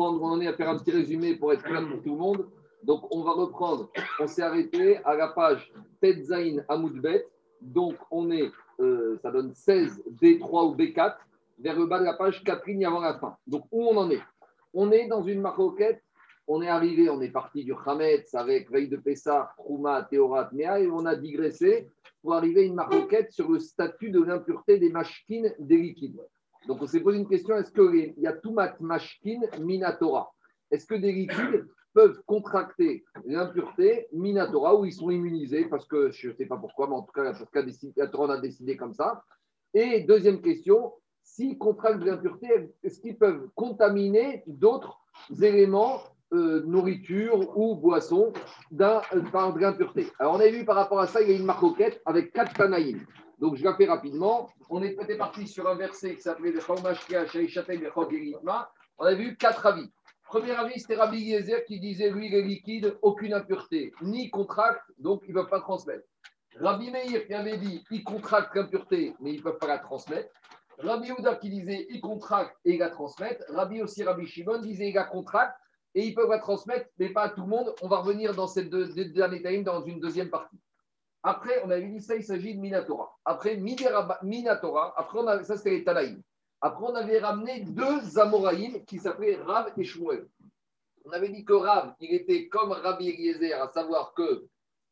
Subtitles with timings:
[0.00, 2.46] on en est à faire un petit résumé pour être clair pour tout le monde.
[2.82, 3.90] Donc, on va reprendre.
[4.20, 7.26] On s'est arrêté à la page Tetzain Amoudbet.
[7.60, 11.16] Donc, on est, euh, ça donne 16 B3 ou B4
[11.58, 13.36] vers le bas de la page, 4 lignes avant la fin.
[13.46, 14.20] Donc, où on en est?
[14.74, 16.02] On est dans une maroquette.
[16.46, 20.78] On est arrivé, on est parti du Hametz avec veille de Pessah, Trouma, Théorat, Mea,
[20.78, 21.88] et on a digressé
[22.20, 26.20] pour arriver à une maroquette sur le statut de l'impureté des machkines, des liquides.
[26.66, 30.32] Donc, on s'est posé une question est-ce qu'il y a Toumat Mashkin Minatora
[30.70, 35.66] Est-ce que des liquides peuvent contracter l'impureté Minatora où ils sont immunisés?
[35.66, 37.32] Parce que je ne sais pas pourquoi, mais en tout cas,
[37.96, 39.22] la Torah a décidé comme ça.
[39.74, 40.92] Et deuxième question
[41.24, 45.00] s'ils contractent l'impureté, est-ce qu'ils peuvent contaminer d'autres
[45.40, 46.02] éléments
[46.32, 48.32] euh, nourriture ou boisson
[48.70, 50.06] d'un, euh, par de l'impureté?
[50.18, 52.54] Alors, on a vu par rapport à ça, il y a une marcoquette avec quatre
[52.54, 53.04] tanaïm.
[53.38, 54.48] Donc, je la fais rapidement.
[54.70, 56.60] On était parti sur un verset qui s'appelait le
[58.98, 59.90] On a vu quatre avis.
[60.24, 65.22] Premier avis, c'était Rabbi Yezer qui disait lui, les liquides, aucune impureté, ni contracte, donc
[65.26, 66.04] ils ne peuvent pas transmettre.
[66.60, 70.32] Rabbi Meir qui avait dit ils contractent l'impureté, mais ils ne peuvent pas la transmettre.
[70.78, 73.44] Rabbi Ouda qui disait ils contractent et ils la transmettent.
[73.48, 75.58] Rabbi aussi, Rabbi Shimon disait ils la contractent
[75.94, 77.74] et ils peuvent la transmettre, mais pas à tout le monde.
[77.82, 78.88] On va revenir dans cette deux,
[79.62, 80.58] dans une deuxième partie.
[81.26, 83.18] Après, on avait dit ça, il s'agit de Minatora.
[83.24, 86.22] Après, Minatora, après, on ça c'était les Tanaïm.
[86.60, 90.28] Après, on avait ramené deux Amoraïm qui s'appelaient Rav et Shmuel.
[91.06, 94.44] On avait dit que Rav, il était comme Rabbi Eliezer, à savoir que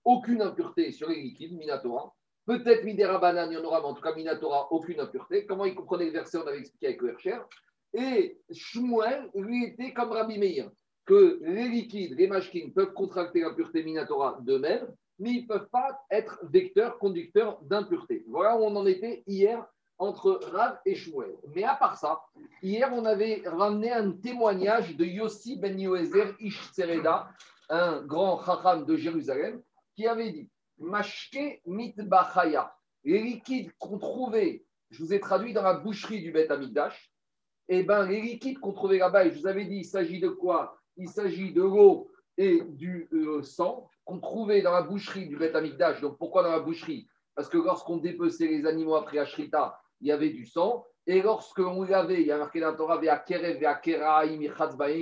[0.04, 2.14] aucune impureté sur les liquides, Minatora.
[2.46, 5.46] Peut-être Midera il y en aura, mais en tout cas Minatora, aucune impureté.
[5.46, 7.14] Comment il comprenait le verset, on avait expliqué avec le
[7.92, 10.70] Et Shmuel, lui, était comme Rabbi Meir
[11.04, 14.86] que les liquides, les machines peuvent contracter l'impureté minatora d'eux-mêmes,
[15.18, 18.24] mais ils ne peuvent pas être vecteurs, conducteurs d'impureté.
[18.28, 19.64] Voilà où on en était hier
[19.98, 21.36] entre Rav et Shmuel.
[21.54, 22.22] Mais à part ça,
[22.62, 26.72] hier, on avait ramené un témoignage de Yossi ben Yoezer Ish
[27.68, 29.62] un grand chacham de Jérusalem,
[29.94, 35.74] qui avait dit Mashke mitbachaya, les liquides qu'on trouvait, je vous ai traduit dans la
[35.74, 37.10] boucherie du Beth Amigdash,
[37.68, 40.20] et eh ben, les liquides qu'on trouvait là-bas, et je vous avais dit, il s'agit
[40.20, 40.76] de quoi?
[40.96, 45.54] Il s'agit de l'eau et du euh, sang qu'on trouvait dans la boucherie du Beth
[45.54, 46.00] Amikdash.
[46.00, 47.06] Donc pourquoi dans la boucherie?
[47.34, 50.86] Parce que lorsqu'on dépeçait les animaux après Ashrita, il y avait du sang.
[51.06, 53.00] Et lorsqu'on lavait, il y a marqué dans la Torah,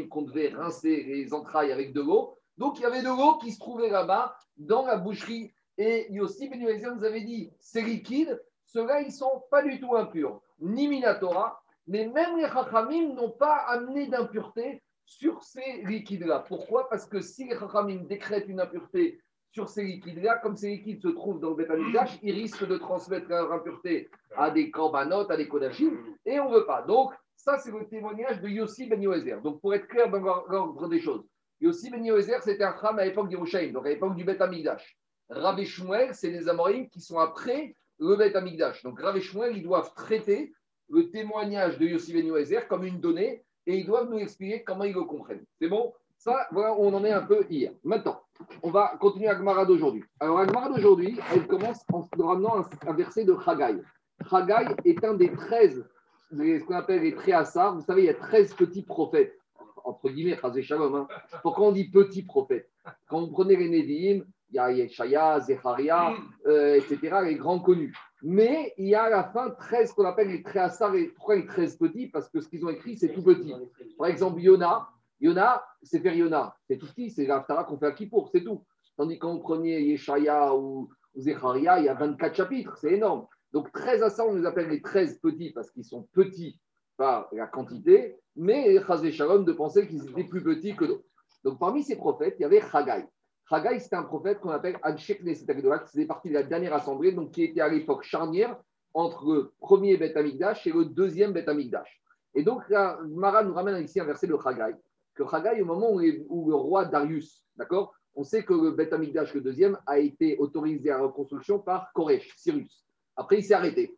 [0.08, 2.36] qu'on devait rincer les entrailles avec de l'eau.
[2.56, 5.52] Donc il y avait de l'eau qui se trouvait là-bas dans la boucherie.
[5.76, 9.96] Et Yossi Ben nous avait dit, ces liquides, ceux-là, ils ne sont pas du tout
[9.96, 16.44] impurs, ni Minatora, mais même les Chachamim n'ont pas amené d'impureté sur ces liquides-là.
[16.46, 16.88] Pourquoi?
[16.88, 21.08] Parce que si les Chachamim décrètent une impureté sur ces liquides-là, comme ces liquides se
[21.08, 25.48] trouvent dans le Betamikdash, ils risquent de transmettre leur impureté à des corbanotes, à des
[25.48, 26.82] kodachim, et on ne veut pas.
[26.82, 29.40] Donc, ça, c'est le témoignage de Yossi Ben Yoézer.
[29.42, 31.26] Donc, pour être clair dans l'ordre des choses,
[31.60, 34.96] Yossi Ben Yoézer, c'était un kham à l'époque d'Irushaïm, donc à l'époque du Betamikdash.
[35.28, 38.84] Rabbi Shmuel, c'est les Amorim qui sont après le Betamikdash.
[38.84, 40.52] Donc, Rabbi Shmuel, ils doivent traiter
[40.88, 44.84] le témoignage de Yossi Ben Yoézer comme une donnée et ils doivent nous expliquer comment
[44.84, 45.44] ils le comprennent.
[45.60, 45.92] C'est bon?
[46.18, 47.72] Ça, voilà où on en est un peu hier.
[47.84, 48.20] Maintenant,
[48.62, 50.02] on va continuer avec Mara d'aujourd'hui.
[50.18, 53.80] Alors, Agmara d'aujourd'hui, elle commence en ramenant un, verset de Chagai.
[54.28, 55.88] Chagai est un des 13,
[56.32, 57.76] ce qu'on appelle les Tréassars.
[57.76, 59.38] Vous savez, il y a 13 petits prophètes,
[59.84, 60.94] entre guillemets, Shalom.
[60.94, 61.08] Hein.
[61.42, 62.68] Pourquoi on dit petits prophètes?
[63.08, 66.12] Quand vous prenez les Nevi'im, il y a Yeshaya, Zecharia,
[66.46, 67.94] euh, etc., les grands connus.
[68.22, 70.92] Mais il y a à la fin 13 qu'on appelle les Tréassar.
[71.16, 72.08] Pourquoi les 13 petits?
[72.08, 73.54] Parce que ce qu'ils ont écrit, c'est tout petit.
[73.98, 74.88] Par exemple, Yona,
[75.20, 76.54] Yona, c'est faire Yona.
[76.68, 78.64] C'est tout petit, c'est l'Aftara qu'on fait à Kippour, c'est tout.
[78.96, 83.26] Tandis que quand vous prenez Yeshaya ou, Zecharia, il y a 24 chapitres, c'est énorme.
[83.52, 86.60] Donc 13 à ça, on les appelle les 13 petits parce qu'ils sont petits
[86.96, 91.04] par la quantité, mais Chazé Shalom de penser qu'ils étaient plus petits que d'autres.
[91.44, 93.06] Donc parmi ces prophètes, il y avait Chagai.
[93.52, 97.10] Haggai, c'était un prophète qu'on appelle Anshek Neset qui faisait partie de la dernière assemblée,
[97.10, 98.56] donc qui était à l'époque charnière
[98.94, 102.00] entre le premier Beth Amikdash et le deuxième Beth Amikdash.
[102.34, 102.62] Et donc,
[103.08, 104.76] Mara nous ramène ici un verset de Haggai,
[105.14, 109.34] que Haggai, au moment où, le roi Darius, d'accord, on sait que le Beth Amikdash,
[109.34, 112.84] le deuxième, a été autorisé à reconstruction par Koresh, Cyrus.
[113.16, 113.96] Après, il s'est arrêté.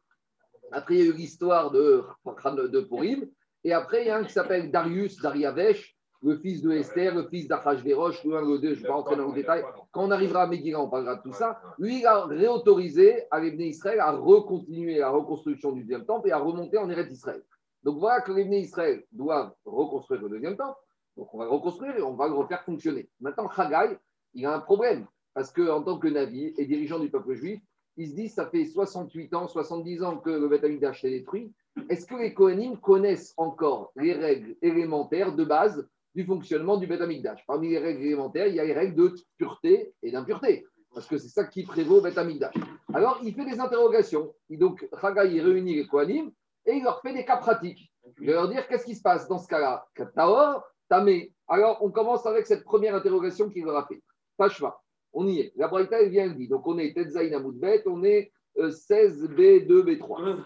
[0.70, 3.28] Après, il y a eu l'histoire de, de Purim.
[3.64, 5.91] Et après, il y a un qui s'appelle Darius, Dariavesh,
[6.22, 8.94] le fils de Esther, le fils d'Achashverosh, le 1, le 2, je ne vais pas
[8.94, 9.64] rentrer dans le détail.
[9.90, 11.60] Quand on arrivera à Megillah, on parlera de tout ça.
[11.78, 16.32] Lui, il a réautorisé à l'Ebné Israël à recontinuer la reconstruction du deuxième temple et
[16.32, 17.42] à remonter en Eretz Israël.
[17.82, 20.78] Donc voilà que l'Ebné Israël doit reconstruire le deuxième temple.
[21.16, 23.08] Donc on va le reconstruire et on va le refaire fonctionner.
[23.20, 23.96] Maintenant, Haggai,
[24.34, 25.06] il a un problème.
[25.34, 27.60] Parce qu'en tant que Navi et dirigeant du peuple juif,
[27.96, 31.52] il se dit ça fait 68 ans, 70 ans que le Beth Amikdash est détruit
[31.88, 37.00] est-ce que les Kohanim connaissent encore les règles élémentaires de base du fonctionnement du Beth
[37.00, 41.06] Amikdash Parmi les règles élémentaires, il y a les règles de pureté et d'impureté, parce
[41.06, 42.54] que c'est ça qui prévaut au Beth Amikdash.
[42.92, 44.34] Alors, il fait des interrogations.
[44.50, 46.30] Et donc, Haggai réunit les Kohanim
[46.66, 47.90] et il leur fait des cas pratiques.
[48.20, 49.86] Il leur dire qu'est-ce qui se passe dans ce cas-là?
[50.14, 51.32] Taor, Tamé.
[51.48, 54.02] Alors, on commence avec cette première interrogation qu'il leur a fait.
[54.38, 54.78] Tashva,
[55.12, 55.52] on y est.
[55.56, 56.48] La Braïta, elle vient, elle dit.
[56.48, 60.38] Donc, on est Tetzaïn Bet, on est 16B2, B3.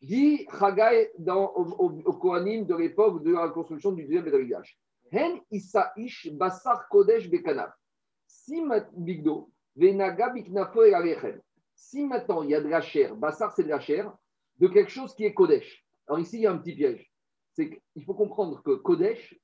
[0.00, 4.78] Dit Chagai dans, au, au, Kohanim de l'époque de la construction du deuxième Bédamidash.
[5.10, 7.72] Hen Isaish Basar Kodesh Bekanav.
[8.26, 8.62] Si
[8.92, 9.50] Bigdo,
[12.06, 14.12] maintenant il y a de la chair, Bassar c'est de la chair,
[14.58, 15.84] de quelque chose qui est Kodesh.
[16.06, 17.10] Alors ici il y a un petit piège.
[17.52, 19.38] C'est qu'il faut comprendre que Kodesh,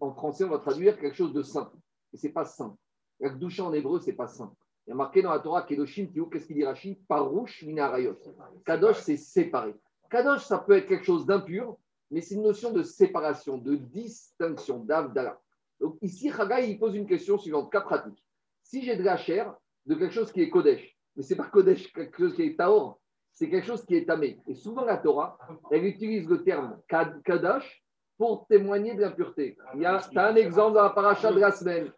[0.00, 1.72] en français on va traduire quelque chose de saint.
[2.12, 2.76] Et ce n'est pas saint.
[3.20, 4.52] La en hébreu, ce n'est pas saint.
[4.86, 6.98] Il y a marqué dans la Torah Kedoshim, qu'est-ce qu'il dit Rashi?
[7.06, 8.18] Parouche minarayot.
[8.64, 9.74] Kadosh, c'est séparé.
[10.10, 11.76] Kadosh, ça peut être quelque chose d'impur,
[12.10, 15.40] mais c'est une notion de séparation, de distinction, d'avdala.
[15.80, 18.22] Donc ici, Chagai, il pose une question suivante, cas pratique.
[18.62, 19.54] Si j'ai de la chair,
[19.86, 22.56] de quelque chose qui est Kodesh, mais ce n'est pas Kodesh, quelque chose qui est
[22.56, 23.00] Taor,
[23.32, 24.38] c'est quelque chose qui est tamé.
[24.46, 25.38] Et souvent, la Torah,
[25.70, 26.78] elle utilise le terme
[27.24, 27.82] Kadosh
[28.18, 29.56] pour témoigner de l'impureté.
[29.74, 31.90] Il y a un exemple dans la paracha de la semaine.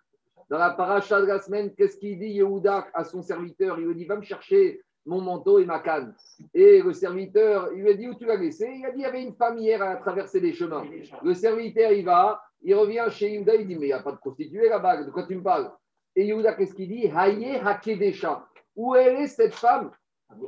[0.50, 3.78] Dans la paracha de la semaine, qu'est-ce qu'il dit Yehuda à son serviteur?
[3.78, 6.14] Il lui dit Va me chercher mon manteau et ma canne.
[6.52, 8.72] Et le serviteur, il lui a dit Où tu l'as laissé?
[8.76, 10.84] Il a dit Il y avait une femme hier à traverser les chemins.
[11.22, 14.12] Le serviteur, il va, il revient chez Yehuda, il dit Mais il n'y a pas
[14.12, 15.70] de prostituée là-bas, de quoi tu me parles?
[16.16, 17.06] Et Yehuda, qu'est-ce qu'il dit?
[17.06, 18.46] Haye Hakedesha.
[18.76, 19.90] Où elle est cette femme?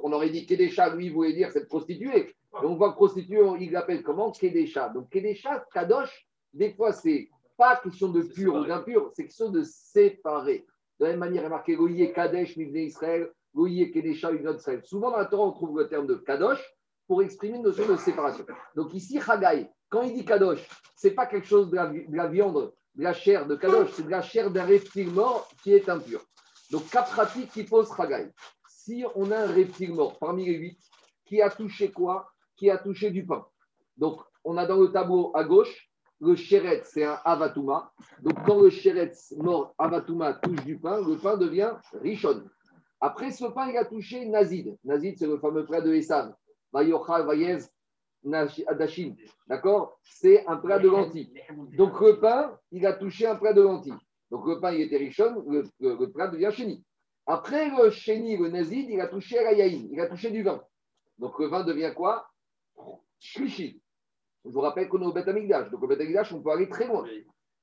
[0.02, 2.34] On aurait dit Kedesha, lui, voulait dire cette prostituée.
[2.52, 4.32] Donc, on voit prostituée, il l'appelle comment?
[4.32, 4.88] Kedesha.
[4.88, 9.62] Donc, Kedesha, Kadosh, des fois, c'est pas question de pur ou d'impur, c'est question de
[9.62, 10.66] séparer.
[10.98, 14.82] De la même manière, il a marqué Goye Kadesh, Mivne Israël, Goye Kedesha, Israël.
[14.84, 16.62] Souvent dans la Torah, on trouve le terme de Kadosh
[17.06, 18.44] pour exprimer une notion de séparation.
[18.74, 23.02] Donc ici, Haggai, quand il dit Kadosh, c'est pas quelque chose de la, viande, de
[23.02, 26.20] la chair de Kadosh, c'est de la chair d'un reptile mort qui est impur.
[26.70, 28.30] Donc, cas pratique qui pose Haggai.
[28.68, 30.80] Si on a un reptile mort parmi les huit,
[31.24, 32.28] qui a touché quoi?
[32.56, 33.46] Qui a touché du pain.
[33.96, 35.85] Donc, on a dans le tableau à gauche
[36.20, 37.92] le chéret, c'est un avatuma.
[38.22, 42.42] Donc, quand le chéret mort avatuma touche du pain, le pain devient richon.
[43.00, 44.76] Après ce pain, il a touché nazid.
[44.84, 46.34] Nazid, c'est le fameux plat de Esav.
[46.72, 47.58] Vayochal, Vayez,
[48.66, 49.14] Adashim.
[49.46, 49.98] D'accord?
[50.02, 51.32] C'est un plat de lentilles.
[51.76, 53.92] Donc, le pain, il a touché un plat de lentilles.
[54.30, 56.84] Donc, le pain, il était richon, le, plat devient chéni.
[57.26, 60.62] Après le chéni, le nazid, il a touché la yaïn, il a touché du vin.
[61.18, 62.28] Donc, le vin devient quoi?
[63.18, 63.80] Shlishi.
[64.46, 67.04] Je vous rappelle qu'on est au Beth Donc, au Beth on peut aller très loin.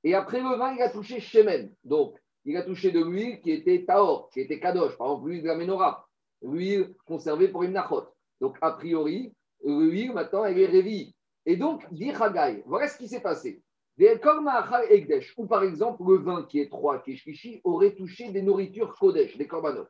[0.02, 1.72] Et après le vin, il a touché Shemen.
[1.82, 5.42] Donc, il a touché de l'huile qui était Taor, qui était Kadosh, par exemple l'huile
[5.42, 6.06] de la Menorah,
[6.42, 8.04] l'huile conservée pour une Nachot.
[8.40, 9.32] Donc, a priori,
[9.64, 11.14] l'huile, maintenant, elle est révie.
[11.46, 13.62] Et donc, dit Haggai, voilà ce qui s'est passé.
[13.98, 18.94] Ou par exemple, le vin qui est 3, qui est Shkishi, aurait touché des nourritures
[18.94, 19.86] Kodesh, des korbanot.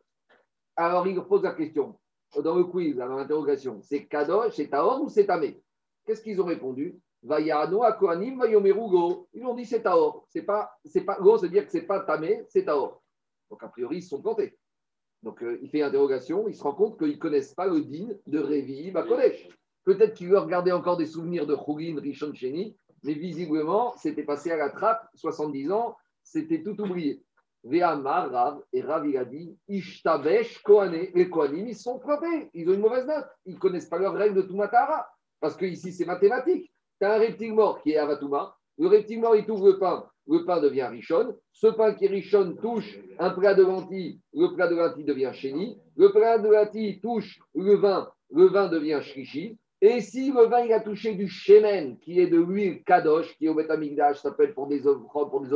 [0.76, 1.98] Alors, il pose la question,
[2.36, 5.60] dans le quiz, dans l'interrogation, c'est Kadosh, c'est Taor ou c'est Tamé
[6.04, 9.28] Qu'est-ce qu'ils ont répondu Vayano Vayomerugo.
[9.32, 10.26] Ils ont dit c'est Taor.
[10.28, 13.02] C'est pas, c'est pas, Go, c'est dire que c'est pas Tamé, c'est Taor.
[13.50, 14.58] Donc a priori, ils sont plantés.
[15.22, 18.08] Donc euh, il fait interrogation, il se rend compte qu'ils ne connaissent pas le din
[18.26, 19.48] de Révi Bakodesh.
[19.84, 24.50] Peut-être qu'il leur gardait encore des souvenirs de Khourin, Rishon Cheni, mais visiblement, c'était passé
[24.50, 27.22] à la trappe, 70 ans, c'était tout oublié.
[27.64, 32.68] Ve'amar, Rav, et Rav, il a dit, Ishtabesh, Kohané, les Kohanim, ils sont plantés, ils
[32.68, 35.06] ont une mauvaise note, ils ne connaissent pas leurs règles de Tumatara.
[35.44, 36.72] Parce que ici, c'est mathématique.
[36.98, 38.56] Tu as un reptile mort qui est Avatouma.
[38.78, 40.08] Le reptile mort, il ouvre le pain.
[40.26, 41.36] Le pain devient richonne.
[41.52, 44.20] Ce pain qui richonne touche un plat de lentilles.
[44.32, 45.78] Le plat de lentilles devient chéni.
[45.98, 48.08] Le plat de lentilles touche le vin.
[48.30, 49.58] Le vin devient shrishi.
[49.82, 53.44] Et si le vin il a touché du shemen, qui est de l'huile kadosh, qui
[53.44, 55.50] est au métamigdash, ça peut être pour des pour des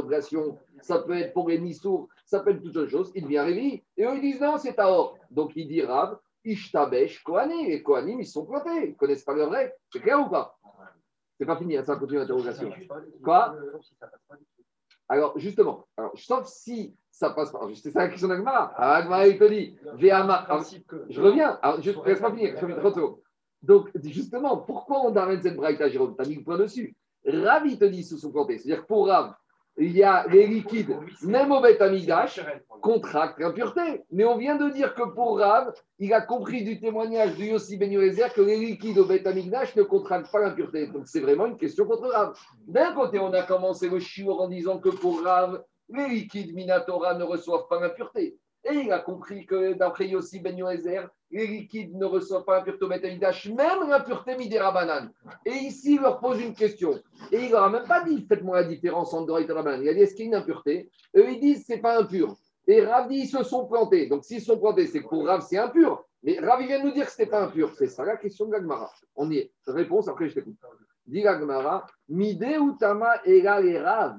[0.83, 3.83] ça peut être pour les nissours, ça peut être toutes autres choses, il devient révi.
[3.97, 5.17] Et eux, ils disent non, c'est or.
[5.31, 7.69] Donc il dit Rav, Ishtabesh Kohanim.
[7.69, 8.87] Les Kohanim, ils sont plantés.
[8.87, 9.73] Ils ne connaissent pas leur règle.
[9.93, 10.59] C'est clair ou pas?
[11.39, 12.71] C'est pas fini, hein, ça continue l'interrogation.
[13.23, 13.55] Quoi?
[15.09, 17.61] Alors, justement, alors, sauf si ça passe pas.
[17.75, 18.75] C'est ça la question d'Agmara.
[18.77, 21.59] Agmara, il te dit Je reviens.
[21.63, 22.57] Alors, je ne laisse pas finir.
[22.61, 23.01] Je
[23.63, 26.15] Donc, justement, pourquoi on amène cette braïta, Jérôme?
[26.17, 26.95] Tu as mis le point dessus.
[27.25, 28.59] Rav, il te dit, sous son plantés.
[28.59, 29.35] C'est-à-dire pour Rav,
[29.79, 32.41] il y a les liquides, même au Beth Amidash,
[32.83, 34.03] contractent l'impureté.
[34.11, 37.77] Mais on vient de dire que pour Rav, il a compris du témoignage de Yossi
[37.77, 40.89] Ben que les liquides au Beth Amidash ne contractent pas l'impureté.
[40.89, 42.37] Donc c'est vraiment une question contre Rav.
[42.67, 47.15] D'un côté, on a commencé le chiour en disant que pour Rav, les liquides Minatora
[47.15, 48.37] ne reçoivent pas l'impureté.
[48.71, 52.85] Et il a compris que d'après Yossi Ben Yoezer, les liquides ne reçoivent pas l'impureté
[52.85, 55.13] au même l'impureté Midera Banane.
[55.45, 57.01] Et ici, il leur pose une question.
[57.33, 59.83] Et il leur a même pas dit faites-moi la différence entre Dora et Banane.
[59.83, 62.37] Il a dit est-ce qu'il y a une impureté Eux, ils disent c'est pas impur.
[62.67, 64.07] Et Rav dit ils se sont plantés.
[64.09, 66.05] Donc s'ils sont plantés, c'est que pour Rav, c'est impur.
[66.23, 67.73] Mais Rav, vient nous dire que ce pas impur.
[67.77, 68.91] C'est ça la question de l'Agmara.
[69.17, 69.53] On y est.
[69.67, 70.57] Réponse, après je t'écoute.
[71.07, 74.19] Dit l'Agmara Mide ou Tama égale et Rav?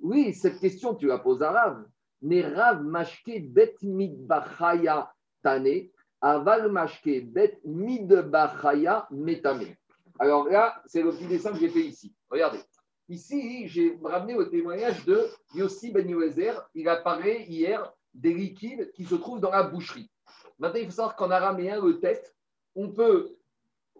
[0.00, 1.84] Oui, cette question, tu la poses à Rav.
[2.22, 5.10] Mais Rav mashke bet midbachaya
[5.42, 9.76] tane, aval mashke bet midbachaya metame.
[10.18, 12.14] Alors là, c'est le petit dessin que j'ai fait ici.
[12.30, 12.60] Regardez.
[13.08, 16.68] Ici, j'ai ramené au témoignage de Yossi Ben Yoezer.
[16.74, 20.10] Il apparaît hier des liquides qui se trouvent dans la boucherie.
[20.58, 22.34] Maintenant, il faut savoir qu'en araméen, le tête,
[22.74, 23.36] on peut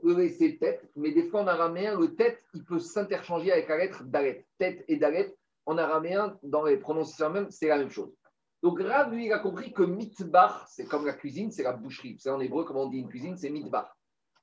[0.02, 4.04] laisser tête, mais des fois en araméen, le tête, il peut s'interchanger avec la lettre
[4.04, 4.44] dalet.
[4.58, 8.12] Tête et dalet, en araméen, dans les prononciations même, c'est la même chose.
[8.62, 12.16] Donc Rav, lui, il a compris que mitbar, c'est comme la cuisine, c'est la boucherie.
[12.18, 13.96] C'est en hébreu, comment on dit une cuisine, c'est mitbar.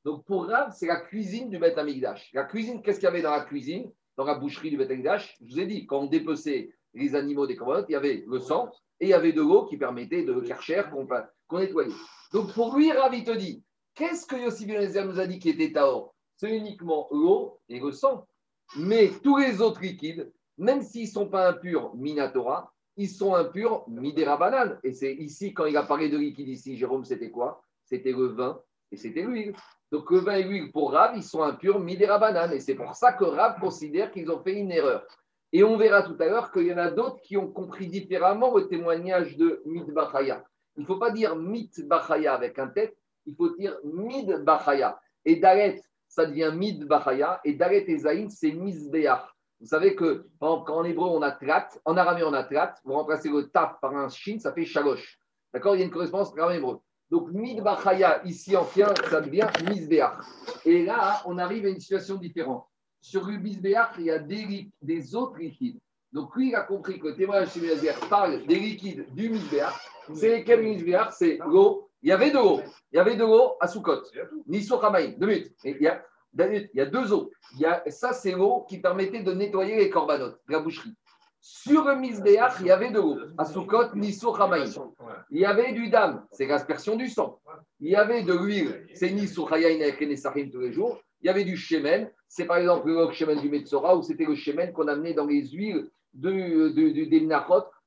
[0.05, 2.29] Donc pour Rav, c'est la cuisine du Beth Amigdash.
[2.33, 5.35] La cuisine, qu'est-ce qu'il y avait dans la cuisine, dans la boucherie du Beth Amigdash
[5.41, 8.39] Je vous ai dit, quand on dépeçait les animaux des commandes, il y avait le
[8.39, 11.93] sang et il y avait de l'eau qui permettait de karcher qu'on nettoyait.
[12.31, 13.63] Donc pour lui, Rav, il te dit,
[13.95, 17.91] qu'est-ce que Yossi Ben nous a dit qui était Taor C'est uniquement l'eau et le
[17.91, 18.27] sang.
[18.77, 23.85] Mais tous les autres liquides, même s'ils ne sont pas impurs Minatora, ils sont impurs
[23.87, 24.79] Midera banane.
[24.83, 27.63] Et c'est ici, quand il a parlé de liquide ici, Jérôme, c'était quoi?
[27.85, 28.59] C'était le vin
[28.91, 29.53] et c'était l'huile.
[29.91, 32.53] Donc le vin et l'huile, pour Rav, ils sont impurs Midera banane.
[32.53, 35.05] Et c'est pour ça que Rav considère qu'ils ont fait une erreur.
[35.51, 38.55] Et on verra tout à l'heure qu'il y en a d'autres qui ont compris différemment
[38.57, 40.43] le témoignage de Midbachaya.
[40.75, 44.99] Il ne faut pas dire Midbachaya avec un tête, il faut dire Midbachaya.
[45.25, 47.39] Et Dalet, ça devient Midbachaya.
[47.43, 49.21] Et Dalet et Zaïn, c'est Mizbeach.
[49.63, 52.95] Vous savez que quand en hébreu on a tlat, en araméen on a tlat, vous
[52.95, 55.17] remplacez le taf par un shin, ça fait shalosh.
[55.53, 55.77] D'accord?
[55.77, 56.79] Il y a une correspondance en hébreu.
[57.09, 60.11] Donc midbachaya, ici en fien, ça devient misbeach.
[60.65, 62.65] Et là, on arrive à une situation différente.
[62.99, 65.79] Sur le misbeach, il y a des, des, autres liquides.
[66.11, 69.71] Donc lui, il a compris que le témoignage de parle des liquides du misbeach.
[70.13, 71.89] C'est lesquels misbeach C'est l'eau.
[72.01, 72.59] Il y avait de l'eau.
[72.91, 74.01] Il y avait de l'eau à Soukot.
[74.45, 75.15] Nisso Hamaï.
[75.17, 75.55] Deux minutes.
[75.63, 76.03] il y a
[76.37, 77.31] il y a deux eaux.
[77.55, 80.95] Il y a, ça, c'est l'eau qui permettait de nettoyer les corbanotes la boucherie.
[81.45, 83.17] Sur le misbéach, il y avait de l'eau.
[83.95, 84.37] Nisso
[85.29, 87.39] Il y avait du dam, c'est l'aspersion du sang.
[87.81, 91.01] Il y avait de l'huile, c'est Nisso avec les tous les jours.
[91.21, 94.35] Il y avait du shemen, c'est par exemple le shemen du Metzora, ou c'était le
[94.35, 97.27] shemen qu'on amenait dans les huiles de, de, de, des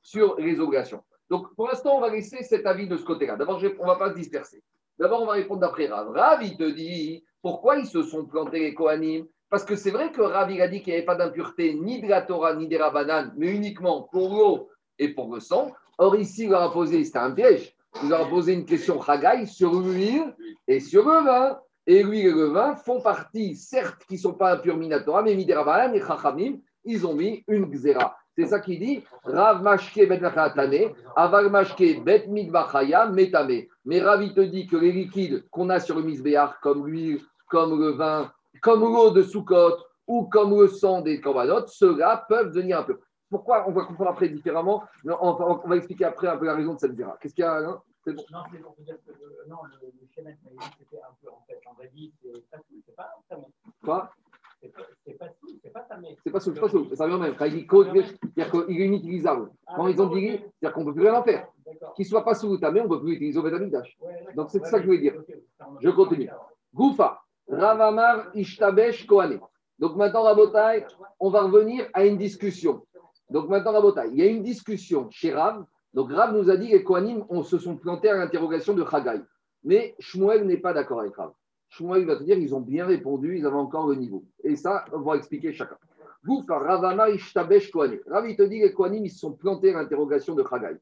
[0.03, 1.03] sur les obligations.
[1.29, 3.37] Donc pour l'instant, on va laisser cet avis de ce côté-là.
[3.37, 4.63] D'abord, on ne va pas se disperser.
[4.99, 6.11] D'abord, on va répondre d'après Rav.
[6.11, 9.27] Rav, il te dit pourquoi ils se sont plantés les Kohanim?
[9.49, 12.03] Parce que c'est vrai que Rav, il a dit qu'il n'y avait pas d'impureté ni
[12.03, 15.73] de la Torah ni des Rabbanan, mais uniquement pour l'eau et pour le sang.
[15.99, 19.01] Or, ici, il leur a posé, c'était un piège, il leur a posé une question
[19.01, 20.35] Hagaï sur l'huile
[20.67, 21.59] et sur le vin.
[21.87, 25.37] Et l'huile et le vin font partie, certes, qui ne sont pas impurs Minatora, mais
[25.37, 28.17] Miderabanan et Chachamim, ils ont mis une Xéra.
[28.37, 30.21] C'est ça qu'il dit Rav Mashke Bet
[31.17, 33.63] Aval Mashke Bet Midbachaya Metame.
[33.85, 37.23] Mais Rav, il te dit que les liquides qu'on a sur le misbéar, comme l'huile,
[37.49, 42.53] comme le vin, comme l'eau de Soukot ou comme le sang des corbanotes, ceux-là peuvent
[42.53, 43.01] devenir un peu.
[43.31, 44.85] Pourquoi On va comprendre après différemment?
[45.05, 47.17] On va, expliquer après un peu la raison de cette zéra.
[47.21, 48.23] Qu'est-ce qu'il y a là c'est bon.
[48.31, 51.59] Non, c'est pour dire que le, non, le, c'était un peu en fait.
[51.67, 51.91] En vrai,
[52.23, 53.37] c'est pas un
[53.83, 54.13] Quoi?
[54.61, 56.17] C'est pas sous, c'est pas tamé.
[56.25, 56.97] C'est pas sous, c'est pas.
[56.97, 57.37] Ça vient même.
[57.37, 59.51] Quand il dit c'est-à-dire qu'il est inutilisable.
[59.67, 61.49] Ah, Quand ils ont dit, c'est-à-dire qu'on ne peut plus rien en faire.
[61.95, 63.97] Qu'il ne soit pas sous ou tamé, on ne peut plus l'utiliser au Betamidash.
[64.35, 65.15] Donc c'est ça que je voulais dire.
[65.81, 66.31] Je continue.
[66.75, 69.41] Goufa, Ravamar, Ishtabesh, Kohane.
[69.79, 70.87] Donc maintenant, Rabotai,
[71.21, 72.87] on va revenir à une discussion.
[73.31, 75.65] Donc maintenant, Rabotai, il y a une discussion chez Rav.
[75.93, 78.85] Donc Rav nous a dit que les Kohanim on se sont plantés à l'interrogation de
[78.85, 79.21] Chagai.
[79.65, 81.33] Mais Shmuel n'est pas d'accord avec Rav.
[81.69, 84.25] Shmuel va te dire ils ont bien répondu, ils avaient encore le niveau.
[84.45, 85.77] Et ça, on va expliquer chacun.
[86.25, 87.99] Goufa, Ravama, Ishtabesh, Kohane.
[88.07, 90.77] Rav, il te dit les Kohanim ils se sont plantés à l'interrogation de Chagai.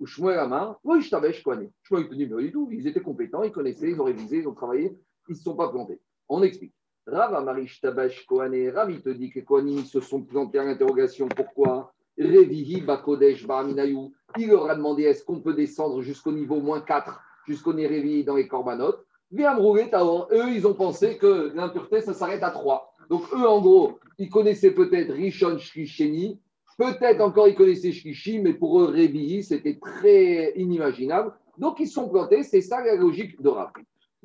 [0.00, 1.70] Ou Shmuel Amar, oui, Ishtabesh, Kohane.
[1.82, 4.48] Shmuel te dit mais du tout, ils étaient compétents, ils connaissaient, ils ont révisé, ils
[4.48, 4.96] ont travaillé
[5.28, 6.00] ils ne se sont pas plantés.
[6.28, 6.74] On explique.
[7.06, 11.28] Rav Amarish Tabash Kohane, Rav, il te dit que Kohanim se sont plantés à l'interrogation.
[11.28, 11.92] Pourquoi?
[12.18, 14.10] Revihi Bakodesh Baraminayu.
[14.38, 18.36] Il leur a demandé est-ce qu'on peut descendre jusqu'au niveau moins 4, jusqu'au Nérévi dans
[18.36, 19.04] les corbanotes.
[19.32, 19.90] Rouler
[20.32, 22.92] Eux, ils ont pensé que l'impureté, ça s'arrête à 3.
[23.10, 26.40] Donc, eux, en gros, ils connaissaient peut-être Rishon Shkisheni,
[26.78, 31.32] peut-être encore ils connaissaient Shkishi, mais pour eux, Revihi, c'était très inimaginable.
[31.58, 32.42] Donc, ils sont plantés.
[32.42, 33.70] C'est ça la logique de Rav.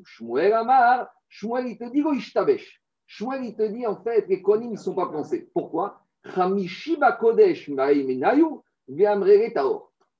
[0.03, 2.03] Shmuel Amar, Shmuel il te dit.
[3.05, 5.49] Shmuel il te dit en fait les Kohanim ne sont pas pensés.
[5.53, 6.01] Pourquoi?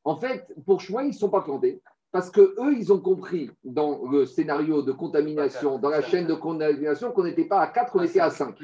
[0.04, 1.82] En fait, pour Shmuel, ils ne sont pas plantés.
[2.12, 6.34] Parce que eux, ils ont compris dans le scénario de contamination, dans la chaîne de
[6.34, 8.56] contamination, qu'on n'était pas à 4, on était à 5.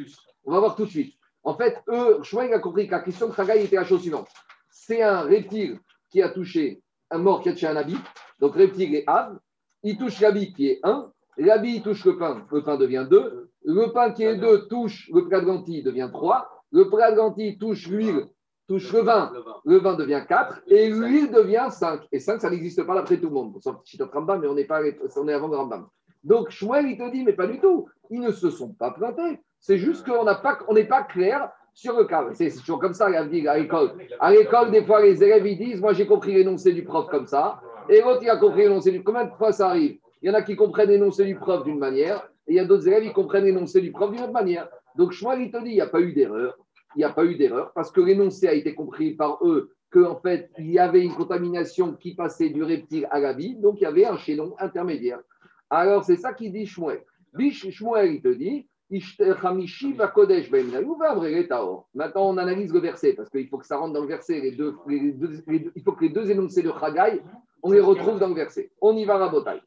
[0.46, 1.14] On va voir tout de suite.
[1.44, 4.28] En fait, eux, Shmuel a compris que la question de Khagaï était la chose suivante.
[4.72, 7.98] C'est un reptile qui a touché un mort qui a touché un habit.
[8.40, 9.38] Donc, reptile est Av.
[9.84, 11.12] Il touche l'habit qui est 1.
[11.38, 12.46] L'habit touche le pain.
[12.52, 13.52] Le pain devient 2.
[13.66, 16.50] Le pain qui est 2 touche le plat de devient 3.
[16.72, 18.28] Le plat de touche l'huile,
[18.67, 19.31] touche le vin.
[19.65, 20.62] Le vin devient 4.
[20.67, 22.01] Et l'huile devient 5.
[22.12, 23.55] Et 5, ça n'existe pas d'après tout le monde.
[23.62, 24.81] Sauf Chito Rambam, mais on est, pas,
[25.15, 25.88] on est avant le Rambam.
[26.24, 27.88] Donc, Shmuel, il te dit, mais pas du tout.
[28.10, 29.39] Ils ne se sont pas plantés.
[29.60, 30.25] C'est juste qu'on
[30.74, 32.25] n'est pas, clair sur le cas.
[32.34, 33.93] C'est toujours comme ça à l'école.
[34.19, 37.27] À l'école, des fois, les élèves, ils disent, moi, j'ai compris l'énoncé du prof comme
[37.27, 37.62] ça.
[37.89, 39.03] Et l'autre, il a compris l'énoncé du...
[39.03, 40.00] Combien de fois ça arrive?
[40.22, 42.65] Il y en a qui comprennent l'énoncé du prof d'une manière, et il y a
[42.65, 44.67] d'autres élèves qui comprennent l'énoncé du prof d'une autre manière.
[44.95, 46.57] Donc, Shmuel, il te dit, il n'y a pas eu d'erreur.
[46.96, 50.16] Il n'y a pas eu d'erreur, parce que l'énoncé a été compris par eux qu'en
[50.18, 53.84] fait, il y avait une contamination qui passait du reptile à la vie, donc il
[53.84, 55.20] y avait un chaînon intermédiaire.
[55.70, 57.04] Alors, c'est ça qu'il dit Shmuel.
[57.40, 58.68] Shmuel, il te dit,
[61.94, 64.40] Maintenant, on analyse le verset parce qu'il faut que ça rentre dans le verset.
[64.48, 67.22] Il faut que les deux énoncés de Chagaï,
[67.64, 68.72] on les retrouve dans le verset.
[68.82, 69.60] On y va, Rabotai.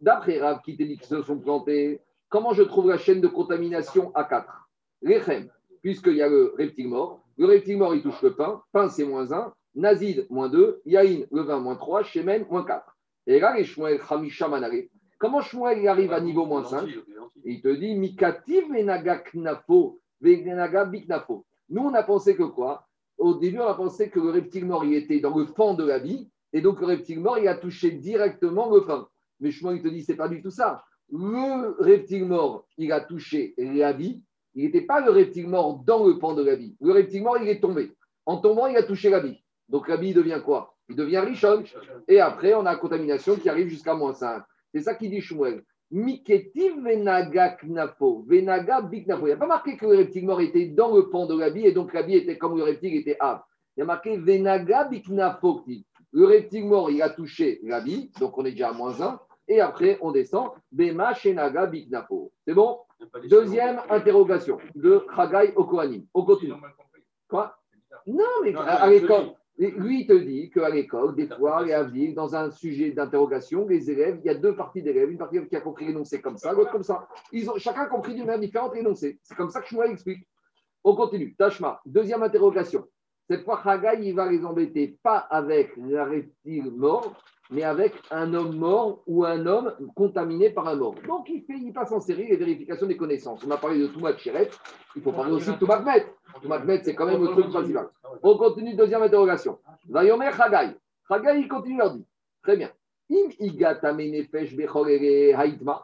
[0.00, 3.28] D'après Rav qui te dit qu'ils se sont plantés, comment je trouve la chaîne de
[3.28, 4.68] contamination à 4
[5.04, 5.48] Rechem,
[5.82, 7.22] puisqu'il y a le reptile mort.
[7.36, 8.62] Le reptile mort, il touche le pain.
[8.72, 9.52] Pain, c'est moins 1.
[9.76, 10.82] Nazid, moins 2.
[10.86, 12.02] Yaïn, le vin, moins 3.
[12.02, 12.96] Shemen, moins 4.
[13.28, 14.72] Et là, les Shmuel, Chamisha, Manare.
[15.18, 16.88] Comment Shmuel arrive à niveau moins 5
[17.44, 21.44] Il te dit Mikativ venaga knafo, venaga biknafo.
[21.68, 22.86] Nous, on a pensé que quoi?
[23.18, 25.84] Au début, on a pensé que le reptile mort, il était dans le fond de
[25.84, 29.06] la vie, et donc le reptile mort, il a touché directement le pain.
[29.40, 30.84] Mais Shmuel, il te dit c'est pas du tout ça.
[31.10, 34.22] Le reptile mort, il a touché la vie.
[34.54, 36.76] Il n'était pas le reptile mort dans le pan de la vie.
[36.80, 37.92] Le reptile mort, il est tombé.
[38.26, 39.42] En tombant, il a touché la vie.
[39.68, 40.74] Donc la vie devient quoi?
[40.88, 41.62] Il devient richon.
[42.08, 44.42] Et après, on a la contamination qui arrive jusqu'à moins 5.
[44.74, 45.62] C'est ça qui dit Shmuel.
[45.90, 49.26] Miketiv venaga knafo, venaga biknafo.
[49.26, 51.48] Il n'y a pas marqué que le reptile mort était dans le pan de la
[51.48, 53.40] vie et donc la vie était comme le reptile était ave.
[53.76, 54.16] Il y a marqué.
[56.10, 59.20] Le reptile mort, il a touché la vie, donc on est déjà à moins 1.
[59.48, 60.50] Et après, on descend.
[60.70, 62.30] Bema shenaga biknafo.
[62.46, 62.78] C'est bon
[63.28, 66.04] Deuxième interrogation de Chagai au Kohanim.
[66.14, 66.54] On continue.
[67.28, 67.56] Quoi
[68.06, 72.14] Non, mais à l'école, lui, il te dit qu'à l'école, des fois, et à vivre
[72.14, 75.56] dans un sujet d'interrogation, les élèves, il y a deux parties d'élèves, une partie qui
[75.56, 77.08] a compris l'énoncé comme ça, l'autre comme ça.
[77.32, 79.18] Ils ont chacun compris d'une manière différente l'énoncé.
[79.22, 80.26] C'est comme ça que je explique.
[80.84, 81.34] On continue.
[81.36, 82.86] Tashma, deuxième interrogation.
[83.30, 87.12] Cette fois, Haggai, il va les embêter pas avec la reptile mort,
[87.50, 90.94] mais avec un homme mort ou un homme contaminé par un mort.
[91.06, 93.44] Donc, il, fait, il passe en série les vérifications des connaissances.
[93.46, 94.48] On a parlé de Toumat Chéret,
[94.96, 96.06] il faut parler aussi de Toumat Met.
[96.40, 97.90] Toumat Met, c'est quand même le truc principal.
[98.22, 99.58] On continue, deuxième interrogation.
[99.90, 100.74] Vayomer Chagai.
[101.06, 102.06] Chagai, il continue leur dit.
[102.42, 102.70] Très bien.
[103.10, 103.28] Im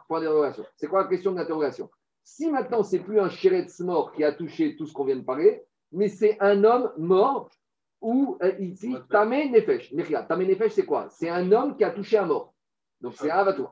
[0.09, 0.63] d'interrogation.
[0.75, 1.89] C'est quoi la question de l'interrogation?
[2.23, 5.21] Si maintenant, c'est plus un Chéret mort qui a touché tout ce qu'on vient de
[5.21, 7.49] parler, mais c'est un homme mort
[8.01, 9.91] ou euh, ici, Tamé Nefesh.
[9.93, 11.07] Mais regarde, Tamé Nefesh, c'est quoi?
[11.09, 12.53] C'est un homme qui a touché un mort.
[13.01, 13.67] Donc c'est un avatou.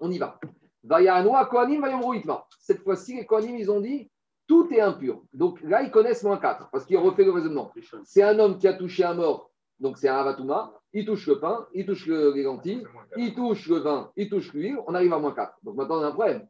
[0.00, 0.38] On y va.
[0.84, 2.46] Vayanoa Kohanim Vayomruitma.
[2.58, 4.10] Cette fois-ci, les Kohanim, ils ont dit
[4.46, 5.22] tout est impur.
[5.32, 7.72] Donc là, ils connaissent moins 4 parce qu'ils ont refait le raisonnement.
[8.04, 10.74] C'est un homme qui a touché un mort, donc c'est un avatouma.
[10.92, 14.52] Il touche le pain, il touche le, les lentilles, il touche le vin, il touche
[14.52, 14.78] l'huile.
[14.86, 15.58] On arrive à moins 4.
[15.62, 16.46] Donc maintenant, on a un problème.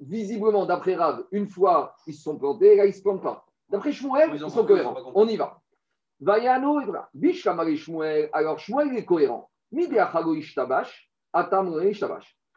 [0.00, 3.46] Visiblement, d'après Rav, une fois ils se sont plantés, là, ils ne se plantent pas.
[3.68, 4.96] D'après Shmuel, ils sont cohérents.
[5.14, 5.60] On y va.
[6.20, 6.80] Vayano,
[7.76, 8.30] Shmuel.
[8.32, 9.50] Alors Shmuel est cohérent.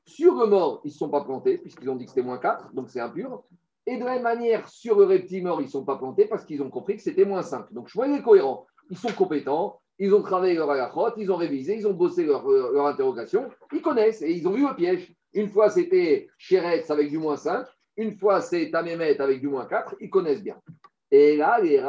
[0.05, 2.73] Sur le mort, ils ne sont pas plantés, puisqu'ils ont dit que c'était moins 4,
[2.73, 3.43] donc c'est impur.
[3.85, 6.45] Et de la même manière, sur le reptile mort, ils ne sont pas plantés parce
[6.45, 7.73] qu'ils ont compris que c'était moins 5.
[7.73, 8.67] Donc Shmuel est cohérent.
[8.89, 12.47] Ils sont compétents, ils ont travaillé leur alachot, ils ont révisé, ils ont bossé leur,
[12.47, 15.13] leur, interrogation, ils connaissent et ils ont vu le piège.
[15.33, 17.65] Une fois c'était Chéretz avec du moins 5,
[17.97, 20.55] une fois c'est Tamémet avec du moins 4, ils connaissent bien.
[21.11, 21.81] Et là, les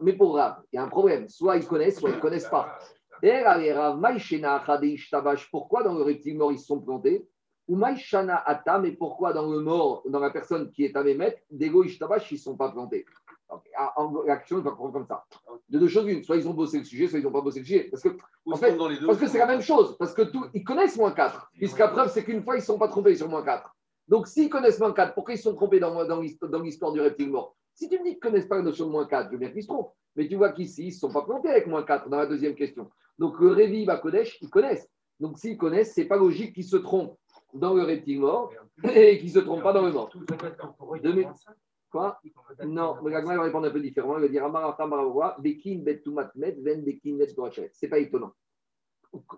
[0.00, 1.28] mais pour Rav, il y a un problème.
[1.28, 2.78] Soit ils connaissent, soit ils ne connaissent pas.
[3.22, 4.00] Et là, les Rav,
[5.50, 7.26] pourquoi dans le reptile mort ils se sont plantés?
[7.66, 11.42] Ou Maïshana Ata, mais pourquoi dans le mort, dans la personne qui est à Mehmet,
[11.50, 13.04] Dego Ishtabash, ils ne sont pas plantés?
[13.76, 13.94] Ah,
[14.26, 15.24] L'action va prendre comme ça.
[15.68, 17.58] De deux choses une, soit ils ont bossé le sujet, soit ils n'ont pas bossé
[17.58, 17.88] le sujet.
[17.90, 18.10] Parce que,
[18.46, 19.96] en fait, parce que c'est la même chose.
[19.98, 21.50] Parce que tout, ils connaissent moins 4.
[21.54, 23.74] Puisqu'à preuve, c'est qu'une fois, ils ne sont pas trompés sur moins 4.
[24.08, 27.54] Donc, s'ils connaissent moins 4, pourquoi ils sont trompés dans, dans l'histoire du reptile mort?
[27.74, 29.38] Si tu me dis qu'ils ne connaissent pas la notion de moins 4, je veux
[29.38, 29.92] bien qu'ils se trompent.
[30.16, 32.26] Mais tu vois qu'ici, ils ne se sont pas plantés avec moins 4 dans la
[32.26, 32.90] deuxième question.
[33.18, 34.88] Donc le Révi Bakodesh, ils connaissent.
[35.20, 37.16] Donc s'ils connaissent, ce n'est pas logique qu'ils se trompent
[37.54, 38.52] dans le reptile mort
[38.94, 40.10] et qu'ils ne se trompent pas dans le mort.
[41.90, 42.20] Quoi?
[42.66, 44.18] Non, mais la va répondre un peu différemment.
[44.18, 44.44] Il va dire
[47.72, 48.32] C'est pas étonnant.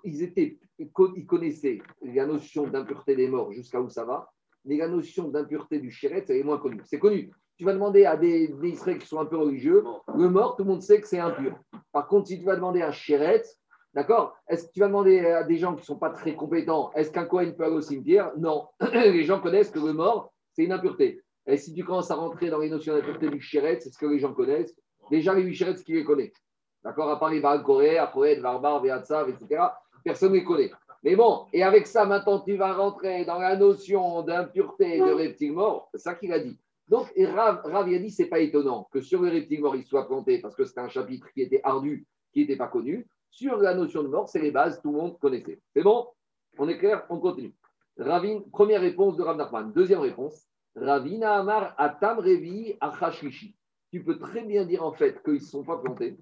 [0.03, 4.33] Ils, étaient, ils connaissaient la notion d'impureté des morts jusqu'à où ça va,
[4.65, 6.81] mais la notion d'impureté du chéret, c'est moins connu.
[6.85, 7.31] C'est connu.
[7.57, 10.65] Tu vas demander à des, des Israéliens qui sont un peu religieux, le mort, tout
[10.65, 11.59] le monde sait que c'est impur.
[11.93, 13.43] Par contre, si tu vas demander un chéret,
[13.93, 16.93] D'accord Est-ce que tu vas demander à des gens qui ne sont pas très compétents,
[16.95, 18.31] est-ce qu'un Cohen peut aller au cimetière?
[18.39, 18.69] Non.
[18.93, 21.21] les gens connaissent que le mort, c'est une impureté.
[21.47, 24.07] Et si tu commences à rentrer dans les notions d'impureté du chéret, c'est ce que
[24.07, 24.75] les gens connaissent.
[25.11, 26.33] Déjà, les huit ce qui les connaît.
[26.85, 29.63] D'accord À part les Baal Corée, Apoed, Varbar, Veatsav, etc.
[30.05, 30.71] Personne ne les connaît.
[31.03, 35.53] Mais bon, et avec ça, maintenant, tu vas rentrer dans la notion d'impureté de reptile
[35.53, 35.89] mort.
[35.93, 36.59] C'est ça qu'il a dit.
[36.89, 39.77] Donc, et Rav, Rav il a dit, c'est pas étonnant que sur le reptile mort,
[39.77, 43.07] il soit planté parce que c'était un chapitre qui était ardu, qui n'était pas connu.
[43.31, 45.61] Sur la notion de mort, c'est les bases, tout le monde connaissait.
[45.73, 46.09] C'est bon?
[46.59, 47.07] On est clair?
[47.09, 47.55] On continue.
[47.97, 49.73] Ravine, première réponse de Rav Nachman.
[49.73, 50.47] Deuxième réponse.
[50.75, 53.55] Ravina Amar Atam Revi Achashlishi.
[53.91, 56.17] Tu peux très bien dire en fait qu'ils ne sont pas plantés,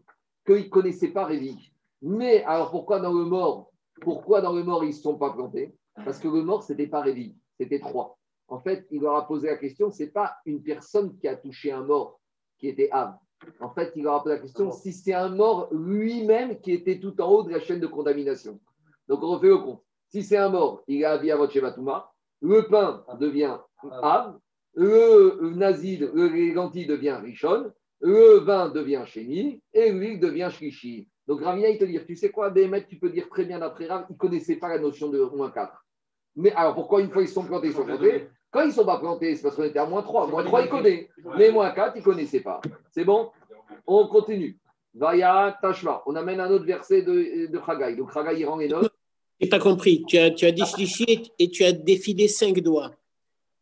[0.47, 1.73] qu'ils ne connaissaient pas Révi.
[2.01, 5.75] Mais alors pourquoi dans le mort Pourquoi dans le mort ils ne sont pas plantés?
[6.05, 8.19] Parce que le mort, ce n'était pas Révi, c'était trois.
[8.49, 11.37] En fait, il leur a posé la question, ce n'est pas une personne qui a
[11.37, 12.21] touché un mort
[12.59, 13.19] qui était âme.
[13.61, 17.21] En fait, il aura posé la question si c'est un mort lui-même qui était tout
[17.21, 18.59] en haut de la chaîne de contamination.
[19.07, 19.83] Donc, on refait le compte.
[20.11, 23.59] Si c'est un mort, il a à votre Shevatuma, le pain devient
[24.03, 24.39] Av,
[24.75, 31.09] le nazid, le lentilles devient Rishon, le vin devient Chéni et l'huile devient Shlishi.
[31.29, 33.87] Donc, Ravina, il te dit tu sais quoi, Béhémet, tu peux dire très bien d'après
[33.87, 35.71] Rav, il ne connaissait pas la notion de moins 4.
[36.37, 38.29] Mais alors, pourquoi une fois ils sont plantés, ils sont plantés?
[38.51, 40.27] Quand ils ne sont pas plantés, c'est parce qu'on était à moins 3.
[40.29, 41.07] Moins 3, ils connaissent.
[41.37, 42.63] Mais moins 4, ils ne connaissaient pas.
[42.91, 43.31] C'est bon?
[43.87, 44.59] On continue.
[44.95, 46.03] Vaya Tashma.
[46.07, 47.97] On amène un autre verset de, de.
[47.97, 48.59] Donc Chagai, il rend
[49.51, 50.03] pas compris.
[50.09, 52.91] Tu as, tu as déchliché et tu as défilé cinq doigts.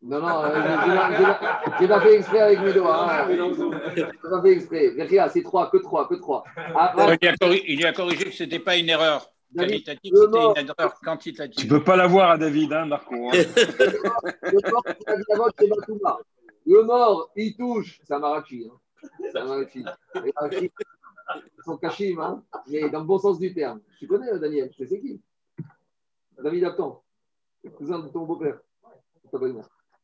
[0.08, 3.10] Non, non, euh, je n'ai pas fait exprès avec mes doigts.
[3.10, 3.26] Hein.
[3.28, 4.88] Je n'ai pas fait exprès.
[4.96, 6.44] Regarde, c'est 3, que 3, que 3.
[6.56, 9.28] Ah, il, a corrigé, il a corrigé que ce n'était pas une erreur.
[9.56, 11.56] Qualitatif, c'était une erreur quantitative.
[11.56, 13.14] Tu ne peux pas l'avoir à David, hein, Marco.
[13.14, 13.32] Hein.
[16.66, 18.00] le mort, il touche.
[18.04, 18.64] C'est un marachi.
[18.70, 18.78] Hein.
[19.32, 19.84] C'est un marachi.
[21.34, 23.80] Ils sont cachés, hein, mais dans le bon sens du terme.
[23.98, 25.20] Tu connais, euh, Daniel Tu sais qui?
[26.40, 26.98] David Apton,
[27.76, 28.60] cousin de ton beau-père.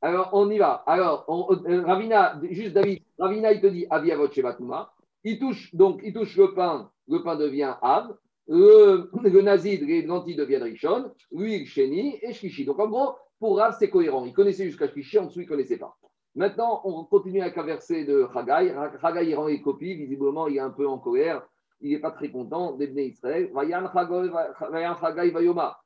[0.03, 0.83] Alors, on y va.
[0.87, 4.93] Alors, euh, Ravina, juste David, Ravina, il te dit Aviavot Shevatuma.
[5.25, 8.17] Il touche, donc, il touche le pain, le pain devient Av
[8.49, 12.65] le, le les lentilles deviennent Rishon, lui, Sheni et Shlishi.
[12.65, 14.25] Donc en gros, pour Rav, c'est cohérent.
[14.25, 15.97] Il connaissait jusqu'à Shlishi, en dessous, il ne connaissait pas.
[16.35, 18.75] Maintenant, on continue avec un verset de Haggai.
[19.03, 19.95] Haggai, il rend les copies.
[19.95, 21.47] Visiblement, il est un peu en colère.
[21.81, 23.51] Il n'est pas très content d'Ebné Israël.
[23.53, 25.79] Vayan Haggai Vayoma.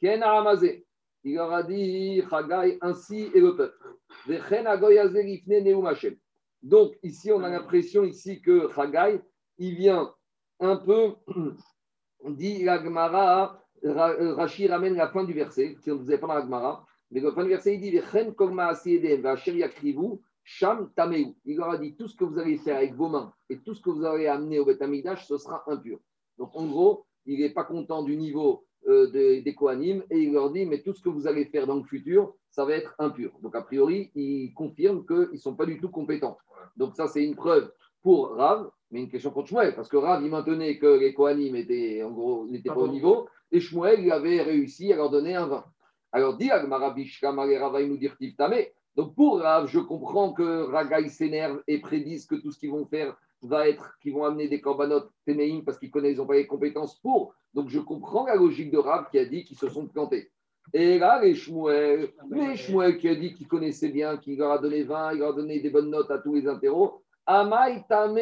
[0.00, 0.84] Ken Aramazé.
[1.24, 3.76] Il leur a dit Haggai ainsi et le peuple.
[6.62, 9.20] Donc, ici, on a l'impression ici que Haggai,
[9.58, 10.12] il vient
[10.60, 11.14] un peu
[12.28, 17.20] dit l'Agmara, Rashi ramène la fin du verset, on ne faisait pas dans l'Agmara, mais
[17.20, 18.00] la fin du verset, il dit
[20.44, 21.34] Sham Tameu.
[21.44, 23.74] Il leur a dit tout ce que vous allez faire avec vos mains et tout
[23.74, 24.82] ce que vous allez amener au Beth
[25.18, 26.00] ce sera impur.
[26.38, 30.50] Donc en gros, il n'est pas content du niveau euh, des Kohanim et il leur
[30.50, 33.32] dit mais tout ce que vous allez faire dans le futur, ça va être impur.
[33.42, 36.38] Donc a priori, il confirme qu'ils ne sont pas du tout compétents.
[36.76, 37.70] Donc ça, c'est une preuve
[38.02, 41.54] pour Rav, mais une question pour Shmuel, parce que Rav, il maintenait que les Kohanim
[41.56, 45.34] étaient, en gros, n'étaient pas au niveau, et Shmuel, il avait réussi à leur donner
[45.34, 45.64] un vin.
[46.10, 48.16] Alors, dit nous dire
[48.96, 52.86] Donc, pour Rav, je comprends que Ragaï s'énerve et prédise que tout ce qu'ils vont
[52.86, 56.34] faire va être qu'ils vont amener des corbanotes téméim parce qu'ils connaissent, ils n'ont pas
[56.34, 57.34] les compétences pour.
[57.54, 60.30] Donc, je comprends la logique de Rav qui a dit qu'ils se sont plantés.
[60.72, 64.58] Et là, les Shmuel, les Shmuel qui a dit qu'il connaissait bien, qu'il leur a
[64.58, 68.18] donné 20, il leur a donné des bonnes notes à tous les interros, Amaïtame.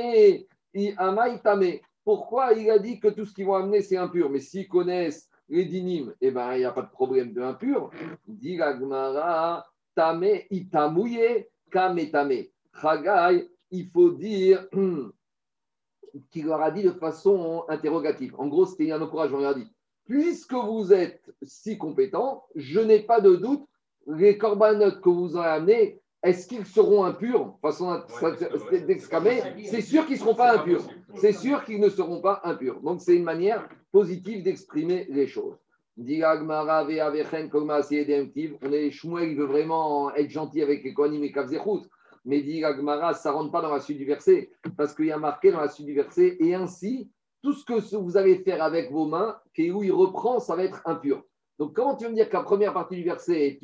[2.03, 4.31] Pourquoi il a dit que tout ce qu'ils vont amener, c'est impur?
[4.31, 7.91] Mais s'ils connaissent les dinim, eh ben, il n'y a pas de problème de impur.
[8.27, 12.47] Dit la Tame, itamouye, kametame.
[12.81, 14.67] Chagai, il faut dire
[16.31, 18.35] qu'il leur a dit de façon interrogative.
[18.39, 19.41] En gros, c'était un encouragement.
[19.41, 19.69] Il a dit
[20.05, 23.65] Puisque vous êtes si compétent, je n'ai pas de doute,
[24.07, 27.57] les corbanotes que vous avez amenés, est-ce qu'ils seront impurs?
[27.63, 28.03] Façon
[28.87, 30.85] d'exclamer C'est sûr qu'ils ne seront pas impurs.
[31.15, 32.81] C'est sûr qu'ils ne seront pas impurs.
[32.81, 35.57] Donc, c'est une manière positive d'exprimer les choses.
[35.97, 36.03] On
[38.73, 41.89] est Shmuel, il veut vraiment être gentil avec les Kohanim et Kavzechut.
[42.25, 44.51] Mais dit Agmara, ça ne rentre pas dans la suite du verset.
[44.77, 47.11] Parce qu'il y a marqué dans la suite du verset, et ainsi,
[47.43, 50.83] tout ce que vous allez faire avec vos mains, où il reprend, ça va être
[50.85, 51.23] impur.
[51.59, 53.59] Donc, comment tu veux me dire que la première partie du verset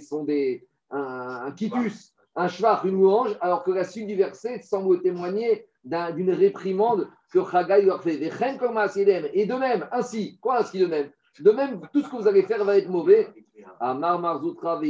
[0.00, 5.00] sont des un, quitus un cheval, une louange, alors que la suite du verset semble
[5.00, 8.14] témoigner d'une réprimande que Chagai leur fait.
[8.14, 11.10] Et de même, ainsi, quoi ainsi de même?
[11.40, 13.28] De même, tout ce que vous allez faire va être mauvais.
[13.80, 14.80] Amar Marzoutra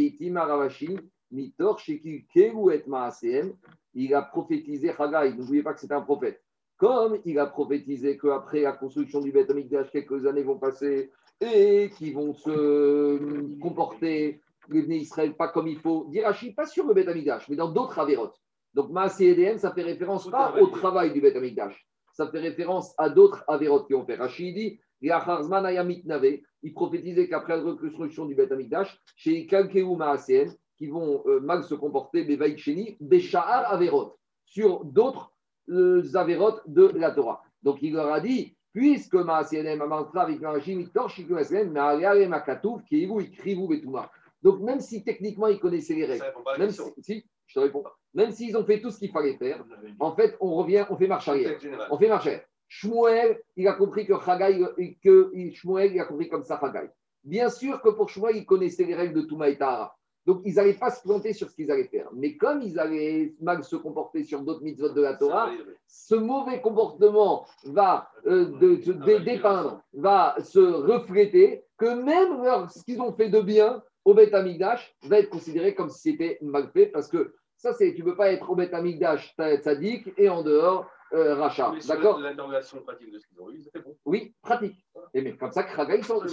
[1.34, 3.52] Mitor Shekil Keru et Maasem.
[3.94, 6.42] Il a prophétisé Chagai, n'oubliez pas que c'est un prophète.
[6.76, 11.90] Comme il a prophétisé qu'après la construction du Beth Amikdash, quelques années vont passer et
[11.96, 16.06] qu'ils vont se comporter les Israël pas comme il faut.
[16.10, 18.40] Dirachi, pas sur le Beth Amikdash, mais dans d'autres avérotes.
[18.72, 21.86] Donc, Maasé EDM, ça fait référence pas au travail du Beth Amikdash.
[22.12, 24.16] Ça fait référence à d'autres avérotes qui ont fait.
[24.16, 31.22] Rachid dit, il prophétisait qu'après la reconstruction du Beth Amikdash, chez Kalkeu Maaseen, qui vont
[31.26, 35.32] euh, mal se comporter, Bevaïcheni, Béchahar Averot, sur d'autres
[35.70, 37.42] euh, avérotes de la Torah.
[37.62, 43.22] Donc, il leur a dit, puisque Maaseen Amantra avec l'Arachim, Mitor, Shikumaseen, Maariare Makatouf, Keivu,
[43.22, 44.10] Ikrivu, Betuma.
[44.42, 46.24] Donc, même si techniquement ils connaissaient les règles,
[46.58, 49.64] même si, je te réponds pas, même s'ils ont fait tout ce qu'il fallait faire,
[49.98, 51.58] en fait, on revient, on fait marche arrière.
[51.90, 52.44] On fait marche arrière.
[52.68, 54.60] Shmuel, il a compris que Chagai,
[55.02, 56.90] que Shmuel, il a compris comme ça Chagai.
[57.22, 59.96] Bien sûr que pour Shmuel, il connaissait les règles de Touma et Tahara.
[60.26, 62.08] Donc, ils n'allaient pas se planter sur ce qu'ils allaient faire.
[62.14, 65.50] Mais comme ils allaient mal se comporter sur d'autres mitzvot de la Torah,
[65.86, 73.12] ce mauvais comportement va euh, de, dépeindre, va se refléter que même ce qu'ils ont
[73.12, 77.08] fait de bien, au Beth Amigdash va être considéré comme si c'était mal fait parce
[77.08, 80.86] que ça, c'est tu ne peux pas être au Beth Amigdash tzaddik et en dehors
[81.14, 81.72] euh, rachat.
[81.86, 82.18] D'accord?
[82.18, 83.96] L'interrogation pratique de ce qu'ils ont eu, c'était bon.
[84.04, 84.84] Oui, pratique.
[85.14, 86.26] Et mais comme ça, Kraga, il s'en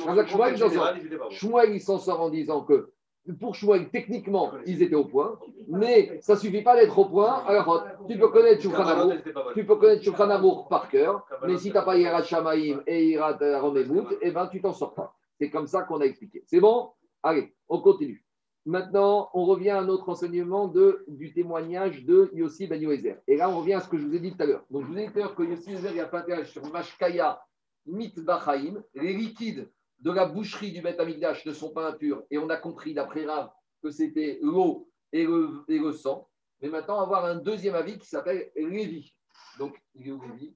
[1.99, 2.91] sort en disant que
[3.39, 7.43] pour Shmuel, techniquement, ils étaient au point, mais ça ne suffit pas d'être au point.
[7.45, 9.09] Alors, tu peux connaître Shulchan
[9.53, 13.37] tu peux connaître Shulchan par cœur, mais si tu n'as pas Yirat Shamaim et Yirat
[13.59, 15.15] Romemut, eh ben, tu t'en sors pas.
[15.39, 16.43] C'est comme ça qu'on a expliqué.
[16.47, 16.89] C'est bon?
[17.23, 18.25] Allez, on continue.
[18.65, 23.17] Maintenant, on revient à notre enseignement de, du témoignage de Yossi Ben Yoézer.
[23.27, 24.63] Et là, on revient à ce que je vous ai dit tout à l'heure.
[24.69, 26.63] Donc, je vous ai dit tout à l'heure que Yossi Ben il a fait sur
[26.71, 27.41] Mashkaya
[27.87, 29.67] Mitbachaim, les liquides
[30.01, 30.99] de la boucherie du Beth
[31.45, 32.23] ne sont pas impurs.
[32.29, 36.27] Et on a compris, d'après Rav, que c'était l'eau et le, sang.
[36.61, 39.15] Mais maintenant, avoir un deuxième avis qui s'appelle Lévi.
[39.57, 40.55] Donc, il est où Lévi?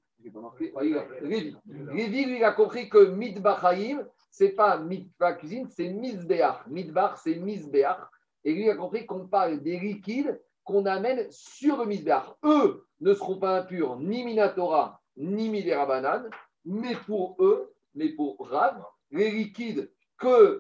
[1.92, 6.66] Lui, il a compris que Mitbachaim, c'est pas mitva cuisine, c'est misbeach.
[6.68, 7.98] Mitbar, c'est misbeach.
[8.44, 12.24] Et lui a compris qu'on parle des liquides qu'on amène sur le misbeach.
[12.44, 16.24] Eux ne seront pas impurs ni minatora ni midera
[16.66, 19.92] mais pour eux, mais pour Rav, les liquides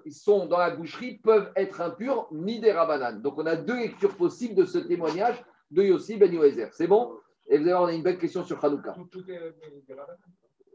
[0.03, 4.55] qui sont dans la boucherie peuvent être impurs midera Donc on a deux lectures possibles
[4.55, 6.73] de ce témoignage de Yossi Ben Yoézer.
[6.73, 7.15] C'est bon?
[7.47, 8.95] Et vous allez voir, on a une belle question sur Hanouka.
[9.29, 9.53] Est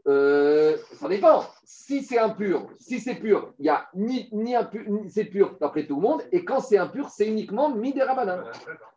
[0.07, 1.45] euh, ça dépend.
[1.63, 5.85] Si c'est impur, si c'est pur, il y a ni, ni impur, c'est pur d'après
[5.85, 6.23] tout le monde.
[6.31, 8.15] Et quand c'est impur, c'est uniquement midera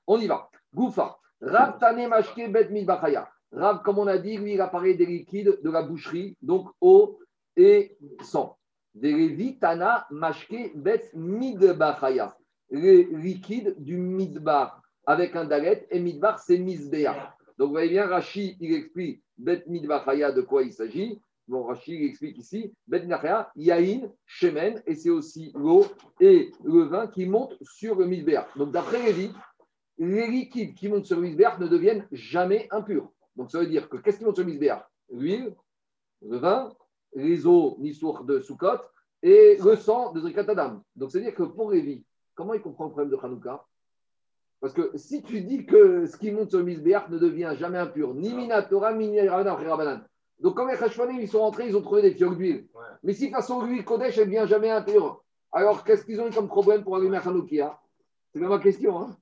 [0.07, 0.49] On y va.
[0.75, 1.19] Goufa.
[1.43, 3.29] Rav tane mashke bet midbachaya.
[3.53, 6.71] Rav, comme on a dit, lui, il a parlé des liquides de la boucherie, donc
[6.81, 7.19] eau
[7.57, 8.57] et sang.
[9.61, 12.37] Tana mashke bet midbachaya.
[12.71, 17.35] Les liquides du midbar avec un dalet et midbar, c'est misbea.
[17.59, 21.21] Donc, vous voyez bien, Rashi, il explique Bet Midbachaya, de quoi il s'agit.
[21.47, 25.87] Bon, Rashi il explique ici Bet Midbachaya, Yahin, Shemen, et c'est aussi l'eau
[26.21, 28.47] et le vin qui montent sur le Midbeach.
[28.57, 29.31] Donc, d'après Lévi,
[29.99, 33.09] les liquides qui montent sur le Midbeach ne deviennent jamais impurs.
[33.37, 35.55] Donc, ça veut dire que qu'est-ce qui monte sur le Midbeach L'huile,
[36.23, 36.73] le vin,
[37.15, 38.79] les eaux Nisour de Sukkot
[39.23, 40.83] et le sang de Zrikatadam.
[40.97, 43.65] Donc, c'est-à-dire que pour Lévi, comment il comprend le problème de Hanouka?
[44.61, 47.79] Parce que si tu dis que ce qui monte sur le Misbéach ne devient jamais
[47.79, 50.03] impur, ni Minatora, ni Rabanan.
[50.41, 52.67] Donc, quand les Khashvanim, ils sont rentrés, ils ont trouvé des fioles d'huile.
[53.03, 55.23] Mais si, façon, l'huile Kodesh, elle ne devient jamais impure.
[55.53, 57.79] Alors, qu'est-ce qu'ils ont eu comme problème pour allumer Hanoukia?
[58.33, 58.99] C'est ma question.
[59.01, 59.17] Hein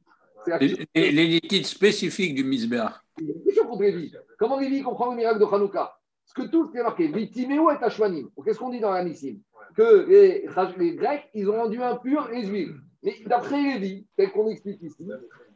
[0.95, 2.95] les, liquides spécifiques du Misbéach.
[3.21, 4.13] une question pour Lévi.
[4.39, 5.99] Comment Lévi comprend le miracle de Hanouka?
[6.35, 7.09] Parce que tout est marqué.
[7.09, 8.29] Vitiméo et Ashwanim.
[8.45, 9.39] Qu'est-ce qu'on dit dans l'Anissim
[9.77, 10.47] Que les,
[10.79, 12.77] les Grecs, ils ont rendu impur les huiles.
[13.03, 15.09] Mais d'après Lévi, tel qu'on explique ici,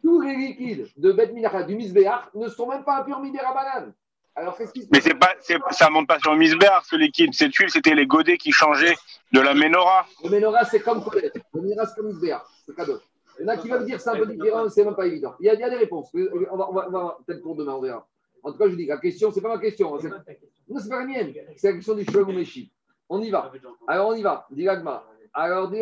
[0.03, 3.95] tous les liquides de Bet Minacha, du Misbéach, ne sont même pas impurs Midera Banane.
[4.35, 5.35] Alors, qu'est-ce qui se Mais c'est pas,
[5.71, 7.33] ça ne monte pas sur le Misbéach, ce liquide.
[7.33, 8.97] Cette huile, c'était les godets qui changeaient
[9.33, 10.07] de la Ménorah.
[10.25, 11.33] Le Ménorah, c'est comme Kodet.
[11.55, 12.43] Le Ménorah, c'est comme Misbéach.
[12.67, 13.01] C'est cadeau.
[13.39, 15.35] Il y en a qui veulent dire c'est un peu différent, c'est même pas évident.
[15.41, 16.11] Il y a, il y a des réponses.
[16.15, 18.07] On va, on va, on va peut-être pour demain, on verra.
[18.47, 19.97] En tout cas, je dis la question, c'est pas ma question.
[19.97, 20.23] Hein,
[20.69, 21.35] non, c'est pas la mienne.
[21.57, 22.73] C'est la question du Shogun Meshi.
[23.09, 23.51] On y va.
[23.89, 24.47] Alors, on y va.
[24.53, 25.81] Dis alors, dit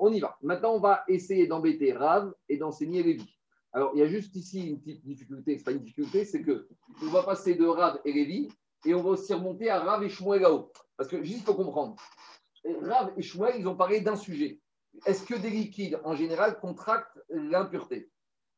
[0.00, 0.36] on y va.
[0.42, 3.38] Maintenant, on va essayer d'embêter Rav et d'enseigner Lévi.
[3.72, 6.42] Alors, il y a juste ici une petite difficulté, ce n'est pas une difficulté, c'est
[6.42, 6.66] que
[7.00, 8.48] on va passer de Rav et Lévi
[8.84, 10.72] et on va aussi remonter à Rav et Shmuel là-haut.
[10.96, 11.94] Parce que juste pour comprendre,
[12.82, 14.58] Rav et Shmuel, ils ont parlé d'un sujet.
[15.06, 18.10] Est-ce que des liquides, en général, contractent l'impureté?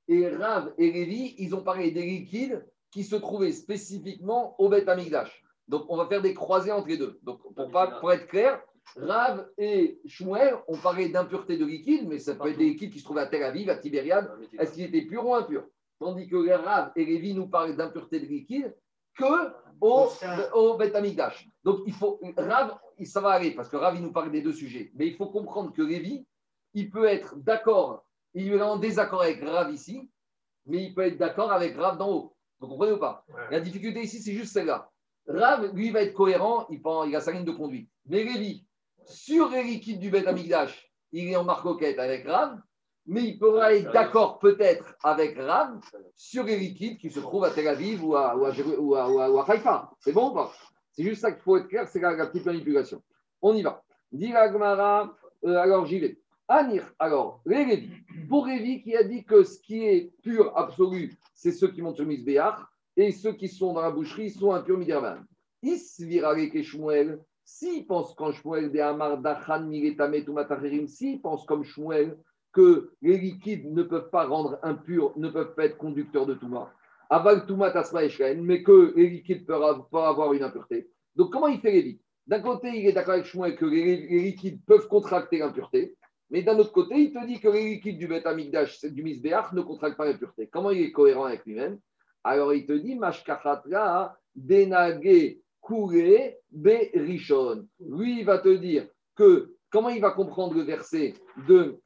[0.09, 4.88] Et Rav et Lévi, ils ont parlé des liquides qui se trouvaient spécifiquement au Beth
[4.88, 5.42] Amigdash.
[5.66, 7.18] Donc, on va faire des croisés entre les deux.
[7.24, 8.62] Donc, pour, pas, pour être clair,
[8.96, 13.00] Rav et Shmuel ont parlé d'impureté de liquide, mais ça peut être des liquides qui
[13.00, 14.30] se trouvaient à Tel Aviv, à Tibériade.
[14.57, 15.66] Est-ce qu'ils étaient purs ou impurs?
[15.98, 18.72] Tandis que Rav et Lévi nous parlent d'impureté de liquide
[19.18, 20.09] que au,
[20.54, 21.48] au Beth Amigdash.
[21.64, 24.52] Donc, il faut, Rav, ça va aller, parce que Rav, il nous parle des deux
[24.52, 24.92] sujets.
[24.94, 26.24] Mais il faut comprendre que Lévi,
[26.74, 30.09] il peut être d'accord, il est en désaccord avec Rav ici,
[30.66, 32.34] mais il peut être d'accord avec Rav d'en haut.
[32.64, 34.90] Vous comprenez ou pas La difficulté ici, c'est juste celle-là.
[35.27, 37.90] Rav, lui, va être cohérent, il, il a sa ligne de conduite.
[38.07, 38.66] Mais Lévi,
[39.07, 42.59] sur les liquides du Beth Amigdash, il est en marcoquette avec Rav,
[43.07, 45.81] mais il pourra être d'accord peut-être avec Rav
[46.16, 49.90] sur les liquides qui se trouvent à Tel Aviv ou à, ou à, Haïfa.
[50.00, 50.53] C'est bon ou pas?
[50.92, 53.03] C'est juste ça qu'il faut être clair, c'est la, petite manipulation.
[53.42, 53.83] On y va.
[54.12, 56.18] Dit Gmara, euh, alors j'y vais.
[56.48, 57.90] Anir, alors, les Lévi.
[58.28, 61.96] Pour Lévi qui a dit que ce qui est pur, absolu, c'est ceux qui montent
[61.96, 62.59] sur Misbéach,
[62.96, 65.16] et ceux qui sont dans la boucherie sont impurs Midirban.
[65.62, 72.16] Isvirale Shmuel, s'il pense quand Shmuel de Amar Dachan Miletame Tumatacherim, s'il pense comme Shmuel
[72.52, 76.72] que les liquides ne peuvent pas rendre impurs, ne peuvent pas être conducteurs de Touma,
[77.11, 77.74] Aval Tumat
[78.42, 80.88] mais que les liquides peuvent pas avoir une impureté.
[81.16, 84.64] Donc comment il fait les D'un côté, il est d'accord avec Shmuel que les, liquides
[84.64, 85.96] peuvent contracter l'impureté,
[86.35, 89.61] mais d'un autre côté, il te dit que les liquides du Beth du Misbéach, ne
[89.61, 90.49] contractent pas l'impureté.
[90.49, 91.79] Comment il est cohérent avec lui-même?
[92.25, 97.68] Alors il te dit, Mashkachatra, Denage, Kouré, Berishon.
[97.79, 101.14] Lui, il va te dire que comment il va comprendre le verset
[101.47, 101.81] de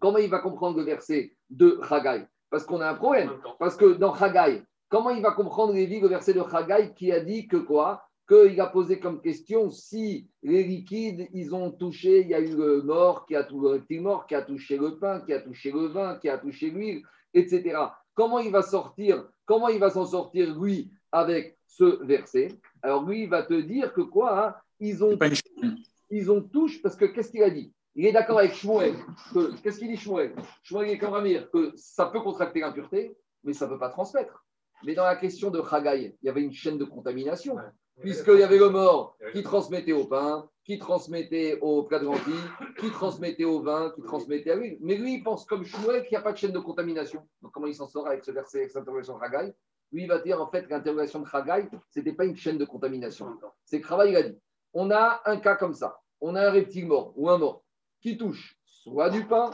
[0.00, 2.24] comment il va comprendre le verset de Chagai?
[2.48, 3.30] Parce qu'on a un problème.
[3.58, 7.46] Parce que dans Chagai, comment il va comprendre le verset de Chagai qui a dit
[7.46, 8.08] que quoi?
[8.26, 12.56] Qu'il a posé comme question si les liquides, ils ont touché, il y a eu
[12.56, 15.70] le mort qui a touché le mort, qui a touché le pain, qui a touché
[15.70, 17.02] le vin, qui a touché l'huile,
[17.34, 17.78] etc.
[18.14, 22.58] Comment il va sortir Comment il va s'en sortir, lui, avec ce verset?
[22.82, 25.18] Alors, lui, il va te dire que quoi hein, Ils ont
[26.10, 27.72] ils ont touché, parce que qu'est-ce qu'il a dit?
[27.94, 28.94] Il est d'accord avec Shmuel.
[29.62, 30.34] Qu'est-ce qu'il dit Shmuel?
[30.62, 34.44] Shmuel est comme Amir, que ça peut contracter l'impureté, mais ça ne peut pas transmettre.
[34.84, 37.56] Mais dans la question de Chagaï, il y avait une chaîne de contamination
[38.00, 42.34] puisqu'il y avait le mort qui transmettait au pain, qui transmettait au plat de lentilles,
[42.78, 44.78] qui transmettait au vin, qui transmettait à l'huile.
[44.80, 47.26] Mais lui, il pense comme Shmuel qu'il n'y a pas de chaîne de contamination.
[47.42, 49.54] Donc, comment il s'en sort avec ce verset, avec cette interrogation de
[49.92, 52.58] Lui, il va dire en fait que l'interrogation de Haggai, ce n'était pas une chaîne
[52.58, 53.38] de contamination.
[53.64, 54.38] C'est que il a dit
[54.74, 56.00] on a un cas comme ça.
[56.20, 57.62] On a un reptile mort ou un mort
[58.00, 59.50] qui touche soit du pain,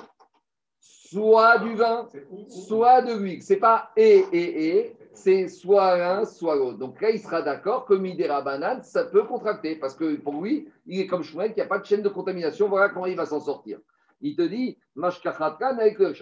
[0.78, 2.08] soit du vin,
[2.48, 3.42] soit de l'huile.
[3.42, 6.78] C'est pas et, et, et, c'est soit l'un, soit l'autre.
[6.78, 10.68] Donc là, il sera d'accord que Midera Banane, ça peut contracter, parce que pour lui,
[10.86, 13.16] il est comme Shmuel, qu'il n'y a pas de chaîne de contamination, voilà comment il
[13.16, 13.78] va s'en sortir.
[14.20, 16.14] Il te dit, Mashkachatkan avec le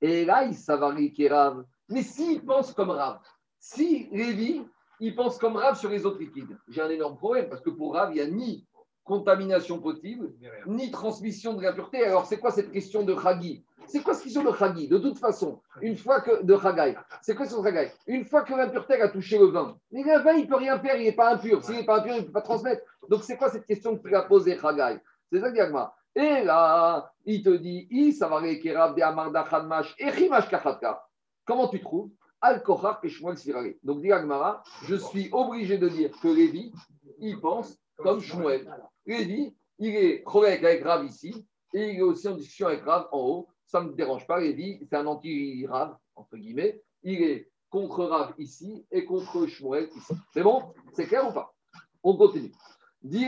[0.00, 1.64] Et là, il s'avarie qui Rav.
[1.88, 3.20] Mais s'il pense comme Rav,
[3.58, 4.62] si Lévi,
[5.00, 7.94] il pense comme Rav sur les autres liquides, j'ai un énorme problème, parce que pour
[7.94, 8.66] Rav, il n'y a ni
[9.04, 10.32] contamination possible,
[10.66, 12.04] ni transmission de l'impureté.
[12.04, 15.18] Alors, c'est quoi cette question de Hagi C'est quoi ce question de Hagi De toute
[15.18, 16.42] façon, une fois que.
[16.42, 16.56] De.
[17.22, 17.54] C'est quoi ce
[18.06, 20.78] Une fois que l'impureté a touché le vin, mais le vin, il ne peut rien
[20.78, 21.62] faire, il n'est pas impur.
[21.62, 22.82] S'il n'est pas impur, il ne peut pas transmettre.
[23.08, 24.98] Donc, c'est quoi cette question que tu as posée, Haggai
[25.30, 25.94] C'est ça, Diagma.
[26.16, 27.88] Et là, il te dit
[31.44, 32.10] Comment tu trouves?
[32.40, 34.10] Al-Kohar Shmuel Donc, dit
[34.86, 36.72] je suis obligé de dire que Lévi,
[37.18, 38.70] il pense comme Shmuel.
[39.06, 43.08] Lévi, il est chronique avec Rav ici, et il est aussi en discussion avec Rav
[43.12, 43.48] en haut.
[43.66, 44.40] Ça ne me dérange pas.
[44.40, 46.80] Lévi, c'est un anti-Rav, entre guillemets.
[47.02, 50.14] Il est contre Rav ici et contre Shmuel ici.
[50.32, 51.54] C'est bon C'est clair ou pas?
[52.02, 52.52] On continue.
[53.02, 53.26] Dit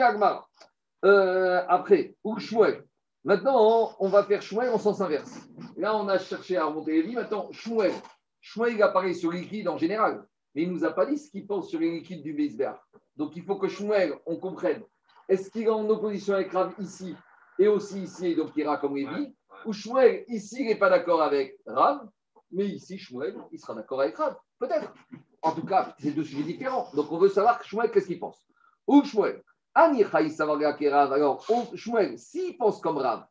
[1.05, 2.85] euh, après, ou Shmuel.
[3.25, 5.41] Maintenant, on va faire Shmuel en sens inverse.
[5.77, 7.15] Là, on a cherché à remonter Lévi.
[7.15, 7.93] Maintenant, Shmuel.
[8.41, 10.25] Shmuel, il apparaît sur les liquides en général,
[10.57, 12.79] mais il ne nous a pas dit ce qu'il pense sur les liquides du Beisberg.
[13.15, 14.83] Donc, il faut que Shmuel, on comprenne
[15.29, 17.15] est-ce qu'il est en opposition avec Rav ici
[17.59, 19.35] et aussi ici, et donc il ira comme Lévi
[19.67, 22.09] Ou Shmuel, ici, il n'est pas d'accord avec Rav,
[22.51, 24.95] mais ici, Shmuel, il sera d'accord avec Rav Peut-être.
[25.43, 26.89] En tout cas, c'est deux sujets différents.
[26.95, 28.43] Donc on veut savoir Shmuel, qu'est-ce qu'il pense
[28.87, 29.43] Ou Shmuel,
[29.75, 31.13] Rav.
[31.13, 33.27] Alors, Shmuel, s'il pense comme Rav,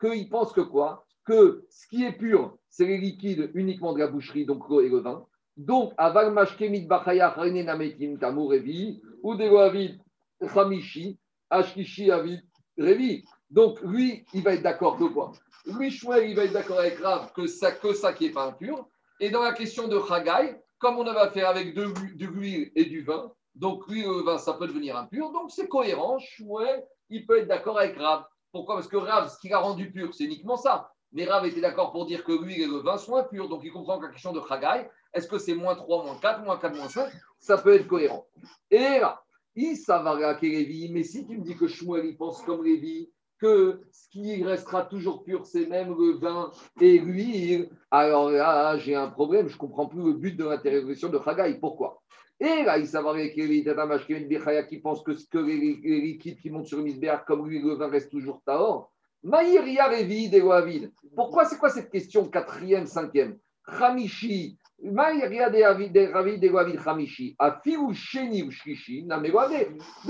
[0.00, 1.03] qu'il pense que quoi?
[1.24, 4.88] Que ce qui est pur, c'est les liquides uniquement de la boucherie, donc l'eau et
[4.88, 10.00] le vin, donc, aval mashkemit bachaya nametim tamurevi, ou de avid
[10.52, 11.18] chamishi,
[11.48, 12.42] ashkishi avid
[12.76, 13.24] revi.
[13.50, 15.32] Donc, lui, il va être d'accord que quoi?
[15.66, 18.46] Lui, Shmuel, il va être d'accord avec Rav que ça, que ça qui est pas
[18.48, 18.88] impur.
[19.20, 21.84] Et dans la question de Chagai, comme on avait affaire avec de,
[22.16, 25.30] de l'huile et du vin, donc lui, le vin, ça peut devenir impur.
[25.30, 26.18] Donc, c'est cohérent.
[26.18, 28.24] Shmuel, il peut être d'accord avec Rav.
[28.50, 28.74] Pourquoi?
[28.74, 30.90] Parce que Rav, ce qu'il a rendu pur, c'est uniquement ça.
[31.14, 33.48] Mais Rav était d'accord pour dire que l'huile et le vin sont impurs.
[33.48, 36.42] Donc il comprend que la question de Chagai, est-ce que c'est moins 3, moins 4,
[36.42, 37.08] moins 4, moins 5
[37.38, 38.26] Ça peut être cohérent.
[38.70, 39.22] Et là,
[39.54, 43.80] il s'avara Lévi, mais si tu me dis que Shmuel il pense comme Lévi, que
[43.92, 46.50] ce qui restera toujours pur, c'est même le vin
[46.80, 51.08] et l'huile, alors là, j'ai un problème, je ne comprends plus le but de l'interrogation
[51.08, 51.58] de Chagai.
[51.60, 52.02] Pourquoi?
[52.40, 57.24] Et là, il a qui pense que, ce que les, liquides qui montent sur le
[57.24, 58.90] comme lui, le vin reste toujours taor.
[61.14, 63.38] Pourquoi c'est quoi cette question quatrième, cinquième?
[63.66, 64.58] Hamishi.
[64.82, 65.68] Maïria de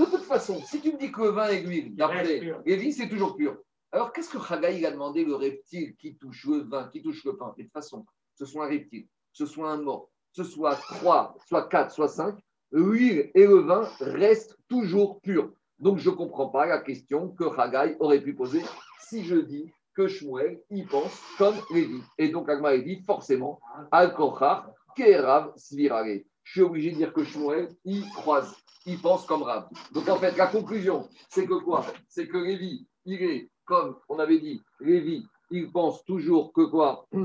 [0.05, 3.37] toute façon, si tu me dis que le vin et l'huile, d'après Lévi, c'est toujours
[3.37, 3.57] pur.
[3.93, 7.37] Alors, qu'est-ce que Chagaï a demandé le reptile qui touche le vin, qui touche le
[7.37, 7.53] pain?
[7.57, 11.69] De toute façon, ce soit un reptile, ce soit un mort, ce soit 3, soit
[11.69, 12.35] 4, soit 5,
[12.73, 15.53] l'huile et le vin restent toujours purs.
[15.79, 18.61] Donc, je ne comprends pas la question que Haggai aurait pu poser
[18.99, 22.01] si je dis que Shmuel y pense comme Lévi.
[22.17, 23.59] Et donc, Agma dit forcément,
[23.91, 26.21] Al-Kochar, Kerav, Svirare.
[26.43, 29.67] Je suis obligé de dire que Shmuel y croise, il pense comme Rav.
[29.93, 31.85] Donc, en fait, la conclusion, c'est que quoi?
[32.07, 37.07] C'est que Lévi, il est, comme on avait dit, Lévi, il pense toujours que quoi?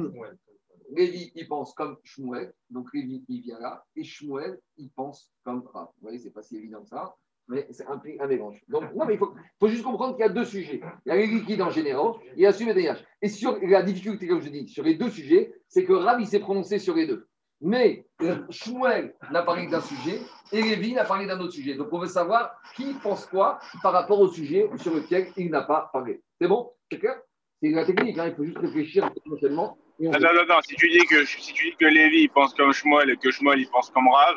[0.93, 2.53] Lévi, il pense comme Shmuel.
[2.69, 3.85] Donc Lévi, il vient là.
[3.95, 5.87] Et Shmuel, il pense comme Rav.
[5.87, 7.15] Vous voyez, c'est pas si évident que ça.
[7.51, 8.63] Mais c'est un, un mélange.
[8.69, 10.81] Donc, non, mais il faut, juste comprendre qu'il y a deux sujets.
[11.05, 14.29] Il y a les liquides en général il y a le Et sur la difficulté,
[14.29, 17.07] comme je dis, sur les deux sujets, c'est que Rav, il s'est prononcé sur les
[17.07, 17.27] deux.
[17.61, 20.21] Mais euh, Shmuel n'a parlé d'un sujet
[20.53, 21.75] et Lévi n'a parlé d'un autre sujet.
[21.75, 25.63] Donc, on veut savoir qui pense quoi par rapport au sujet sur lequel il n'a
[25.63, 26.23] pas parlé.
[26.41, 26.71] C'est bon?
[26.91, 31.05] C'est la technique, hein, il faut juste réfléchir potentiellement non, non, non, si tu dis
[31.05, 34.09] que, si tu dis que Lévi pense comme Shmuel et que Shmuel il pense comme
[34.09, 34.37] Rav,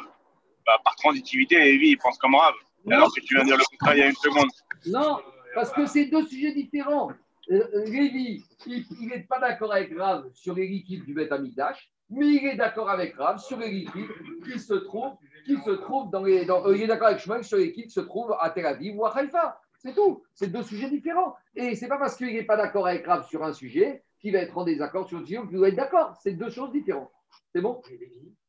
[0.65, 2.53] bah, par transitivité, Lévi il pense comme Rav.
[2.89, 4.49] Alors que tu viens de dire le contraire il y a une seconde.
[4.87, 5.19] Non,
[5.55, 7.11] parce que c'est deux sujets différents.
[7.51, 11.91] Euh, euh, Lévi, il n'est pas d'accord avec Rav sur les liquides du Beth Amidash,
[12.09, 14.09] mais il est d'accord avec Rav sur les liquides
[14.45, 16.45] qui se trouvent, qui se trouvent dans les.
[16.45, 18.65] Dans, euh, il est d'accord avec Shmuel sur les liquides qui se trouvent à Tel
[18.65, 19.59] Aviv ou à Haïfa.
[19.77, 20.23] C'est tout.
[20.33, 21.35] C'est deux sujets différents.
[21.55, 24.39] Et c'est pas parce qu'il n'est pas d'accord avec Rav sur un sujet qui va
[24.39, 26.15] être en désaccord sur le sujet, qui va être d'accord.
[26.21, 27.11] C'est deux choses différentes.
[27.53, 27.81] C'est bon?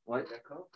[0.07, 0.25] Ouais.
[0.31, 0.69] D'accord.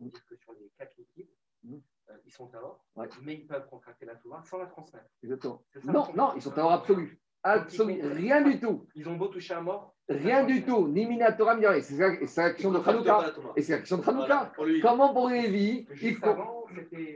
[0.00, 1.30] On dit que sur les quatre liquides,
[1.62, 1.74] mmh.
[1.74, 1.78] euh,
[2.24, 3.08] ils sont alors, ouais.
[3.22, 5.06] mais ils peuvent contracter la Torah sans la transmettre.
[5.22, 5.62] Exactement.
[5.84, 7.20] Non, non, ils sont alors absolus.
[7.42, 8.86] Absolu, rien du tout.
[8.94, 9.94] Ils ont beau toucher à mort.
[10.08, 11.82] Rien du tout, ni Minatora, ni rien.
[11.82, 13.34] C'est l'action de Hanouka.
[13.56, 14.52] Et c'est l'action de Hanouka.
[14.82, 16.66] Comment pour Lévi il faut...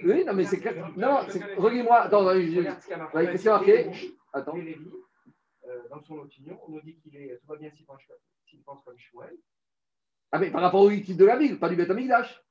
[0.05, 0.91] Oui, non, mais c'est clair.
[0.97, 1.21] Non,
[1.57, 2.01] regarde-moi.
[2.03, 3.91] Attends, qu'est-ce qu'il marqué
[4.33, 4.55] Attends.
[5.69, 8.99] Euh, dans son opinion, on nous dit qu'il est, tout va bien s'il pense, comme
[8.99, 9.37] Shmuel.
[10.33, 12.43] Ah, mais par rapport au liquide de la ville, pas du Beth Amigdash.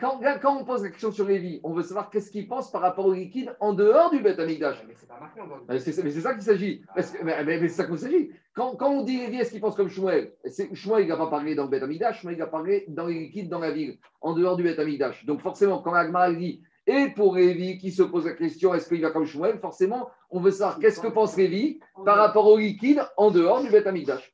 [0.00, 2.82] Quand, quand, on pose la question sur Lévi, on veut savoir qu'est-ce qu'il pense par
[2.82, 4.84] rapport au liquide en dehors du Beth Amigdash.
[4.86, 6.82] Mais c'est pas marqué en dehors Mais c'est ça qu'il s'agit.
[7.24, 8.30] Mais, mais, c'est ça qu'il s'agit.
[8.54, 10.32] Quand, quand, on dit Lévi, est-ce qu'il pense comme Shmuel?
[10.74, 13.18] Shmuel, il n'a pas parlé dans le Beth Amigdash, Shmuel, il a parlé dans les
[13.18, 15.24] liquides dans la ville, en dehors du Beth Amigdash.
[15.24, 19.02] Donc forcément, quand Agmar dit et pour Révi qui se pose la question est-ce qu'il
[19.02, 19.58] va comme Shmuel?
[19.58, 23.70] Forcément, on veut savoir qu'est-ce que pense Révi par rapport au liquide en dehors du
[23.70, 23.88] Beth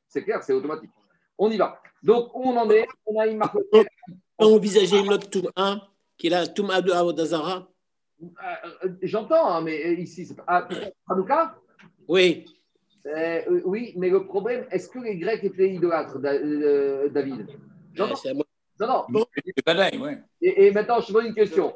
[0.07, 0.91] C'est clair, c'est automatique.
[1.37, 1.81] On y va.
[2.01, 2.87] Donc, on en est?
[3.07, 3.57] On a une marque.
[4.37, 5.81] On envisager une autre tour 1
[6.17, 7.67] qui est la Touma de Avodazara
[8.21, 8.25] euh,
[8.83, 10.67] euh, J'entends, hein, mais euh, ici, c'est pas.
[11.09, 11.55] Hanouka?
[12.07, 12.45] Oui.
[13.65, 17.47] oui, mais le problème, est-ce que les Grecs étaient idolâtres, David?
[17.93, 18.19] J'entends.
[18.79, 19.25] Non, non.
[20.41, 21.75] Et, et, maintenant, je te pose une question.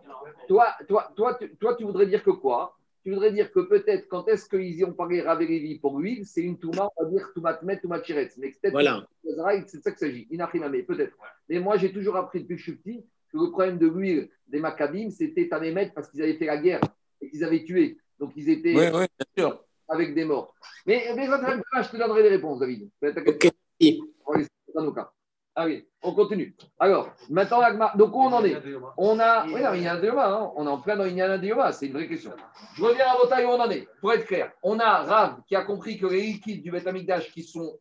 [0.50, 2.78] Toi, toi, toi, tu, toi, tu voudrais dire que quoi?
[3.04, 6.42] Tu voudrais dire que peut-être quand est-ce qu'ils y ont parlé Ravélévi pour lui, c'est
[6.42, 8.38] une Touma, on va dire Toumatmet, Toumachiretz.
[8.38, 9.06] Mais peut-être voilà.
[9.68, 10.28] c'est de ça qu'il s'agit.
[10.32, 11.16] Inachiname, peut-être.
[11.48, 14.30] Mais moi, j'ai toujours appris depuis que je suis petit que le problème de l'huile
[14.48, 16.82] des Maccabim, c'était Tanémet parce qu'ils avaient fait la guerre
[17.22, 17.98] et qu'ils avaient tué.
[18.20, 19.64] Donc, ils étaient oui, oui, bien sûr.
[19.88, 20.54] avec des morts.
[20.86, 22.90] Mais, mais je te donnerai les réponses, David.
[23.02, 23.48] Ok.
[24.26, 24.46] On va
[24.76, 25.12] dans nos cas.
[25.60, 26.56] Allez, on continue.
[26.80, 27.60] Alors, maintenant,
[27.96, 28.56] donc où on en est
[28.96, 29.46] On a.
[29.46, 30.54] Oui, il y a un hein.
[30.56, 32.32] On est en plein dans un C'est une vraie question.
[32.76, 33.86] Je reviens à votre où on en est.
[34.00, 37.44] Pour être clair, on a Rav qui a compris que les liquides du Betamikdash qui
[37.44, 37.78] sont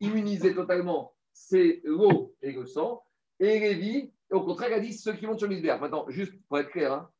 [0.00, 3.02] immunisés totalement, c'est l'eau et le sang.
[3.40, 5.80] Et Lévi, au contraire, a dit ceux qui vont sur Misbert.
[5.80, 7.10] Maintenant, juste pour être clair, hein,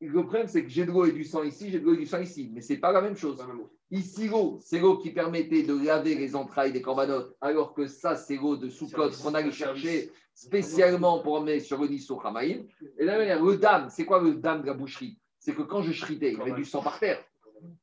[0.00, 1.98] le problème, c'est que j'ai de l'eau et du sang ici, j'ai de l'eau et
[1.98, 2.50] du sang ici.
[2.52, 3.44] Mais ce n'est pas la même chose.
[3.90, 8.14] Ici, l'eau, c'est l'eau qui permettait de laver les entrailles des corbanotes, alors que ça,
[8.14, 12.66] c'est l'eau de Soukot qu'on allait chercher spécialement pour emmener sur le Nisso Hamaïm.
[12.98, 15.18] Et là, le dame, c'est quoi le dame de la boucherie?
[15.40, 17.24] C'est que quand je shritais, il y avait du sang par terre.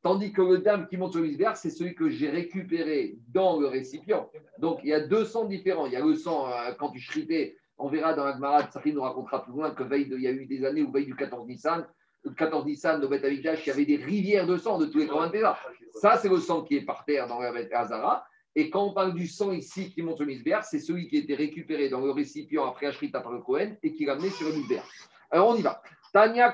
[0.01, 3.67] Tandis que le dame qui monte sur l'iceberg, c'est celui que j'ai récupéré dans le
[3.67, 4.29] récipient.
[4.59, 5.85] Donc, il y a deux sangs différents.
[5.85, 8.95] Il y a le sang, euh, quand tu shritais, on verra dans la Gemara, Tsahim
[8.95, 11.15] nous racontera plus loin que veille il y a eu des années où veille du
[11.15, 11.85] 14 Nissan,
[12.25, 15.07] le 14 Nissan, au Beth il y avait des rivières de sang de tous les
[15.07, 15.57] Corban Pesa.
[15.93, 18.25] Ça, c'est le sang qui est par terre dans la Beth Hazara.
[18.55, 21.19] Et quand on parle du sang ici qui monte sur le c'est celui qui a
[21.19, 24.47] été récupéré dans le récipient après Ashrita par le Cohen et qui l'a amené sur
[24.47, 24.85] le misbéar.
[25.29, 25.81] Alors on y va.
[26.13, 26.53] Tania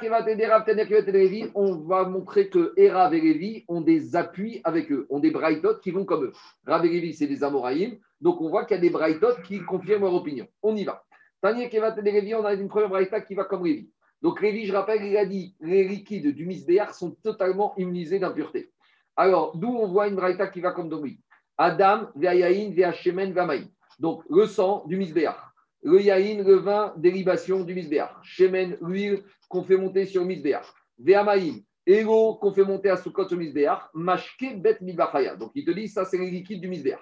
[1.53, 5.78] on va montrer que Erav et Levi ont des appuis avec eux, ont des braïtot
[5.78, 6.34] qui vont comme eux.
[6.65, 10.05] Rav et c'est des Amoraïm, donc on voit qu'il y a des braïtot qui confirment
[10.05, 10.47] leur opinion.
[10.63, 11.03] On y va.
[11.43, 13.91] Tania Levi, on a une première braïta qui va comme Levi.
[14.22, 18.72] Donc Levi, je rappelle, il a dit les liquides du misbéar sont totalement immunisés d'impureté.
[19.15, 21.19] Alors, d'où on voit une braïta qui va comme Domri.
[21.57, 23.67] Adam, Veayaïn, Veachemen, Vamaï.
[23.99, 25.51] Donc le sang du misbéar.
[25.84, 28.19] Le yaïn, le vin, dérivation du misbéar.
[28.24, 30.65] Shemen, l'huile, qu'on fait monter sur Misbéach.
[30.99, 33.89] Ve'amaïm, et qu'on fait monter à Sukkot sur Misbéach.
[33.93, 35.36] Mashke bet mibachaya.
[35.36, 37.01] Donc il te dit, ça c'est les liquides du Misbéach.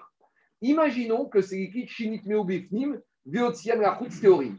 [0.61, 4.57] Imaginons que ces liquides, Shinit Meobifnim, Veotian Rachutz Théorim.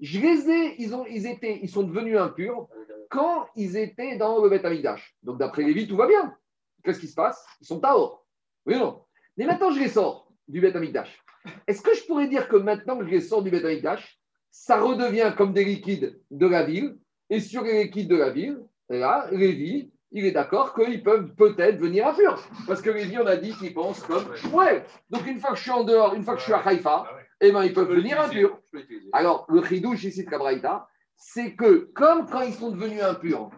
[0.00, 2.68] Je les ai, ils, ont, ils, étaient, ils sont devenus impurs
[3.10, 5.16] quand ils étaient dans le Bet Amidash.
[5.22, 6.36] Donc d'après Lévi, tout va bien.
[6.84, 7.44] Qu'est-ce qui se passe?
[7.60, 8.24] Ils sont Taor.
[8.66, 9.04] Oui ou non?
[9.36, 11.22] Mais maintenant, je les sors du Bet Amidash.
[11.66, 14.20] Est-ce que je pourrais dire que maintenant que je les sors du Bet Amidash,
[14.50, 16.98] ça redevient comme des liquides de la ville?
[17.30, 21.78] Et sur les liquides de la ville, là, Lévi, il est d'accord qu'ils peuvent peut-être
[21.78, 22.14] venir à.
[22.66, 24.84] Parce que Lévi, on a dit qu'ils pensent comme ouais.
[25.10, 27.04] Donc une fois que je suis en dehors, une fois que je suis à Haïfa,
[27.40, 28.58] eh ben, ils peuvent venir Fur.
[29.12, 33.50] Alors, le chidouche ici de Kabraïta, c'est que comme quand ils sont devenus impurs,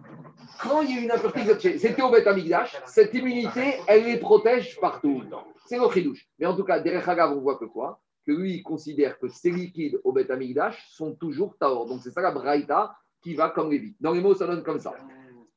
[0.63, 4.79] quand il y a une impureté, c'était au Beth Amigdash, cette immunité, elle les protège
[4.81, 5.23] partout.
[5.67, 6.27] C'est le chidouche.
[6.39, 8.01] Mais en tout cas, derrière Hagav, on voit que quoi?
[8.27, 11.87] Que lui, il considère que ces liquides au Beth Amigdash sont toujours Taor.
[11.87, 13.95] Donc c'est ça la Braïta qui va comme Lévi.
[14.01, 14.95] Dans les mots, ça donne comme ça.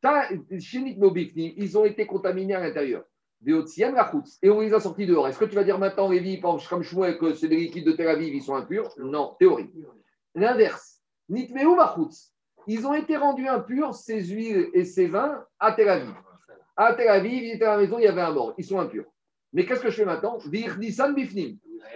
[0.03, 3.03] Ils ont été contaminés à l'intérieur.
[3.45, 5.27] Et on les a sortis dehors.
[5.27, 8.07] Est-ce que tu vas dire maintenant, Lévi, comme Shmuel, que c'est des liquides de Tel
[8.07, 8.89] Aviv, ils sont impurs?
[8.97, 9.69] Non, théorie.
[10.35, 11.01] L'inverse.
[11.29, 16.13] Ils ont été rendus impurs, ces huiles et ces vins, à Tel Aviv.
[16.77, 18.53] À Tel Aviv, ils étaient à la maison, il y avait un mort.
[18.57, 19.05] Ils sont impurs.
[19.51, 20.39] Mais qu'est-ce que je fais maintenant?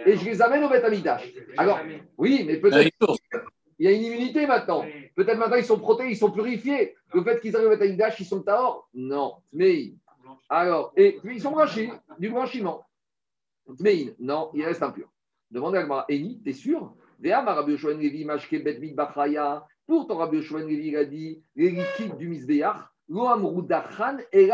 [0.06, 0.84] Et je les amène au Beth
[1.56, 1.80] Alors,
[2.18, 2.90] oui, mais peut-être.
[3.78, 4.84] Il y a une immunité maintenant.
[5.14, 6.96] Peut-être maintenant ils sont protégés, ils sont purifiés.
[7.14, 8.88] Le fait qu'ils arrivent à Taïdash, ils sont Tahor?
[8.92, 9.36] Non.
[9.52, 9.94] Mais
[10.48, 12.84] alors, et puis ils sont blanchis, du blanchiment.
[13.80, 15.08] Mais non, il reste impur.
[15.50, 16.94] Demande à Agmara, Eni, t'es sûr?
[19.86, 22.76] Pourtant, Rabbi Yoshua Levi a dit les liquides du Misbéach,
[24.32, 24.50] et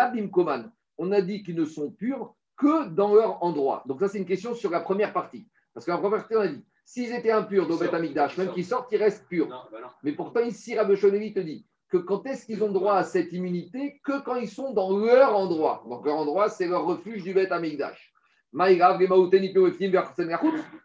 [0.96, 3.82] On a dit qu'ils ne sont purs que dans leur endroit.
[3.86, 5.48] Donc, ça, c'est une question sur la première partie.
[5.72, 8.66] Parce que la première partie, on a dit S'ils étaient impurs d'Obet Amigdash, même qu'ils
[8.66, 9.48] sortent, ils restent purs.
[9.48, 9.68] Bah
[10.02, 14.00] mais pourtant, ici, Shonevi te dit que quand est-ce qu'ils ont droit à cette immunité
[14.04, 15.84] Que quand ils sont dans leur endroit.
[15.88, 18.12] Donc leur endroit, c'est leur refuge du Bet Amigdash.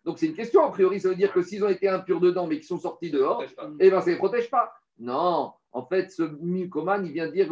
[0.06, 2.48] Donc c'est une question, a priori, ça veut dire que s'ils ont été impurs dedans,
[2.48, 3.44] mais qu'ils sont sortis dehors,
[3.80, 4.74] eh bien ça ne les protège pas.
[4.98, 7.48] Non, en fait, ce Milkoman, il vient dire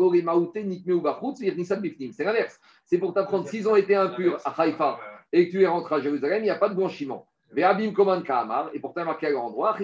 [2.11, 2.59] c'est l'inverse.
[2.85, 4.99] C'est pour t'apprendre, s'ils ont été impurs à Haïfa
[5.31, 7.27] et que tu es rentré à Jérusalem, il n'y a pas de blanchiment.
[7.55, 9.77] Et pourtant, à l'endroit,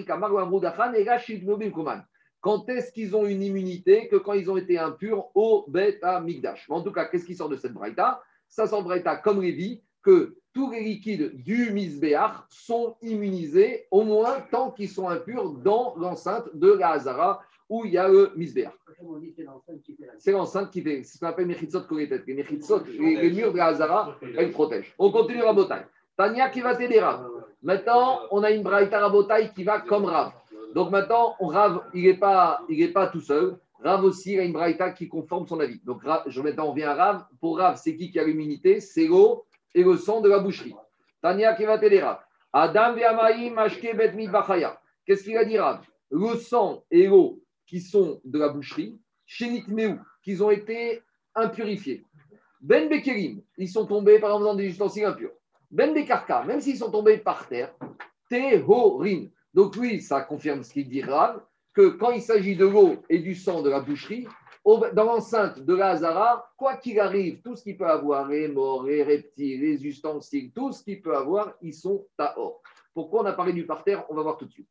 [2.41, 6.70] quand est-ce qu'ils ont une immunité que quand ils ont été impurs au bêta migdash
[6.70, 8.22] En tout cas, qu'est-ce qui sort de cette braïta?
[8.49, 14.41] Ça sort braïta comme Lévi, que tous les liquides du misbéach sont immunisés au moins
[14.51, 18.74] tant qu'ils sont impurs dans l'enceinte de la Hazara où il y a le misbéach.
[20.20, 24.18] C'est l'enceinte qui fait, c'est ce qu'on appelle Mechitzot Les les, murs de la Hazara,
[24.38, 24.93] elles protègent.
[24.99, 25.86] On continue à Botaï.
[26.16, 26.99] Tania qui va t'aider
[27.64, 30.34] Maintenant, on a une braïta rabotaille qui va comme Rav.
[30.76, 32.61] Donc maintenant, on, Rav, il n'est pas,
[32.93, 33.57] pas tout seul.
[33.82, 35.80] Rav aussi, a une braïta qui conforme son avis.
[35.86, 37.26] Donc je, maintenant, on vient à Rav.
[37.39, 40.76] Pour Rav, c'est qui qui a l'immunité C'est l'eau et le sang de la boucherie.
[41.22, 42.20] Tania qui va t'aider Rav.
[42.51, 42.95] Adam
[43.55, 44.14] mashke bet
[45.05, 45.82] Qu'est-ce qu'il a dit Rav?
[46.11, 51.01] Le sang et l'eau qui sont de la boucherie, chez Meu, qu'ils ont été
[51.34, 52.03] impurifiés.
[52.61, 55.32] Ben Bekerim, ils sont tombés par exemple dans des ustensiles impurs.
[55.74, 57.74] Ben Bekarka, même s'ils sont tombés par terre,
[58.30, 59.26] Tehorin.
[59.55, 61.41] Donc oui, ça confirme ce qu'il dit Rav,
[61.74, 64.28] que quand il s'agit de l'eau et du sang de la boucherie,
[64.63, 68.84] dans l'enceinte de la Hazara, quoi qu'il arrive, tout ce qu'il peut avoir, les morts,
[68.84, 72.61] les reptiles, les ustensiles, tout ce qu'il peut avoir, ils sont Tahor.
[72.93, 74.69] Pourquoi on a parlé du parterre On va voir tout de suite.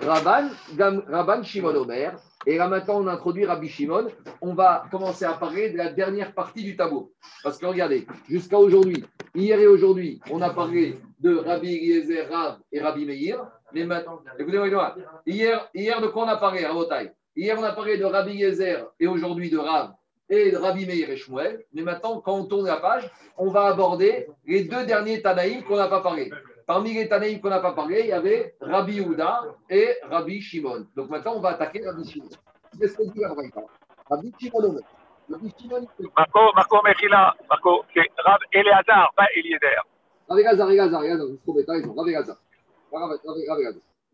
[0.00, 0.50] Rabban,
[1.08, 2.16] Rabban Shimon Omer.
[2.46, 4.08] Et là maintenant, on introduit Rabbi Shimon.
[4.40, 7.12] On va commencer à parler de la dernière partie du tableau.
[7.42, 12.58] Parce que regardez, jusqu'à aujourd'hui, hier et aujourd'hui, on a parlé de Rabbi Eliezer, Rav
[12.70, 13.46] et Rabbi Meir.
[13.72, 14.94] Mais maintenant, écoutez-moi,
[15.26, 18.84] hier, hier, de quoi on a parlé, Rabotai Hier, on a parlé de Rabbi Eliezer
[19.00, 19.94] et aujourd'hui de Rav
[20.28, 21.64] et de Rabbi Meir et Shmuel.
[21.72, 25.76] Mais maintenant, quand on tourne la page, on va aborder les deux derniers Tanaïm qu'on
[25.76, 26.30] n'a pas parlé.
[26.66, 30.86] Parmi les Tanaïm qu'on n'a pas parlé, il y avait Rabbi Houda et Rabbi Shimon.
[30.96, 32.28] Donc maintenant, on va attaquer Rabbi Shimon.
[32.78, 33.28] Qu'est-ce que dit la
[34.08, 34.80] Rabbi Shimon.
[35.30, 35.86] Rabbi Shimon,
[36.16, 39.82] Marco, Marco Mechila, Marco, c'est Rav Eleazar, pas Eliezer.
[40.30, 42.36] Elazar, Elazar, je me suis trompé, t'as raison, Rav Elazar.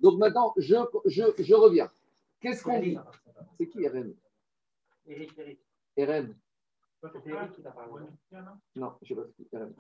[0.01, 0.76] Donc maintenant, je,
[1.07, 1.90] je, je reviens.
[2.40, 2.98] Qu'est-ce qu'on dit?
[3.59, 4.14] C'est qui RM
[5.07, 5.61] Eric, Eric.
[5.98, 6.34] RM
[7.03, 8.07] C'est Eric qui t'a parlé.
[8.76, 9.74] Non, je ne sais pas ce qui RM.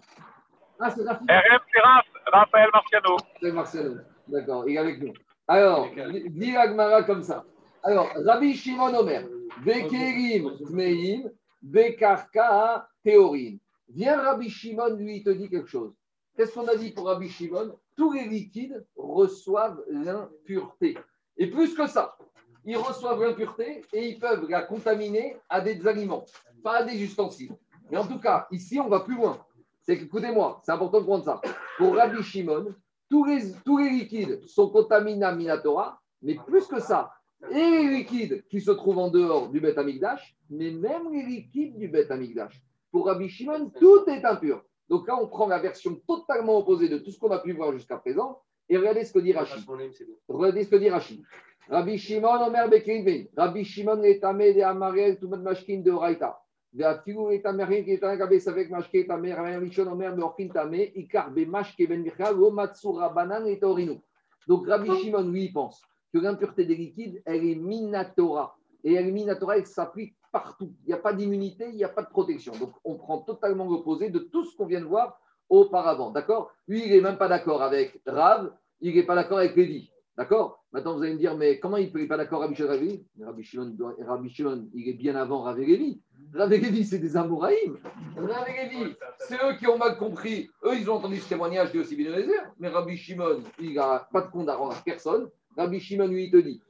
[0.82, 1.24] Ah, c'est Rafi.
[1.28, 3.16] RM, c'est Raph, Raphaël Marciano.
[3.40, 3.96] C'est Marcelo.
[4.28, 5.12] D'accord, il est avec nous.
[5.46, 5.88] Alors,
[6.30, 7.44] dis Agmara comme ça.
[7.82, 9.24] Alors, Rabbi Shimon Omer,
[9.62, 11.30] Bekerim Tmeim,
[11.62, 13.58] Bekarka Théorine.
[13.90, 15.92] Viens Rabbi Shimon, lui, il te dit quelque chose.
[16.36, 17.76] Qu'est-ce qu'on a dit pour Rabbi Shimon?
[17.96, 20.96] Tous les liquides reçoivent l'impureté.
[21.36, 22.16] Et plus que ça,
[22.64, 26.24] ils reçoivent l'impureté et ils peuvent la contaminer à des aliments,
[26.64, 27.52] pas à des ustensiles.
[27.90, 29.44] Mais en tout cas, ici, on va plus loin.
[29.90, 31.40] Écoutez-moi, c'est important de prendre ça.
[31.76, 32.74] Pour Rabbi Shimon,
[33.08, 37.10] tous les, liquides sont contaminés Minatora, mais plus que ça,
[37.50, 41.76] et les liquides qui se trouvent en dehors du Beth Amikdash, mais même les liquides
[41.76, 42.62] du Beth Amikdash.
[42.92, 44.62] Pour Rabbi Shimon, tout est impur.
[44.88, 47.72] Donc là, on prend la version totalement opposée de tout ce qu'on a pu voir
[47.72, 49.64] jusqu'à présent, et regardez ce que dit Rachid.
[50.28, 51.22] Regardez ce que dit Rachid.
[51.68, 53.26] Rabbi Shimon, Omer Bekirin Ben.
[53.36, 56.39] Rabbi Shimon est amé de Amarel, le mashkin de Raïta.
[64.46, 68.56] Donc Rabbi Shimon, lui, pense que l'impureté des liquides, elle est minatora.
[68.84, 70.72] Et elle est minatora, elle s'applique partout.
[70.84, 72.52] Il n'y a pas d'immunité, il n'y a pas de protection.
[72.58, 76.10] Donc on prend totalement l'opposé de tout ce qu'on vient de voir auparavant.
[76.10, 76.52] D'accord?
[76.68, 79.90] Lui, il n'est même pas d'accord avec Rav, il n'est pas d'accord avec Lévi.
[80.16, 80.59] D'accord?
[80.72, 83.26] Maintenant, vous allez me dire, mais comment il n'est pas d'accord avec Rabbi Shimon?
[83.26, 85.42] Rabbi Shimon, Rabbi Shimon, il est bien avant.
[85.42, 87.76] Rav et Lévi, c'est des Amoraïm.
[88.16, 90.48] Lévi, c'est eux qui ont mal compris.
[90.64, 92.12] Eux, ils ont entendu ce témoignage de bien
[92.60, 95.28] Mais Rabbi Shimon, il n'a pas de compte à rendre à personne.
[95.56, 96.62] Rabbi Shimon, lui, il te dit,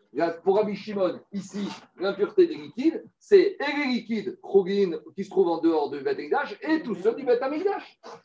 [0.44, 5.48] pour Rabbi Shimon, ici, l'impureté des liquides, c'est et les liquides Krogin, qui se trouvent
[5.48, 7.42] en dehors du Beth et tous ceux du Beth.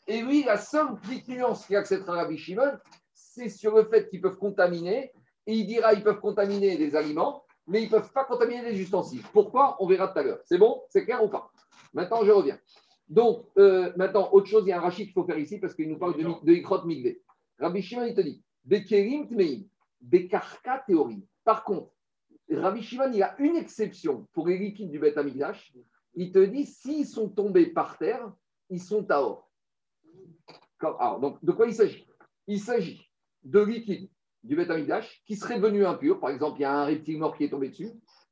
[0.08, 2.72] Et lui, la seule petite nuance qui acceptera Rabbi Shimon,
[3.12, 5.12] c'est sur le fait qu'ils peuvent contaminer.
[5.46, 9.22] Il dira ils peuvent contaminer des aliments, mais ils ne peuvent pas contaminer les ustensiles.
[9.32, 9.76] Pourquoi?
[9.80, 10.40] On verra tout à l'heure.
[10.44, 10.82] C'est bon?
[10.88, 11.50] C'est clair ou pas?
[11.92, 12.58] Maintenant, je reviens.
[13.08, 15.74] Donc, euh, maintenant, autre chose, il y a un rachid qu'il faut faire ici parce
[15.74, 17.22] qu'il nous parle de, de Ikrot Migvé.
[17.58, 19.62] Rabbi Shimon, il te dit Bekerim Tmeim,
[20.00, 21.24] Bekarka Théorie.
[21.44, 21.92] Par contre,
[22.50, 25.72] Rabbi Shimon, il a une exception pour les liquides du Beth Amikdash.
[26.14, 28.32] Il te dit s'ils sont tombés par terre,
[28.68, 29.50] ils sont taor.
[30.78, 32.06] Comme- Alors, donc, de quoi il s'agit?
[32.48, 33.08] Il s'agit
[33.44, 34.10] de liquides
[34.46, 36.20] du Beth Amikdash qui seraient devenus impurs.
[36.20, 37.90] Par exemple, il y a un reptile mort qui est tombé dessus.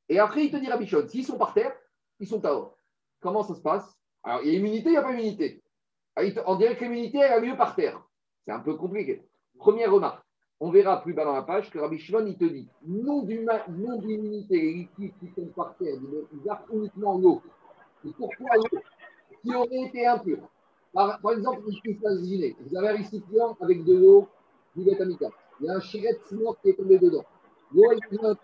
[0.09, 1.73] Et après, il te dit Rabbi Shimon, s'ils sont par terre,
[2.19, 2.77] ils sont taor.
[3.19, 3.97] Comment ça se passe?
[4.23, 5.63] Alors, il y a immunité, il n'y a pas immunité.
[6.15, 8.01] Ah, On dirait que l'immunité, a lieu par terre.
[8.45, 9.27] C'est un peu compliqué.
[9.57, 10.23] Première remarque.
[10.59, 14.73] On verra plus bas dans la page que Rabbi il te dit non d'immunité, les
[14.73, 15.95] liquides qui tombent par terre,
[16.31, 17.41] ils gardent uniquement l'eau.
[18.05, 18.79] Et pourquoi l'eau?
[19.41, 20.47] Qui aurait été impure
[20.95, 24.29] par, par exemple, vous avez un récipient avec de l'eau
[24.77, 25.27] du bétamica.
[25.59, 27.25] Il y a un chiret mort qui est tombé dedans.
[27.73, 28.37] L'eau est impure.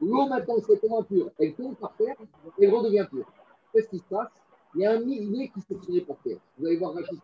[0.00, 1.30] L'eau, maintenant, c'est impure.
[1.38, 2.16] Elle tombe par terre,
[2.60, 3.30] elle redevient pure.
[3.72, 4.30] Qu'est-ce qui se passe?
[4.74, 6.38] Il y a un millier qui s'est tiré par terre.
[6.58, 7.18] Vous allez voir Rachid.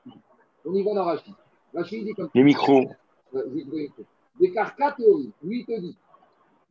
[0.65, 1.35] On y va dans Rachid.
[1.75, 2.89] Rachid dit comme Les micros.
[4.41, 5.97] Des carcas théorie, lui il te dit,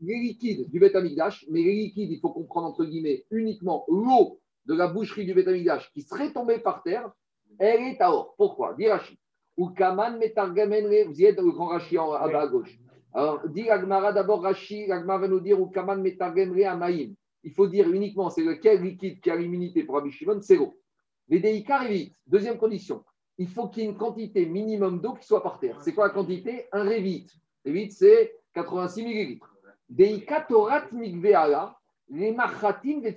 [0.01, 4.73] les liquides du Betamigdash, mais les liquides, il faut comprendre entre guillemets uniquement l'eau de
[4.73, 7.11] la boucherie du Betamigdash qui serait tombée par terre,
[7.59, 8.33] elle est à or.
[8.37, 8.73] Pourquoi?
[8.73, 9.17] Dit Rashi.
[9.57, 12.79] Ou Kaman Metargamenre, vous y êtes dans le grand Rashi en à bas à gauche.
[13.13, 17.15] Alors, dit Agmara d'abord Rashi, Agmara va nous dire ou Kaman Metargamenre Amaïm.
[17.43, 20.77] Il faut dire uniquement c'est lequel liquide qui a l'immunité pour Rabbi Shimon, c'est l'eau.
[21.27, 21.87] Les déicars.
[22.27, 23.03] Deuxième condition,
[23.37, 25.81] il faut qu'il y ait une quantité minimum d'eau qui soit par terre.
[25.81, 26.67] C'est quoi la quantité?
[26.71, 27.31] Un révite.
[27.65, 29.55] Révite, c'est 86 millilitres.
[29.89, 31.75] Deika torat migve ala,
[32.09, 33.15] les machatim des.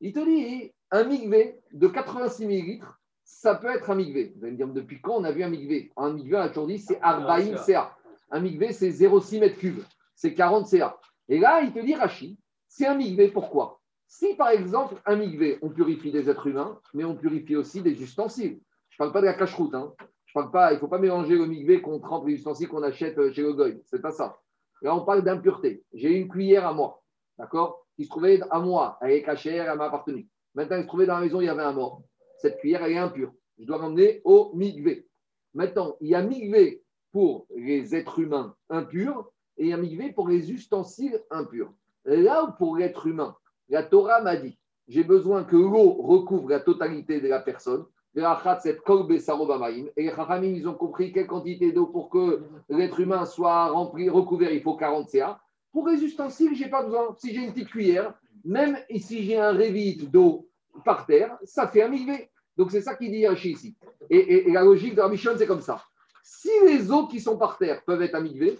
[0.00, 3.00] Il te dit, un migvé de 86 millilitres,
[3.32, 4.32] ça peut être un migvé.
[4.36, 6.48] Vous allez me dire, depuis quand on a vu un migvé Un migvé, on a
[6.48, 7.96] toujours dit, c'est Arbaïm CA.
[8.30, 9.82] Un migvé, c'est 0,6 mètres cubes.
[10.14, 10.98] C'est 40 CA.
[11.28, 12.36] Et là, il te dit, Rachid,
[12.68, 13.80] c'est un migvé, pourquoi?
[14.06, 18.00] Si, par exemple, un migvé, on purifie des êtres humains, mais on purifie aussi des
[18.02, 18.60] ustensiles.
[18.90, 19.74] Je ne parle pas de la cache-route.
[19.74, 19.92] Hein.
[20.26, 22.82] Je parle pas, il ne faut pas mélanger le migvé qu'on trempe les ustensiles qu'on
[22.82, 23.82] achète euh, chez le goy.
[23.86, 24.38] C'est pas ça.
[24.82, 25.82] Là, on parle d'impureté.
[25.94, 27.02] J'ai une cuillère à moi,
[27.38, 27.86] d'accord?
[27.96, 30.28] Qui se trouvait à moi, elle est cachère, elle m'a appartenu.
[30.54, 32.02] Maintenant, elle se trouvait dans la maison, il y avait un mort.
[32.42, 33.32] Cette cuillère, elle est impure.
[33.56, 35.06] Je dois l'emmener au migvé.
[35.54, 36.82] Maintenant, il y a migvé
[37.12, 41.72] pour les êtres humains impurs et il y a migvé pour les ustensiles impurs.
[42.04, 43.36] Là où pour l'être humain,
[43.68, 47.84] la Torah m'a dit j'ai besoin que l'eau recouvre la totalité de la personne.
[48.16, 54.10] Et les Chachamim, ils ont compris quelle quantité d'eau pour que l'être humain soit rempli,
[54.10, 55.40] recouvert, il faut 40 CA.
[55.70, 57.14] Pour les ustensiles, je n'ai pas besoin.
[57.18, 58.12] Si j'ai une petite cuillère,
[58.44, 60.48] même si j'ai un révite d'eau
[60.84, 62.28] par terre, ça fait un migvé.
[62.56, 63.76] Donc c'est ça qu'il dit Rashi ici.
[64.10, 65.82] Et, la logique de Rabbi c'est comme ça.
[66.22, 68.58] Si les eaux qui sont par terre peuvent être amigvées,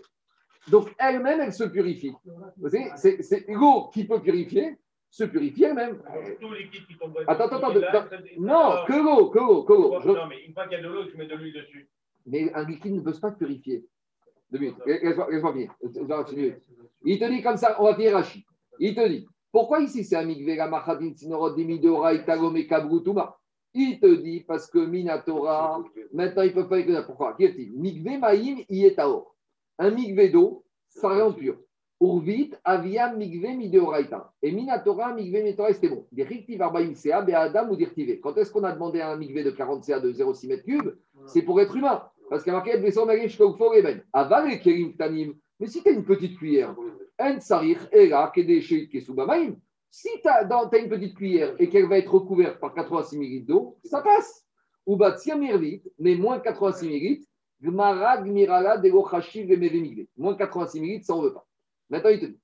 [0.68, 2.14] donc elles-mêmes, elles se purifient.
[2.96, 4.78] C'est l'eau qui peut purifier,
[5.10, 6.02] se purifie elle-même.
[7.26, 8.16] Attends, attends, attends.
[8.38, 10.14] Non, que l'eau, que l'eau, que l'eau.
[10.14, 11.88] Non, mais une fois qu'il y a de l'eau, tu mets de l'huile dessus.
[12.26, 13.84] Mais un liquide ne peut pas purifier.
[14.50, 15.52] Deux minutes, laisse-moi
[16.26, 16.56] finir.
[17.04, 18.46] Il te dit comme ça, on va finir Rashi.
[18.78, 21.12] Il te dit, pourquoi ici c'est un migvé la machadin
[21.54, 23.36] dimidora itagome kabrutuma
[23.74, 27.00] Il te dit parce que Minatora, maintenant il ne peut pas écouter.
[27.06, 27.34] Pourquoi?
[27.34, 27.72] Qui est-il?
[27.72, 29.34] Migvé maïm ietaor.
[29.78, 31.56] Un migvé d'eau, ça rend pur.
[32.00, 34.32] Urvit aviam migvé mideoraita.
[34.42, 36.06] Et Minatora, migvé mideoraita, c'était bon.
[36.12, 37.78] Dirictiv arbaim sea, be'adam ou.
[38.22, 40.94] Quand est-ce qu'on a demandé un migvé de 40 ca de 0,6 m3
[41.26, 42.02] C'est pour être humain.
[42.28, 44.02] Parce qu'il y a marqué Besson Magin Shkokfor Eben.
[44.12, 45.34] Aval Kerim Tanim.
[45.60, 46.74] Mais si tu as une petite cuillère,
[47.18, 49.56] En Sarich Ela Kedeshe Kesubamaim.
[49.94, 53.78] Si tu as, une petite cuillère et qu'elle va être recouverte par 86 ml d'eau,
[53.84, 54.46] ça passe.
[54.86, 57.20] Ou Batia Mirvit, mais moins 86 ml,
[57.60, 59.54] Gmarag Mirala Chashiv
[60.16, 61.46] Moins 86 ml, ça on veut pas.
[61.90, 62.40] Maintenant, il te dit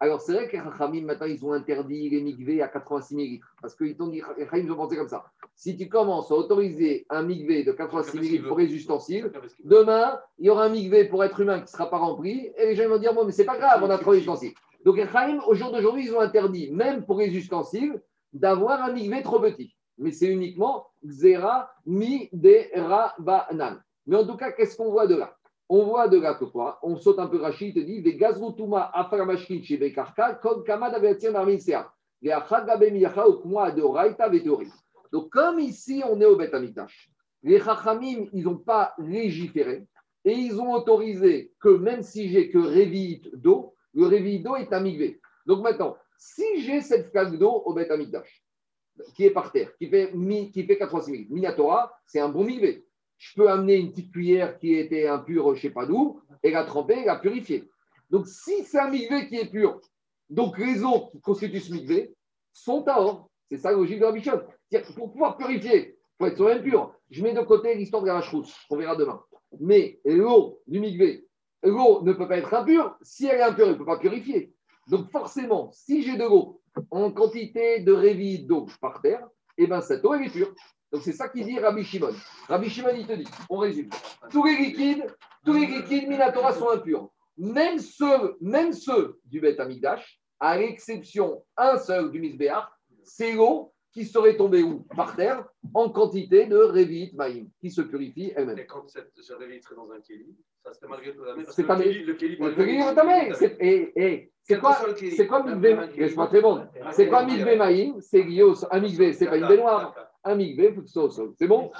[0.00, 3.54] alors, c'est vrai que les maintenant, ils ont interdit les migvés à 86 millilitres.
[3.60, 5.24] Parce dit, les Chachamim ont pensé comme ça.
[5.54, 9.30] Si tu commences à autoriser un migvé de 86 millilitres pour les ustensiles,
[9.64, 12.50] demain, il y aura un migvé pour être humain qui ne sera pas rempli.
[12.58, 14.54] Et les gens vont dire, bon, mais c'est pas grave, on a trop d'ustensiles.
[14.84, 18.02] Donc, les Chachamim, au jour d'aujourd'hui, ils ont interdit, même pour les ustensiles,
[18.32, 19.74] d'avoir un migvé trop petit.
[19.98, 22.62] Mais c'est uniquement Xera mi de.
[24.06, 25.36] Mais en tout cas, qu'est-ce qu'on voit de là?
[25.68, 26.78] On voit de là que quoi?
[26.82, 28.92] On saute un peu Rachid, il te dit Des gazrutuma
[29.62, 31.92] chez Bekarka, comme Kamad Avetien Marminsea.
[35.12, 36.54] Donc, comme ici, on est au Beth
[37.42, 39.86] les Chachamim, ils n'ont pas légiféré
[40.24, 44.72] et ils ont autorisé que même si j'ai que révite d'eau, le révite d'eau est
[44.72, 45.20] amigvé.
[45.46, 47.90] Donc maintenant, si j'ai cette flaque d'eau au Beth
[49.14, 50.12] qui est par terre, qui fait,
[50.52, 52.86] qui fait 86 Minatora, c'est un bon migvé
[53.22, 56.50] je peux amener une petite cuillère qui était impure, je ne sais pas d'où, et
[56.50, 57.70] la tremper et la purifier.
[58.10, 59.80] Donc, si c'est un migvé qui est pur,
[60.28, 62.14] donc les eaux qui constituent ce migvé
[62.52, 63.30] sont à or.
[63.48, 64.82] C'est ça la logique de la.
[64.96, 66.92] Pour pouvoir purifier, il faut être sur même pur.
[67.10, 68.34] Je mets de côté l'histoire de la vache
[68.70, 69.22] on verra demain.
[69.60, 71.24] Mais l'eau du migvé,
[71.62, 72.96] l'eau ne peut pas être impure.
[73.02, 74.52] Si elle est impure, elle ne peut pas purifier.
[74.88, 76.60] Donc, forcément, si j'ai de l'eau
[76.90, 80.52] en quantité de révis d'eau par terre, eh bien, cette eau, est pure.
[80.92, 82.14] Donc c'est ça qu'il dit Rabbi Shimon.
[82.48, 83.88] Rabbi Shimon, il te dit, on résume.
[84.30, 85.06] Tous les liquides,
[85.44, 87.08] tous les liquides Minatora sont impurs.
[87.38, 92.68] Même ceux, même ceux du Beth Amidash, à l'exception un seul du Misbéach,
[93.04, 94.80] c'est l'eau qui serait tombée où?
[94.96, 98.58] Par terre, en quantité de Revit Maïm, qui se purifie elle-même.
[98.58, 101.46] Et quand cette, ce Revit serait dans un kéli, ça serait malgré tout la même.
[101.48, 102.04] C'est pas le kéli.
[102.04, 103.32] Le kéli est tamé.
[104.42, 105.76] C'est quoi C'est quoi Misbé.
[106.92, 108.00] C'est quoi Misbé Maïm?
[108.00, 108.54] C'est lié au.
[108.70, 109.94] Un Misbé, c'est pas une baignoire.
[110.24, 111.32] Un migvé, il faut que ce soit au sol.
[111.38, 111.70] C'est bon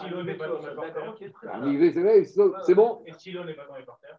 [1.52, 4.18] Un migvé, c'est bon Et si l'eau n'est pas dans les porteurs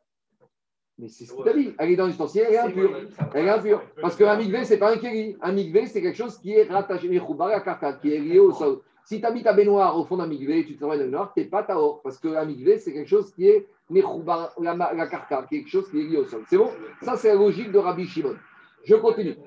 [0.99, 1.73] mais c'est ce que tu as dit.
[1.79, 2.95] Elle est dans l'ustensile, elle est impure.
[3.33, 3.81] Elle est impure.
[3.99, 5.35] Parce qu'un migvé, ce n'est pas un kéli.
[5.41, 8.81] Un migvé, c'est quelque chose qui est rattaché, qui est lié au sol.
[9.05, 11.33] Si tu as mis ta baignoire au fond d'un migvé, tu travailles dans le nord,
[11.33, 12.01] tu n'es pas taor.
[12.03, 16.17] Parce qu'un migvé, c'est quelque chose qui est la karka, quelque chose qui est lié
[16.17, 16.43] au sol.
[16.47, 16.69] C'est bon?
[17.01, 18.35] Ça, c'est la logique de Rabbi Shimon.
[18.83, 19.37] Je continue.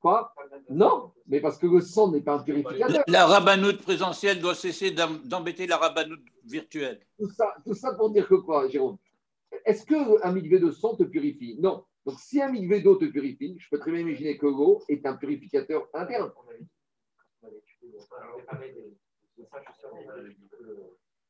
[0.00, 0.34] Quoi?
[0.70, 3.04] Non, mais parce que le sang n'est pas un purificateur.
[3.06, 7.00] La rabanoute présentielle doit cesser d'embêter la rabanoute virtuelle.
[7.18, 8.96] Tout ça, tout ça pour dire que quoi, Jérôme?
[9.64, 11.56] Est-ce qu'un migvé de sang te purifie?
[11.60, 11.84] Non.
[12.06, 15.04] Donc si un migvé d'eau te purifie, je peux très bien imaginer que l'eau est
[15.04, 16.32] un purificateur interne.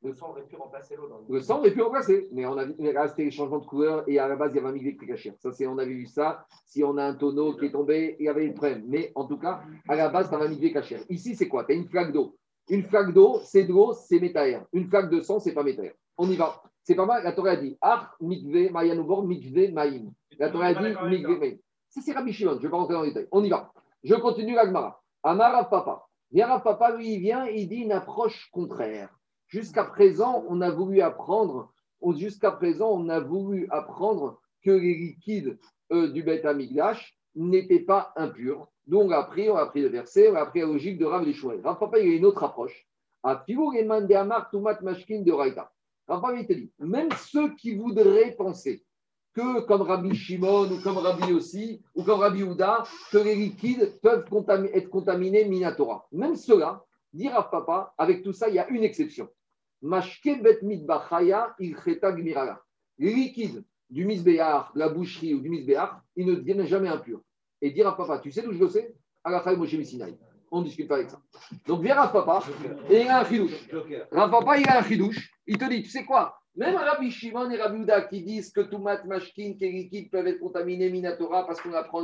[0.03, 1.09] Le sang aurait pu remplacer l'eau.
[1.29, 2.75] Le sang aurait pu remplacer, mais on a vu
[3.09, 5.07] c'était les changements de couleur et à la base, il y avait un migvé qui
[5.07, 5.35] cachait.
[5.39, 6.47] Ça, c'est, on avait vu ça.
[6.65, 8.85] Si on a un tonneau qui est tombé, il y avait des problèmes.
[8.87, 11.01] Mais en tout cas, à la base, tu as un migvé caché.
[11.11, 11.65] Ici, c'est quoi?
[11.65, 12.35] Tu as une flaque d'eau.
[12.71, 14.65] Une flaque d'eau, c'est de l'eau, c'est métaire.
[14.73, 15.93] Une flaque de sang, c'est pas métaire.
[16.17, 16.63] On y va.
[16.83, 17.23] C'est pas mal.
[17.23, 20.11] La Torah a dit Ar mikve mayanubor mikve maïm.
[20.39, 21.59] La Torah a dit mikve maïm.
[21.91, 22.53] Ça, c'est Rabbi Shimon.
[22.53, 23.29] Je ne vais pas rentrer dans les détails.
[23.33, 23.71] On y va.
[24.03, 25.03] Je continue l'Agmara.
[25.23, 26.07] Amara Papa.
[26.35, 29.11] Rav Papa, lui, il vient, il dit une approche contraire.
[29.51, 31.73] Jusqu'à présent, on a voulu apprendre,
[34.63, 35.59] que les liquides
[35.91, 38.69] euh, du Beth Amigdash n'étaient pas impurs.
[38.87, 41.05] Donc, on a appris, on a appris le verset, on a appris la logique de
[41.05, 41.61] Rav Lishouel.
[41.65, 42.87] Rav Papa, il y a une autre approche.
[43.25, 45.73] De Raïta.
[46.07, 48.85] Rav Papa, il te dit, même ceux qui voudraient penser
[49.35, 53.99] que, comme Rabbi Shimon ou comme Rabbi aussi, ou comme Rabbi Ouda, que les liquides
[54.01, 54.29] peuvent
[54.73, 56.07] être contaminés Minatora.
[56.13, 59.29] Même ceux-là, dit Rav Papa, avec tout ça, il y a une exception.
[59.83, 61.77] Mashke bet mitbachaya il.
[62.99, 67.21] Les liquides du misbéar, de la boucherie ou du misbéar, il ne devient jamais impur.
[67.63, 68.95] Et dire à papa, tu sais d'où je le sais?
[69.25, 69.75] À Moshe.
[70.51, 71.21] On discute pas avec ça.
[71.67, 72.43] Donc viens Rav Papa
[72.89, 73.69] et il a un chidouche.
[74.11, 75.31] Rav il a un chidouche.
[75.47, 76.41] Il te dit, tu sais quoi?
[76.57, 80.91] Même Rabbi Shimon et Rabbi Uda qui disent que Toumat, Mashkin, liquides peuvent être contaminés,
[80.91, 82.03] Minatora, parce qu'on apprend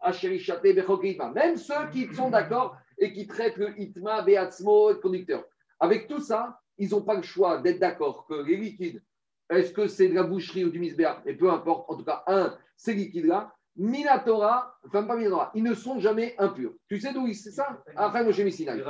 [0.00, 0.98] Asherichate, Vechol
[1.34, 5.44] Même ceux qui sont d'accord et qui traitent le Itma, Beatzmo, le conducteur.
[5.80, 9.02] Avec tout ça, ils n'ont pas le choix d'être d'accord que les liquides,
[9.48, 12.22] est-ce que c'est de la boucherie ou du misbéar Et peu importe, en tout cas,
[12.26, 16.72] un, ces liquides-là, Minatora, enfin pas Minatora, ils ne sont jamais impurs.
[16.88, 17.82] Tu sais d'où c'est ça?
[17.96, 18.82] Après, moi, j'ai mis Sinaï.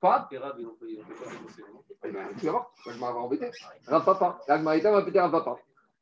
[0.00, 0.38] Pas Tu
[2.46, 3.50] vas voir, je m'en vais embêter.
[3.86, 5.22] Rav Papa, l'Agmarita va péter.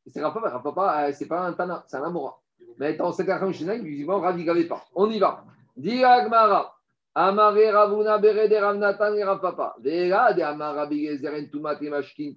[0.06, 2.38] C'est Papa, c'est pas un Tana, c'est un Amora.
[2.78, 4.84] Mais dans cette Rav, il pas.
[4.94, 5.44] On y va.
[5.76, 6.76] Dis Agmara.
[7.14, 9.76] Amare Ravuna Berede Ravnatan et Rav Papa.
[9.80, 12.32] Vera de Amar Rabbi Gezeren Tumat et Mashkin.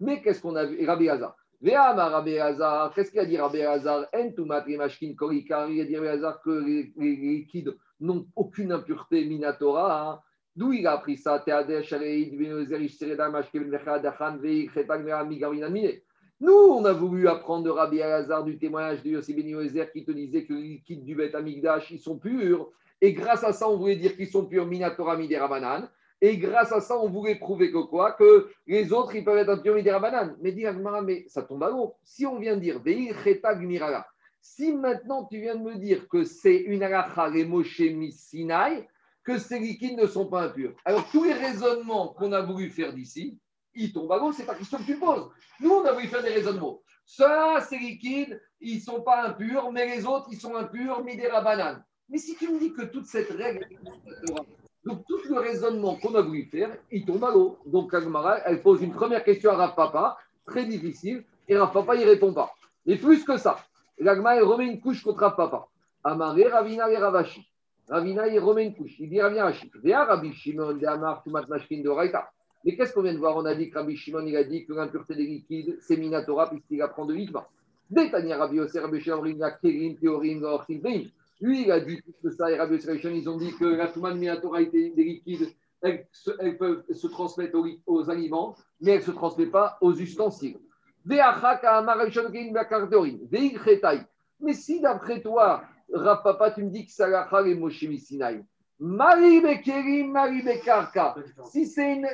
[0.00, 0.84] Mais qu'est-ce qu'on a vu?
[0.84, 1.36] Rabbi Hazar.
[2.94, 5.68] Qu'est-ce qu'il a dit Rabbi Hazar En Tumat Mashkin Korika.
[5.68, 10.10] Il a dit Rabbi Hazar que les, liquides n'ont aucune impureté minatora.
[10.10, 10.20] Hein.
[10.56, 11.44] D'où il a appris ça?
[16.38, 20.04] Nous, on a voulu apprendre de Rabbi Hazar du témoignage de Yossi Ben Yozer qui
[20.04, 22.68] te disait que les liquides du Bet Amigdash, ils sont purs.
[23.00, 25.90] Et grâce à ça, on voulait dire qu'ils sont purs Minatora Midera
[26.20, 28.12] Et grâce à ça, on voulait prouver que quoi?
[28.12, 30.36] Que les autres, ils peuvent être impurs Midera Banane.
[30.40, 30.64] Mais dis
[31.04, 31.94] mais ça tombe à l'eau.
[32.04, 32.80] Si on vient de dire
[33.60, 34.06] Mirala,
[34.40, 37.30] si maintenant tu viens de me dire que c'est une alacha
[38.10, 38.88] Sinai,
[39.24, 40.72] que ces liquides ne sont pas impurs.
[40.84, 43.38] Alors tous les raisonnements qu'on a voulu faire d'ici,
[43.74, 45.28] ils tombent à l'eau, c'est pas question que tu poses.
[45.60, 46.80] Nous, on a voulu faire des raisonnements.
[47.04, 51.40] Ça, ces liquides, ils ne sont pas impurs, mais les autres, ils sont impurs, midera
[51.40, 51.84] banane.
[52.08, 53.66] Mais si tu me dis que toute cette règle,
[54.84, 57.58] donc tout le raisonnement qu'on a voulu faire, il tombe à l'eau.
[57.66, 61.92] Donc Agmara, elle pose une première question à Rav Papa, très difficile, et Rav Papa,
[61.92, 62.54] répond pas.
[62.86, 63.56] Et plus que ça,
[63.98, 65.66] l'Agmara, elle remet une couche contre Rav Papa.
[66.04, 67.44] Amaré, Ravina et Ravashi.
[67.88, 68.94] Ravina, il remet une couche.
[69.00, 69.70] Il dit Ravina Rashi.
[72.64, 73.36] Mais qu'est-ce qu'on vient de voir?
[73.36, 76.48] On a dit que Rabbi Shimon, il a dit que l'impureté des liquides, c'est Minatora,
[76.48, 77.48] puisqu'il apprend de l'Ikma.
[77.90, 79.24] Détania Rabbi Rabbi Shimon,
[81.40, 84.64] lui, il a dit que ça, et Rabbi ils ont dit que la Touman Minatora
[84.64, 86.06] des liquides, elles,
[86.58, 90.58] peuvent se transmettre aux, aliments, mais elles ne se transmettent pas aux ustensiles.
[91.04, 91.20] Mais
[94.52, 95.62] si d'après toi,
[95.92, 98.42] Rav Papa, tu me dis que c'est la et Moshe Sinai,
[98.80, 101.14] Marie Bekerim, Marie Bekarka,
[101.50, 102.08] si c'est une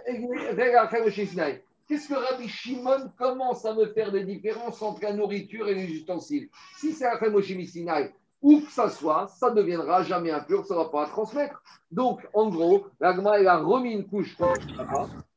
[1.04, 5.68] Moshe Sinai, Qu'est-ce que Rabbi Shimon commence à me faire des différences entre la nourriture
[5.68, 6.48] et les ustensiles?
[6.78, 10.80] Si c'est Moshe Sinai, où que ça soit, ça ne deviendra jamais impur, ça ne
[10.80, 11.62] va pas transmettre.
[11.90, 14.36] Donc, en gros, l'agma, il a remis une couche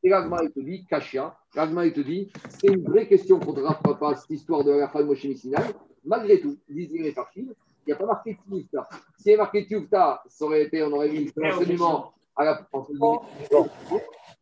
[0.03, 3.61] et l'agma, il te dit, Kashia, l'agma, il te dit, c'est une vraie question contre
[3.61, 5.27] Rav Papa, cette histoire de la femme Moshe.
[6.03, 7.13] Malgré tout, disent les
[7.87, 8.89] il n'y a pas marqué Tioufta.
[9.17, 12.67] S'il y avait marqué Tioufta, ça aurait été, on aurait mis l'enseignement à la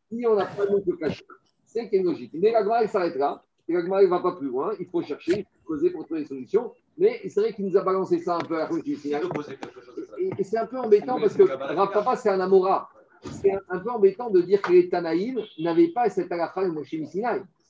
[0.09, 1.26] Si on n'a pas de Kashia,
[1.66, 2.32] c'est qu'il y une logique.
[2.36, 3.43] Mais l'agma, il s'arrêtera.
[3.68, 4.74] Et l'agma, il ne va pas plus loin.
[4.80, 6.74] Il faut chercher, il faut poser pour trouver des solutions.
[6.98, 8.78] Mais c'est vrai qu'il nous a balancé ça un peu à la
[10.20, 12.89] Et, et c'est un peu embêtant parce que Rav Papa, c'est un Amora.
[13.24, 16.94] C'est un, peu embêtant de dire que les Tanaïm n'avaient pas cette alacha de Moshe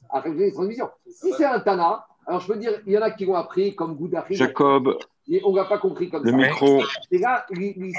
[0.10, 0.90] à transmission.
[1.08, 3.76] Si c'est un Tana, alors je peux dire, il y en a qui l'ont appris
[3.76, 4.36] comme Goudachi.
[4.36, 4.98] Jacob.
[5.28, 6.38] Et on ne l'a pas compris comme le ça.
[6.38, 6.82] Le micro.
[7.12, 7.46] Et là,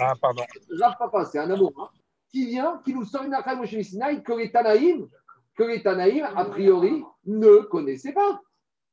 [0.01, 0.43] ah, pardon.
[0.81, 1.93] Rav Papa, c'est un Amora
[2.31, 5.07] qui vient, qui nous sort une alacha de Moshe que les Tanaïm,
[5.57, 8.41] que les Tanaïm, a priori, ne connaissaient pas.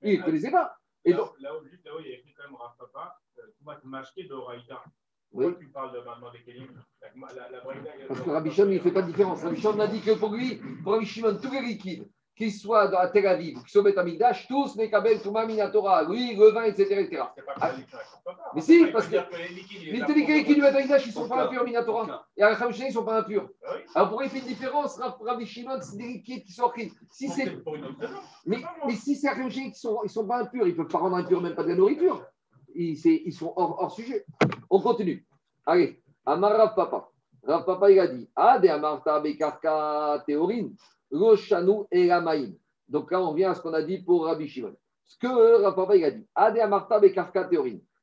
[0.04, 0.78] Ils ne connaissaient pas.
[1.04, 3.20] Et donc, là, où, juste là où il y a écrit quand même Rav Papa,
[3.58, 4.84] Toumat euh, Mashke de Raïta.
[5.32, 6.68] Pourquoi tu parles de des Kélim
[8.08, 9.44] Parce que Rabbi Shimon, il ne fait pas de différence.
[9.44, 12.08] Rabbi Shimon a dit que pour lui, pour Rabbi Shimon, tous les liquides,
[12.42, 16.04] qu'ils soient dans Tel Aviv ou qu'ils soient au Betamikdash, tous les Kabel, Touma, Minatora,
[16.06, 17.02] lui, le vin, etc.
[17.02, 17.24] etc.
[17.60, 17.72] Ah,
[18.56, 22.26] mais si, parce que les liquides du Betamikdash, ils ne sont pas impurs, Minatora.
[22.36, 23.48] Et à la ils ne sont pas impurs.
[23.64, 26.72] Ah Alors pourquoi il fait une différence Rabbi Shimon, c'est des liquides qui sont
[27.12, 27.58] Si c'est.
[28.48, 30.88] Mais, mais si c'est à qui sont, ils ne sont pas impurs, ils ne peuvent
[30.88, 32.26] pas rendre impurs même pas de la nourriture.
[32.74, 34.26] Ils, ils sont hors, hors, sujet.
[34.70, 35.28] On continue.
[35.66, 37.08] Allez, Amar Rav Papa.
[37.44, 40.76] Rav Papa, il a dit Ade Amarta Bekarka Théorine.
[41.12, 42.56] Roshanu et Ramaïm.
[42.88, 44.76] Donc là, on vient à ce qu'on a dit pour Rabbi Shimon.
[45.06, 47.50] Ce que il a dit, Ade Amarta Bekarka.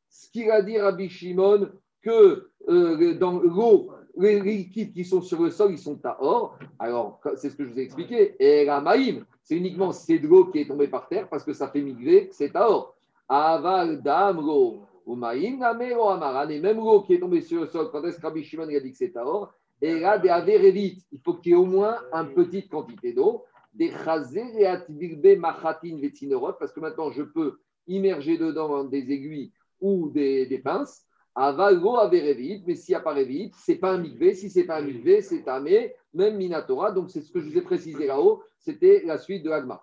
[0.08, 1.68] Ce qu'il a dit Rabbi Shimon,
[2.02, 6.58] que euh, dans l'eau, les liquides qui sont sur le sol, ils sont à or.
[6.78, 8.36] Alors, c'est ce que je vous ai expliqué.
[8.38, 11.68] Et Ramaïm, c'est uniquement c'est de l'eau qui est tombée par terre parce que ça
[11.68, 12.94] fait migrer, c'est à or.
[13.28, 14.82] Aval Damro.
[15.10, 18.80] Et même l'eau qui est tombée sur le sol, quand est-ce que Rabbi Shimon a
[18.80, 19.54] dit que c'est à or?
[19.80, 23.44] Et là, des il faut qu'il y ait au moins une petite quantité d'eau.
[23.74, 29.52] des chazé et atbilbe machatin vetinorot, parce que maintenant je peux immerger dedans des aiguilles
[29.80, 31.04] ou des, des pinces.
[31.34, 34.34] Avalo averevit, mais s'il n'y a pas révit, c'est pas un mikvé.
[34.34, 36.90] Si c'est pas un mikvé, c'est tamé, même minatora.
[36.90, 38.42] Donc c'est ce que je vous ai précisé là-haut.
[38.58, 39.80] C'était la suite de Agma.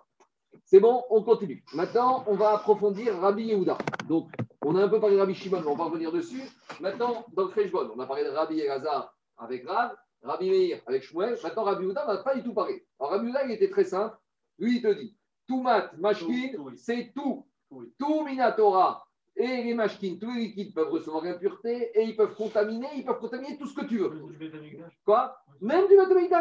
[0.64, 1.64] C'est bon, on continue.
[1.74, 3.78] Maintenant, on va approfondir Rabbi Yehuda.
[4.08, 4.28] Donc,
[4.62, 6.42] on a un peu parlé de Rabbi Shimon, mais on va revenir dessus.
[6.80, 11.02] Maintenant, dans le Freshbon, on a parlé de Rabbi Elazar avec Rav, Rabbi Meir avec
[11.02, 11.36] Shmuel.
[11.42, 12.84] Maintenant, Rabbi Yehuda n'a pas du tout parlé.
[12.98, 14.16] Alors, Rabbi Yehuda, il était très simple.
[14.58, 15.16] Lui, il te dit,
[15.46, 17.46] tout mat, mashkin, c'est tout.
[17.98, 19.06] Tout minatora
[19.36, 23.18] et les machines, tous les liquides peuvent recevoir l'impureté et ils peuvent contaminer, ils peuvent
[23.18, 24.10] contaminer tout ce que tu veux.
[25.04, 25.36] Quoi?
[25.60, 26.32] Même du mathématique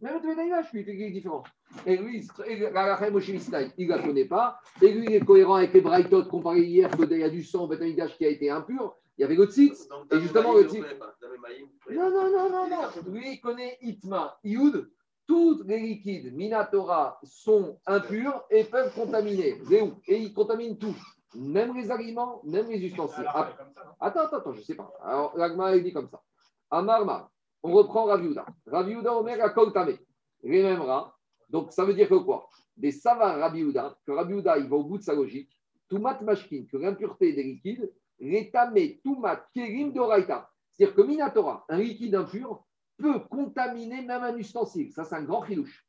[0.00, 1.42] Même du mathématique, lui, il fait différent.
[1.84, 2.24] Et lui,
[2.72, 4.60] la Moshe il ne la connaît pas.
[4.80, 7.66] Et lui, il est cohérent avec les Brightot comparé hier qu'il y a du sang
[7.66, 8.94] mathématique qui a été impur.
[9.18, 9.88] Il y avait le tzitz.
[10.12, 10.84] Et justement, le tzitz.
[11.90, 13.12] Non, non, non, non, non.
[13.12, 14.90] Lui, il connaît Itma, Ioud.
[15.26, 19.56] Tous les liquides Minatora sont impurs et peuvent contaminer.
[20.06, 20.94] Et ils contaminent tout.
[21.34, 23.26] Même les aliments, même les ustensiles.
[23.26, 23.64] attends,
[24.00, 24.92] attends, attends, je ne sais pas.
[25.02, 26.22] Alors, l'agma, il dit comme ça.
[26.70, 27.30] Amarma,
[27.62, 28.44] on reprend Raviuda.
[28.66, 29.96] Raviuda, Omer, à Koltame.
[30.42, 31.16] Rememra.
[31.48, 32.48] Donc, ça veut dire que quoi?
[32.76, 35.50] Des savants Raviuda, que Raviuda, il va au bout de sa logique.
[35.88, 37.90] Tumat mashkin, que l'impureté des liquides,
[38.20, 40.50] retame tumat kerim de raita.
[40.76, 42.64] C'est-à-dire que Minatora, un liquide impur,
[42.96, 44.92] peut contaminer même un ustensile.
[44.92, 45.86] Ça, c'est un grand chilouche.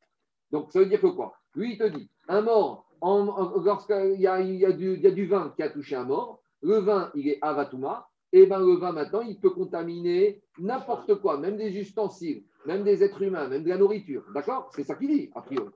[0.50, 1.36] Donc, ça veut dire que quoi?
[1.54, 6.04] Lui, il te dit, un mort lorsqu'il y, a, du, vin qui a touché un
[6.04, 11.14] mort, le vin, il est avatuma, et bien le vin, maintenant, il peut contaminer n'importe
[11.16, 14.24] quoi, même des ustensiles, même des êtres humains, même de la nourriture.
[14.34, 14.70] D'accord?
[14.74, 15.70] C'est ça qu'il dit, a priori.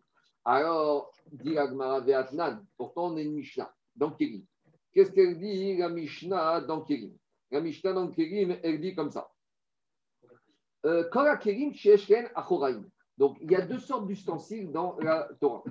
[0.45, 4.17] Alors, dit Agmara Veatnan, pourtant on est une Mishnah dans.
[4.93, 6.85] Qu'est-ce qu'elle dit, la Mishnah dans
[7.51, 9.31] La Mishnah dans Kérim, elle dit comme ça.
[10.87, 11.05] Euh,
[13.19, 15.65] Donc, il y a deux sortes d'ustensiles dans la Torah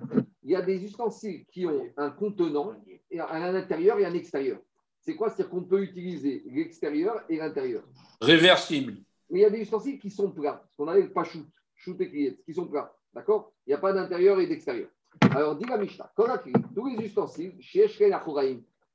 [0.49, 2.73] il y a des ustensiles qui ont un contenant,
[3.11, 4.59] et à l'intérieur et un extérieur.
[4.99, 5.29] C'est quoi?
[5.29, 7.83] C'est-à-dire qu'on peut utiliser l'extérieur et l'intérieur.
[8.19, 8.95] Réversible.
[9.29, 12.01] Mais il y a des ustensiles qui sont plats, ce qu'on appelle pas shoot, shoot
[12.01, 12.91] et qui sont plats.
[13.13, 13.53] D'accord?
[13.67, 14.89] Il n'y a pas d'intérieur et d'extérieur.
[15.21, 17.55] Alors, dit la Mishnah, tous les ustensiles,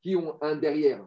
[0.03, 1.07] qui ont un derrière,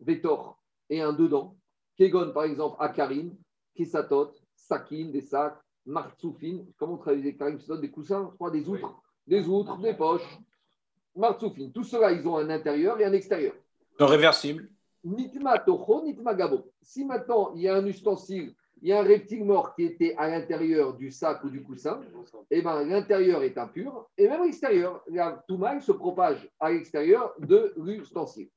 [0.00, 0.58] Vétor,
[0.96, 1.56] et un dedans,
[1.96, 3.36] Kegon, par exemple, Akarim,
[3.74, 7.36] Kisatot, Sakin, des sacs, Martsoufin, comment on traduit des
[7.80, 10.38] des coussins, je crois, des outres des outres, des poches,
[11.16, 11.72] martsoufine.
[11.72, 13.54] Tout cela, ils ont un intérieur et un extérieur.
[13.98, 14.68] Non réversible.
[15.04, 16.72] Nitma toho, nitma gabo.
[16.82, 20.14] Si maintenant il y a un ustensile, il y a un reptile mort qui était
[20.16, 22.00] à l'intérieur du sac ou du coussin,
[22.50, 25.02] et eh ben l'intérieur est impur et même l'extérieur.
[25.08, 28.48] La touma se propage à l'extérieur de l'ustensile.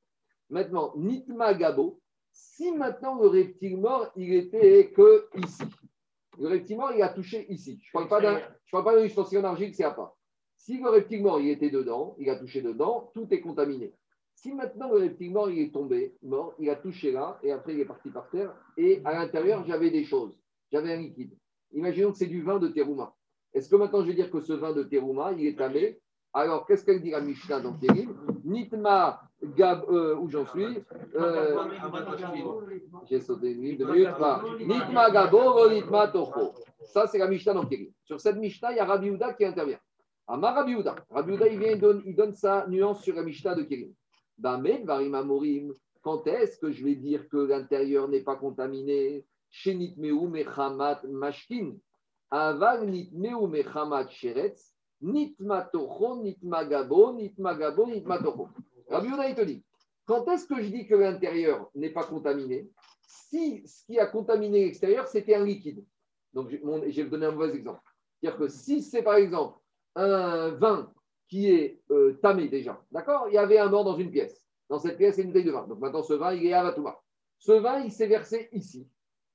[0.50, 2.00] Maintenant, nitma gabo.
[2.40, 5.64] Si maintenant le reptile mort, il était que ici.
[6.38, 7.80] Le reptile mort, il a touché ici.
[7.82, 10.16] Je ne parle pas d'un ustensile en argile, c'est à part.
[10.56, 13.92] Si le reptile mort il était dedans, il a touché dedans, tout est contaminé.
[14.36, 17.74] Si maintenant le reptile mort il est tombé, mort, il a touché là, et après
[17.74, 20.38] il est parti par terre, et à l'intérieur j'avais des choses,
[20.70, 21.36] j'avais un liquide.
[21.72, 23.16] Imaginons que c'est du vin de terouma.
[23.52, 26.00] Est-ce que maintenant je vais dire que ce vin de terouma, il est tamé
[26.32, 28.14] Alors qu'est-ce qu'elle dit la Mishnah dans Térim
[28.44, 29.22] Nitma
[29.56, 30.82] Gab, euh, où j'en suis
[31.14, 31.56] euh,
[33.08, 34.08] J'ai sauté une de minutes.
[34.60, 36.54] Nitma Gabo, Nitma Toho.
[36.84, 37.90] Ça, c'est la Mishnah dans Térim.
[38.04, 39.78] Sur cette Mishnah, il y a Rabbi Uda qui intervient.
[40.26, 40.96] Amar Rabbi Uda.
[41.10, 43.92] Rabbi Uda, il, vient, il, donne, il donne sa nuance sur la Mishnah de Kérim.
[46.02, 51.76] Quand est-ce que je vais dire que l'intérieur n'est pas contaminé Shenitmeu mechamat mashkin?
[52.30, 54.74] Aval nitmeu mechamat sheretz.
[55.00, 57.54] Nitma tocho, nitma gabo, nitma.
[58.88, 59.62] Rabbi Uda, il te dit,
[60.04, 62.70] quand est-ce que je dis que l'intérieur n'est pas contaminé?
[63.02, 65.84] Si ce qui a contaminé l'extérieur, c'était un liquide.
[66.32, 67.80] Donc, je vais donner un mauvais exemple.
[68.20, 69.58] C'est-à-dire que si c'est par exemple
[69.94, 70.92] un vin
[71.28, 72.82] qui est euh, tamé déjà.
[72.90, 73.26] D'accord?
[73.28, 74.46] Il y avait un mort dans une pièce.
[74.68, 75.66] Dans cette pièce, il y a une bouteille de vin.
[75.66, 76.74] Donc maintenant, ce vin, il est à.
[77.38, 78.88] Ce vin, il s'est versé ici.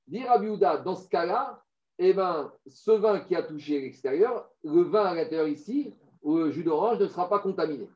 [0.06, 1.62] Dire à dans ce cas-là,
[1.98, 6.64] eh ben, ce vin qui a touché l'extérieur, le vin à l'intérieur ici, le jus
[6.64, 7.88] d'orange, ne sera pas contaminé.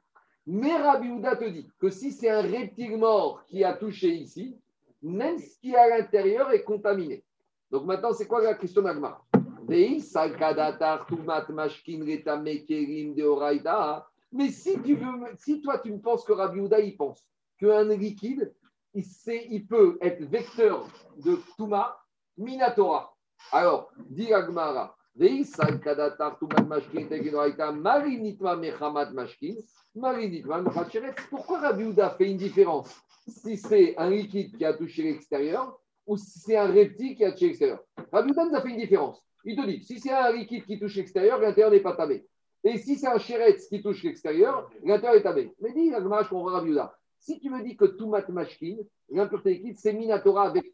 [0.46, 4.57] Mais Rabiouda te dit que si c'est un reptile mort qui a touché ici,
[5.03, 7.24] même ce qui est à l'intérieur est contaminé.
[7.70, 9.24] Donc maintenant, c'est quoi la question d'Agmar
[9.68, 10.01] mais
[14.51, 17.28] si, tu veux, si toi tu me penses que Rabbi Houda, il pense
[17.59, 18.55] qu'un liquide,
[18.94, 19.05] il,
[19.51, 20.88] il, peut être vecteur
[21.18, 21.99] de Touma,
[22.38, 23.14] Minatora.
[23.53, 24.97] Alors, dit Agmara,
[31.30, 33.01] pourquoi Rabbi fait une différence?
[33.26, 35.76] Si c'est un liquide qui a touché l'extérieur
[36.07, 37.80] ou si c'est un reptile qui a touché l'extérieur
[38.12, 39.20] Rabbi Houda nous a fait une différence.
[39.45, 42.24] Il te dit, si c'est un liquide qui touche l'extérieur, l'intérieur n'est pas tamé.
[42.62, 45.53] Et si c'est un chéretz qui touche l'extérieur, l'intérieur est tabé.
[45.61, 46.74] Mais dis, la je comprends Rabbi
[47.18, 48.76] Si tu me dis que tout mashkin,
[49.11, 50.72] l'impureté liquide, c'est minatora avec,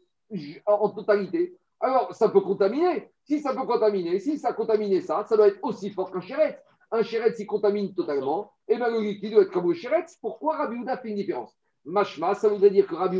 [0.65, 3.11] en totalité, alors ça peut contaminer.
[3.23, 6.21] Si ça peut contaminer, si ça a contaminé ça, ça doit être aussi fort qu'un
[6.21, 6.57] chéretz.
[6.91, 10.17] Un chéretz, s'il contamine totalement, et bien le liquide doit être comme le chéretz.
[10.21, 11.53] Pourquoi Rabbi fait une différence?
[11.83, 13.19] Mashma, ça voudrait dire que Rabbi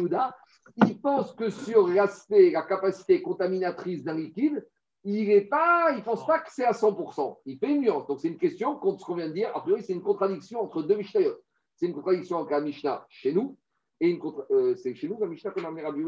[0.78, 4.66] il pense que sur l'aspect, la capacité contaminatrice d'un liquide,
[5.03, 7.38] il ne pas, il pense pas que c'est à 100%.
[7.45, 8.08] Il fait une nuance.
[8.08, 9.51] Donc c'est une question contre ce qu'on vient de dire.
[9.53, 11.38] A priori, c'est une contradiction entre deux Mishnayot.
[11.76, 13.58] C'est une contradiction entre la Mishnah chez nous
[13.99, 14.20] et une
[14.51, 16.01] euh, c'est chez nous la Mishnah comme Rabbi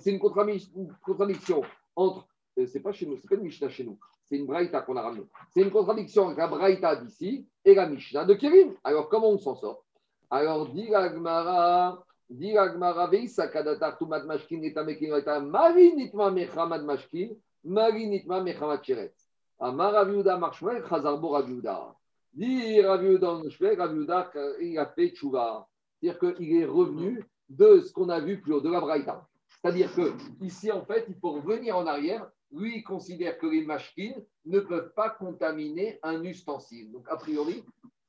[0.00, 1.62] C'est une, contradiction
[1.94, 2.26] entre
[2.58, 3.98] euh, c'est pas chez nous, c'est pas une Mishnah chez nous.
[4.24, 5.26] C'est une Braïta qu'on a ramenée.
[5.50, 8.74] C'est une contradiction entre la Braïta d'ici et la Mishnah de Kérim.
[8.82, 9.84] Alors comment on s'en sort?
[10.30, 15.94] Alors dit la Gemara, dit la Gemara, Veisa kadatar tumat mashkin et amekin eta mari
[15.94, 19.14] nitma mechamad mashkin, mari nitma mechamad cheret.
[19.60, 21.94] Amar Raviuda marshmel chazarbo Raviuda.
[22.32, 24.30] Dit Raviuda en Raviuda,
[24.60, 25.66] il a fait tchouva.
[26.00, 29.26] C'est-à-dire qu'il est revenu de ce qu'on a vu plus haut, de la Braïta.
[29.48, 33.64] C'est-à-dire que ici, en fait, il faut revenir en arrière lui, il considère que les
[33.64, 36.90] machines ne peuvent pas contaminer un ustensile.
[36.92, 37.64] Donc, a priori,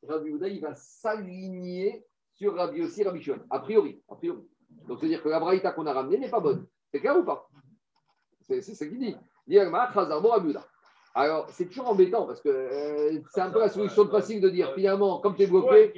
[0.07, 3.39] Rabbi Ouda, il va s'aligner sur Rabbi aussi, Rabbi Shimon.
[3.49, 4.41] A priori, a priori.
[4.87, 6.65] Donc, c'est-à-dire que la braïta qu'on a ramenée n'est pas bonne.
[6.91, 7.49] C'est clair ou pas?
[8.47, 9.15] C'est ce qu'il dit.
[11.15, 14.73] Alors, c'est toujours embêtant parce que euh, c'est un peu la solution facile de dire
[14.73, 15.93] finalement, comme tu es bloqué,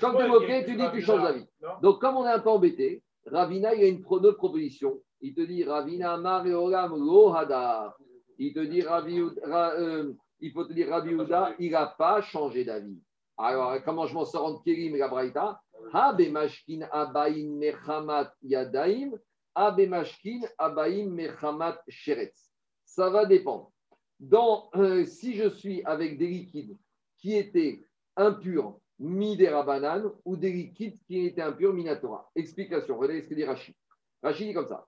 [0.00, 1.46] comme tu es bloqué, tu dis que tu changes d'avis.
[1.82, 5.34] Donc, comme on est un peu embêté, Ravina, il y a une autre proposition il
[5.34, 7.96] te dit Ravina Lohada.
[8.38, 11.16] Il te dit Ravi, euh, il faut te dire Rabbi
[11.58, 13.00] il n'a pas changé d'avis.
[13.36, 15.60] Alors, comment je m'en sors entre Kérim et la Braïta?
[15.92, 19.12] Habemashkin Abaim Mechamat Yadaim,
[19.54, 22.52] Habemashkin Abaim Mechamat Sheretz.
[22.84, 23.72] Ça va dépendre.
[24.20, 26.76] Dans, euh, si je suis avec des liquides
[27.18, 27.84] qui étaient
[28.16, 32.28] impurs, midera banane, ou des liquides qui étaient impurs, minatora.
[32.34, 33.74] Explication, regardez ce que dit Rachid.
[34.22, 34.86] Rachid dit comme ça.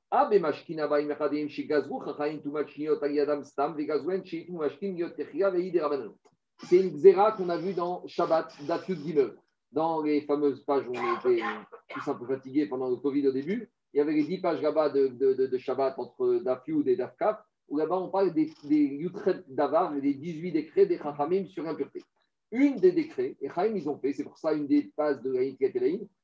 [6.63, 8.53] C'est une xéra qu'on a vue dans Shabbat
[8.89, 9.37] Gimel.
[9.73, 11.43] Dans les fameuses pages où on était
[11.89, 14.61] tous un peu fatigués pendant le Covid au début, il y avait les 10 pages
[14.61, 17.41] là-bas de, Shabbat entre Dafyud et Dafkaf,
[17.71, 19.11] où là-bas on parle des, des
[19.49, 22.03] d'Avar, des 18 décrets des Chachamim sur l'impureté.
[22.51, 25.33] Une des décrets, et Chaim ils ont fait, c'est pour ça une des bases de
[25.33, 25.43] la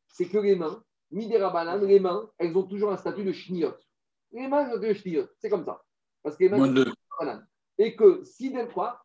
[0.08, 3.74] c'est que les mains, Midera les mains, elles ont toujours un statut de chniot.
[4.32, 5.26] Les mains, elles ont de chniot.
[5.38, 5.82] C'est comme ça.
[6.22, 7.44] Parce que les mains.
[7.78, 9.04] Et que si des fois,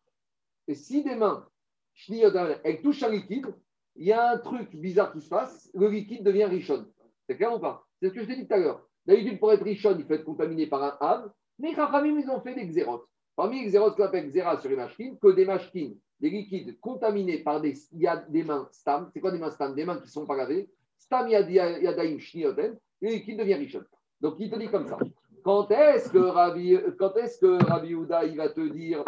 [0.66, 1.46] et si des mains,
[1.94, 2.30] chniot,
[2.64, 3.54] elles touchent un liquide,
[3.94, 6.86] il y a un truc bizarre qui se passe, le liquide devient richon.
[7.28, 7.86] C'est clair ou pas?
[8.00, 8.88] C'est ce que je t'ai dit tout à l'heure.
[9.06, 12.40] D'habitude, pour être richon, il faut être contaminé par un ave, mais Chachamim, ils ont
[12.40, 13.06] fait des xérotes.
[13.36, 17.38] Parmi les xérotes qu'on appelle xéra sur les machines, que des machines, des liquides contaminés
[17.38, 19.10] par des, y a des mains stam.
[19.12, 19.74] C'est quoi des mains stam?
[19.74, 23.82] Des mains qui ne sont pas lavées Stam Yadaim Shnioten, et qui devient Rishon.
[24.20, 24.98] Donc il te dit comme ça.
[25.42, 27.96] Quand est-ce que Rabbi, quand est-ce que Rabbi
[28.30, 29.04] il va te dire,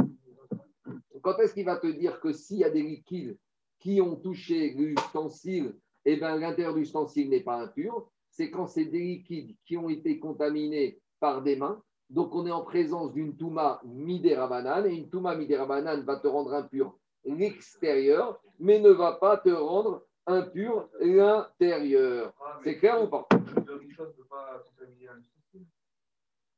[1.22, 3.38] quand est-ce qu'il va te dire que s'il y a des liquides
[3.78, 8.86] qui ont touché l'ustensile, eh bien l'intérieur de l'ustensile n'est pas impur, c'est quand c'est
[8.86, 11.80] des liquides qui ont été contaminés par des mains.
[12.11, 16.55] Donc on est en présence d'une Touma Midera et une Touma Midera va te rendre
[16.55, 22.33] impur l'extérieur, mais ne va pas te rendre impur l'intérieur.
[22.41, 23.27] Ah, c'est clair ou pas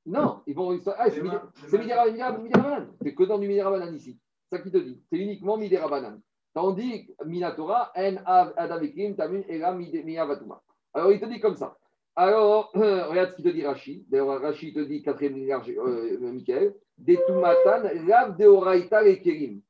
[0.05, 0.79] Non, ils vont.
[0.97, 1.51] Ah, c'est Midera
[3.03, 4.19] C'est que dans du Midera ici.
[4.49, 5.03] C'est ça qui te dit.
[5.11, 6.21] C'est uniquement Midera Banane.
[6.55, 8.17] Tandis Minatora, En
[8.57, 10.63] Adavikim, Tamun, Era Miyavatuma.
[10.95, 11.77] Alors il te dit comme ça.
[12.19, 14.09] Alors, regarde ce qu'il te dit Rachid.
[14.09, 16.75] D'ailleurs, Rachid te dit, quatrième milliard, euh, Michael.
[16.97, 19.61] Des Tumatan, Rav de Oraita et Kerim.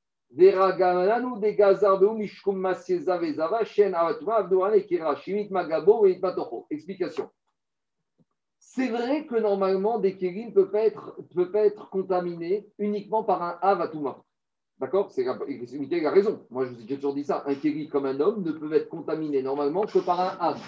[6.71, 7.31] Explication.
[8.59, 13.25] C'est vrai que normalement, des kérim ne peuvent pas être, peut pas être contaminés uniquement
[13.25, 14.23] par un avatuma.
[14.79, 15.11] D'accord?
[15.11, 16.47] C'est il a raison.
[16.51, 17.43] Moi, je vous ai toujours dit ça.
[17.47, 20.61] Un kérim comme un homme ne peut être contaminé normalement que par un av.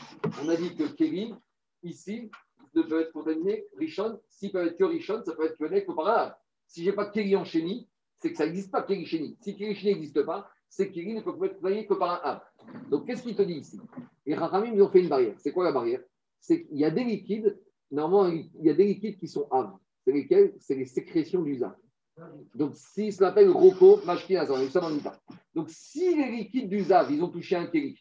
[0.42, 1.36] On a dit que kérim,
[1.82, 2.30] ici,
[2.74, 4.20] ne peut être contaminé, richon.
[4.28, 6.34] S'il peut être que richon, ça peut être que par un av.
[6.66, 7.88] Si je n'ai pas de kéri en chénie,
[8.18, 9.36] c'est que ça n'existe pas, Kirishini.
[9.40, 12.44] Si Kirishini n'existe pas, c'est Kiri ne peut être travaillé que par un A.
[12.90, 13.80] Donc, qu'est-ce qu'il te dit ici?
[14.26, 15.34] Les Rachamim, ils ont fait une barrière.
[15.38, 16.02] C'est quoi la barrière?
[16.40, 17.58] C'est qu'il y a des liquides,
[17.90, 19.72] normalement, il y a des liquides qui sont Av.
[20.04, 20.54] C'est lesquels?
[20.58, 21.58] C'est les sécrétions du.
[22.54, 25.32] Donc, si ça s'appelle Roko, Mashkinazan, nous sommes en.
[25.54, 27.98] Donc, si les liquides du Zav, ils ont touché un Kiri,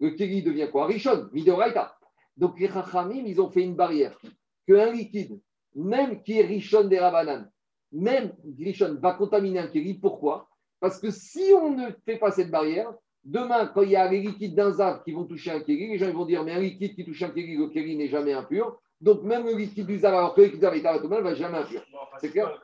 [0.00, 0.86] le Kiri devient quoi?
[0.86, 1.96] Rishon, Midoraita.
[2.36, 4.18] Donc, les Rachamim, ils ont fait une barrière.
[4.66, 5.40] Qu'un liquide,
[5.74, 7.48] même qui est Rishon des Rabanan,
[7.94, 9.94] même Grishon va contaminer un kéli.
[9.94, 10.48] Pourquoi?
[10.80, 12.92] Parce que si on ne fait pas cette barrière,
[13.24, 15.98] demain, quand il y a les liquides d'un zav qui vont toucher un kéli, les
[15.98, 18.78] gens vont dire, mais un liquide qui touche un kéli, le kéli n'est jamais impur.
[19.00, 21.82] Donc même le liquide du zav, alors que le liquide est ne va jamais impur.
[22.20, 22.60] c'est clair?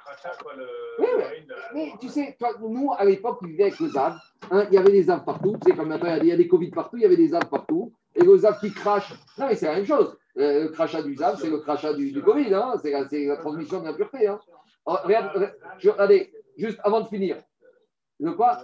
[0.99, 1.07] oui,
[1.75, 4.19] mais, tu sais, nous, à l'époque, on vivait avec le zav.
[4.51, 5.57] Hein, il y avait des zav partout.
[5.65, 7.93] Sais, comme maintenant, il y a des Covid partout, il y avait des zav partout.
[8.15, 9.13] Et le zav qui crache.
[9.39, 10.17] Non, mais c'est la même chose.
[10.39, 12.55] Euh, le crachat du zav, c'est le crachat du, Covid.
[12.55, 12.75] Hein.
[12.83, 14.27] C'est la, transmission de l'impureté.
[14.27, 14.41] Hein.
[14.85, 17.37] regarde, regardez, juste avant de finir.
[18.19, 18.59] Le quoi?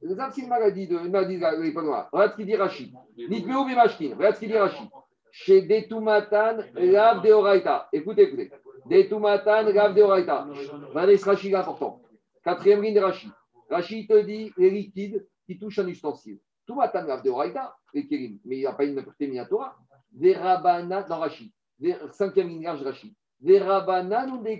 [0.00, 2.92] Le zav, c'est une maladie de une maladie de Regarde ce qu'il dit Rachid.
[3.16, 4.14] Nitmeu Bemashkin.
[4.16, 4.88] Regarde ce qu'il dit Rachid.
[5.30, 7.88] Chez Detumatan, Lav Deoraita.
[7.92, 8.50] Écoutez, écoutez.
[8.86, 10.46] Detumatan, Lav Deoraita.
[10.92, 12.02] Vanessa Rachid, important.
[12.44, 13.30] Quatrième ligne de Rachid.
[13.70, 16.38] Rachid te dit les liquides qui touchent un ustensile.
[16.66, 18.38] Tumatan, Lav Deoraita, les kérim.
[18.44, 19.76] Mais il n'y a pas une impureté minatora.
[20.12, 21.50] Verabana, dans Rachid.
[22.12, 23.14] Cinquième ligne de Rachid.
[23.40, 24.58] Verabana ou des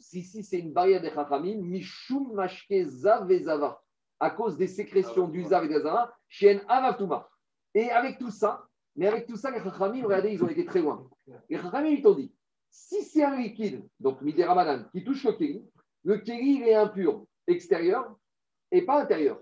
[0.00, 3.80] Si, si, c'est une barrière des Chachamim, Mishum Mashke Zav Zava.
[4.20, 7.28] À cause des sécrétions du Zav et des Zava, Shien Avatuma.
[7.74, 8.64] Et avec tout ça,
[8.96, 11.08] mais avec tout ça, les Chachamim, regardez, ils ont été très loin.
[11.48, 12.32] Les Chachamim, ils t'ont dit
[12.70, 15.64] si c'est un liquide, donc Midera qui touche le Kéli,
[16.04, 18.16] le Kéli, est impur extérieur
[18.70, 19.40] et pas intérieur.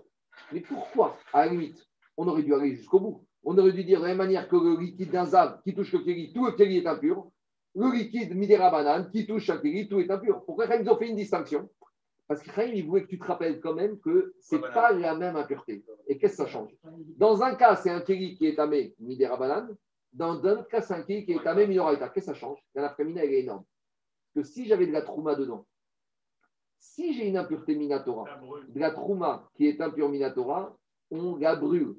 [0.51, 1.86] Mais pourquoi, à la limite,
[2.17, 4.55] on aurait dû aller jusqu'au bout On aurait dû dire de la même manière que
[4.55, 7.31] le liquide d'un Zav qui touche le Kéli, tout le Kéli est impur.
[7.75, 10.43] Le liquide Midera qui touche un Kéli, tout est impur.
[10.45, 11.69] Pourquoi ils ont fait une distinction?
[12.27, 15.15] Parce que il voulait que tu te rappelles quand même que ce n'est pas la
[15.15, 15.85] même impureté.
[16.07, 16.75] Et qu'est-ce que ça change?
[17.15, 19.77] Dans un cas, c'est un kéli qui est amé midera banane.
[20.11, 22.09] Dans un cas, c'est un kéli qui est amé minoraita.
[22.09, 22.59] Qu'est-ce que ça change?
[22.75, 23.63] La nafkamina, elle est énorme.
[24.35, 25.65] que si j'avais de la trouma dedans,
[26.79, 28.25] si j'ai une impureté minatora,
[28.67, 30.77] de la trouma qui est impure minatora,
[31.11, 31.95] on la brûle.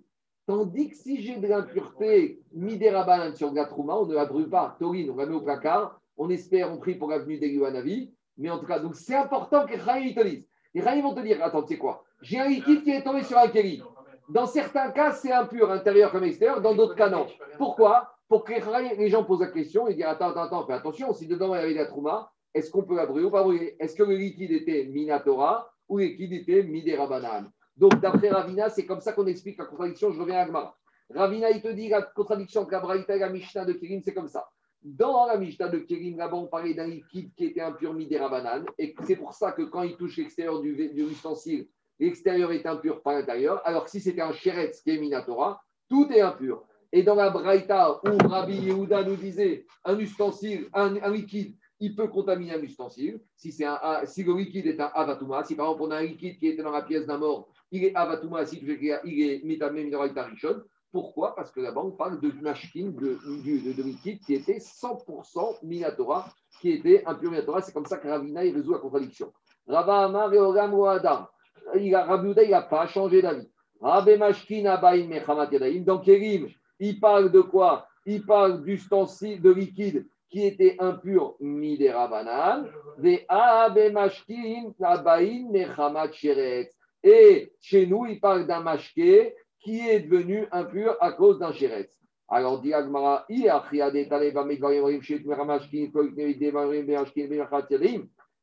[0.49, 4.25] Tandis que si j'ai de l'impureté midera banane sur de la trouma, on ne la
[4.25, 4.77] brûle pas.
[4.81, 6.01] Taurine, on la met au placard.
[6.17, 9.73] On espère, on prie pour l'avenue d'Eliwanavi mais en tout cas, donc c'est important que
[9.73, 10.47] les te disent.
[10.73, 12.03] Les Rahim vont te dire attends, tu sais quoi?
[12.23, 13.83] J'ai un liquide qui est tombé sur un kéli.
[14.31, 16.63] Dans certains cas, c'est impur, intérieur comme extérieur.
[16.63, 17.27] Dans d'autres cas, non.
[17.59, 18.15] Pourquoi?
[18.27, 18.53] Pour que
[18.97, 21.59] les gens posent la question et disent attends, attends, attends, fais attention, si dedans il
[21.59, 23.77] y avait de la est-ce qu'on peut la brûler ou pas brûler?
[23.79, 28.69] Est-ce que le liquide était minatora ou le liquide était midera banane Donc, d'après Ravina,
[28.69, 30.11] c'est comme ça qu'on explique la contradiction.
[30.11, 30.77] Je reviens à Agmara.
[31.15, 34.13] Ravina, il te dit la contradiction entre la Braïta et la Mishnah de Kirin, c'est
[34.13, 34.49] comme ça.
[34.83, 38.67] Dans la Mishnah de Kérim, là-bas, on parlait d'un liquide qui était impur banane.
[38.79, 41.69] Et c'est pour ça que quand il touche l'extérieur du, du ustensile,
[41.99, 43.61] l'extérieur est impur par l'intérieur.
[43.65, 46.65] Alors que si c'était un chéretz qui est minatora, tout est impur.
[46.93, 52.09] Et dans la Braïta, où Rabbi Yehuda nous disait un ustensile, un, liquide, il peut
[52.09, 53.21] contaminer un ustensile.
[53.37, 56.05] Si, c'est un, si le liquide est un avatuma, si par exemple on a un
[56.05, 58.81] liquide qui était dans la pièce d'un mort, il est avatuma, si il
[59.23, 61.35] est mitamé minorita rishon, pourquoi?
[61.35, 63.19] Parce que là-bas, on parle de mashkin, de,
[63.75, 66.29] de, liquide qui était 100% minatora,
[66.61, 67.61] qui était impur minatora.
[67.61, 69.33] C'est comme ça que Ravina il résout la contradiction.
[69.67, 71.27] Rava Amar et Ogam Adam.
[71.75, 73.49] il n'a pas changé d'avis.
[73.81, 75.83] Rabbe Mashkin Abaim Mechamat Yadaim.
[75.83, 76.49] Dans Kérim,
[76.81, 77.87] il parle de quoi?
[78.07, 82.67] Il parle d'ustensile de liquide qui était impur midera banan.
[83.29, 86.78] Abe Mashkin Abaim Mechamat Sheretz.
[87.03, 91.99] Et chez nous, il parle d'un mashké qui est devenu impur à cause d'un chéretz.
[92.29, 93.27] Alors, dit Agmara,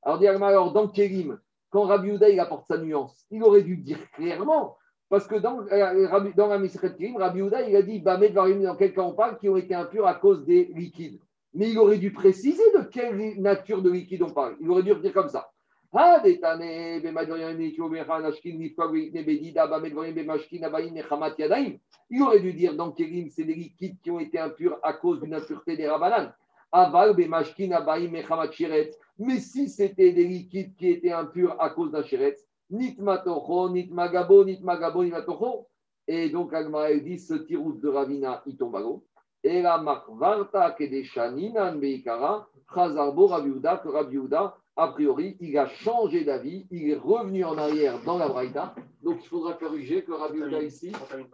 [0.06, 3.61] alors dit Agmara, alors dans Kélim, quand Rabbi Uda, il apporte sa nuance, il aurait
[3.61, 4.77] dû dire clairement,
[5.10, 8.76] parce que dans, euh, la Misret Kélim, Rabbi Uda, il a dit, Bamed Varim, dans
[8.76, 11.19] quel cas on parle, qui ont été impurs à cause des liquides.
[11.53, 14.56] Mais il aurait dû préciser de quelle nature de liquide on parle.
[14.60, 15.52] Il aurait dû dire comme ça.
[15.98, 16.02] Il
[22.22, 25.34] aurait dû dire dans Kérim, c'est des liquides qui ont été impurs à cause d'une
[25.34, 26.34] impureté des rabanan.
[29.18, 32.36] Mais si c'était des liquides qui étaient impurs à cause d'un chéret,
[32.70, 35.66] nit matocho, nit magabo, nit magabo, nit matocho.
[36.10, 39.06] Et donc, Agmara dit ce tirou de Ravina, il tombe à l'eau.
[39.42, 46.68] Et la marvarta kedeshaninan beikara, chazarbo rabiuda, que rabiuda, a priori, il a changé d'avis,
[46.69, 48.76] il est revenu en arrière dans la Braïta.
[49.02, 50.91] Donc, il faudra corriger que Rabbi Uda ici,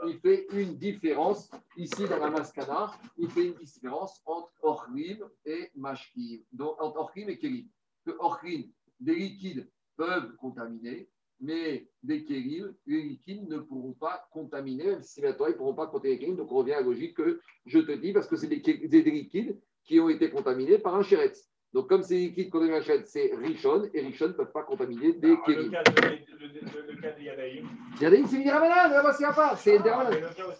[0.08, 5.72] il fait une différence, ici dans la Maskana, il fait une différence entre Orlim et
[5.76, 7.68] Mashkim, donc entre Orlim et Kélim.
[8.06, 8.64] Que Orlim,
[9.00, 11.10] des liquides peuvent contaminer,
[11.40, 15.88] mais des Kélim, les liquides ne pourront pas contaminer, même si ils ne pourront pas
[15.88, 16.36] contaminer les Kélim.
[16.36, 19.02] Donc, on revient à la logique que je te dis, parce que c'est des, des,
[19.02, 21.51] liquides qui ont été contaminés par un chéretz.
[21.74, 25.30] Donc, comme c'est liquide qu'on achète, c'est Rishon, et Rishon ne peuvent pas contaminer des
[25.30, 25.72] le Kélim.
[25.72, 26.10] cas de- le-
[26.48, 27.66] le- le cas des Yadaïm.
[28.02, 30.52] Yadaïm, c'est Midirabanan, là-bas, c'est part, c'est mais le cas où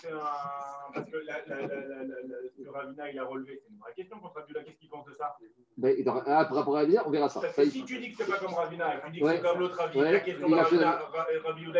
[0.00, 0.20] c'est un.
[0.92, 4.62] Parce que que Ravina il a relevé, c'est une vraie question contre Abdullah.
[4.64, 5.36] Qu'est-ce qu'il pense de ça?
[5.76, 5.96] Ben,
[6.26, 7.40] ah, par rapport à la on verra ça.
[7.64, 9.58] Si tu dis que c'est pas comme Ravina et que tu dis que c'est comme
[9.60, 10.12] l'autre Ravi, Ouais.
[10.12, 10.98] la question Il de Ravina,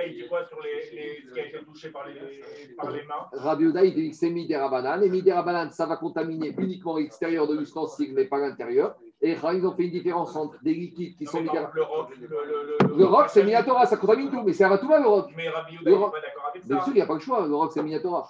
[0.09, 3.28] dit quoi sur ce qui a été touché par les, mains?
[3.61, 8.12] Yehuda, il dit que c'est Midirabanan, et Midirabanan, ça va contaminer uniquement l'extérieur de l'ustensile,
[8.15, 8.95] mais pas l'intérieur.
[9.23, 12.09] Et ils ont fait une différence entre des liquides qui Non, sont exemple, le roc,
[12.19, 14.65] le, le, Le roc, c'est Minatora, ça contamine tout, mais c'est
[14.99, 15.27] le roc.
[15.37, 16.69] Mais Rabbi Yehuda, Le il n'est roc- pas d'accord avec ça.
[16.75, 18.27] Bien sûr, il n'y a pas le choix, le roc, c'est Minatora.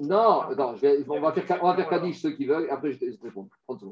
[0.00, 0.42] Non,
[0.76, 3.04] je vais- on va faire, on va faire Kaddish ceux qui veulent, après je te,
[3.10, 3.48] je te réponds.
[3.66, 3.80] 30 secondes.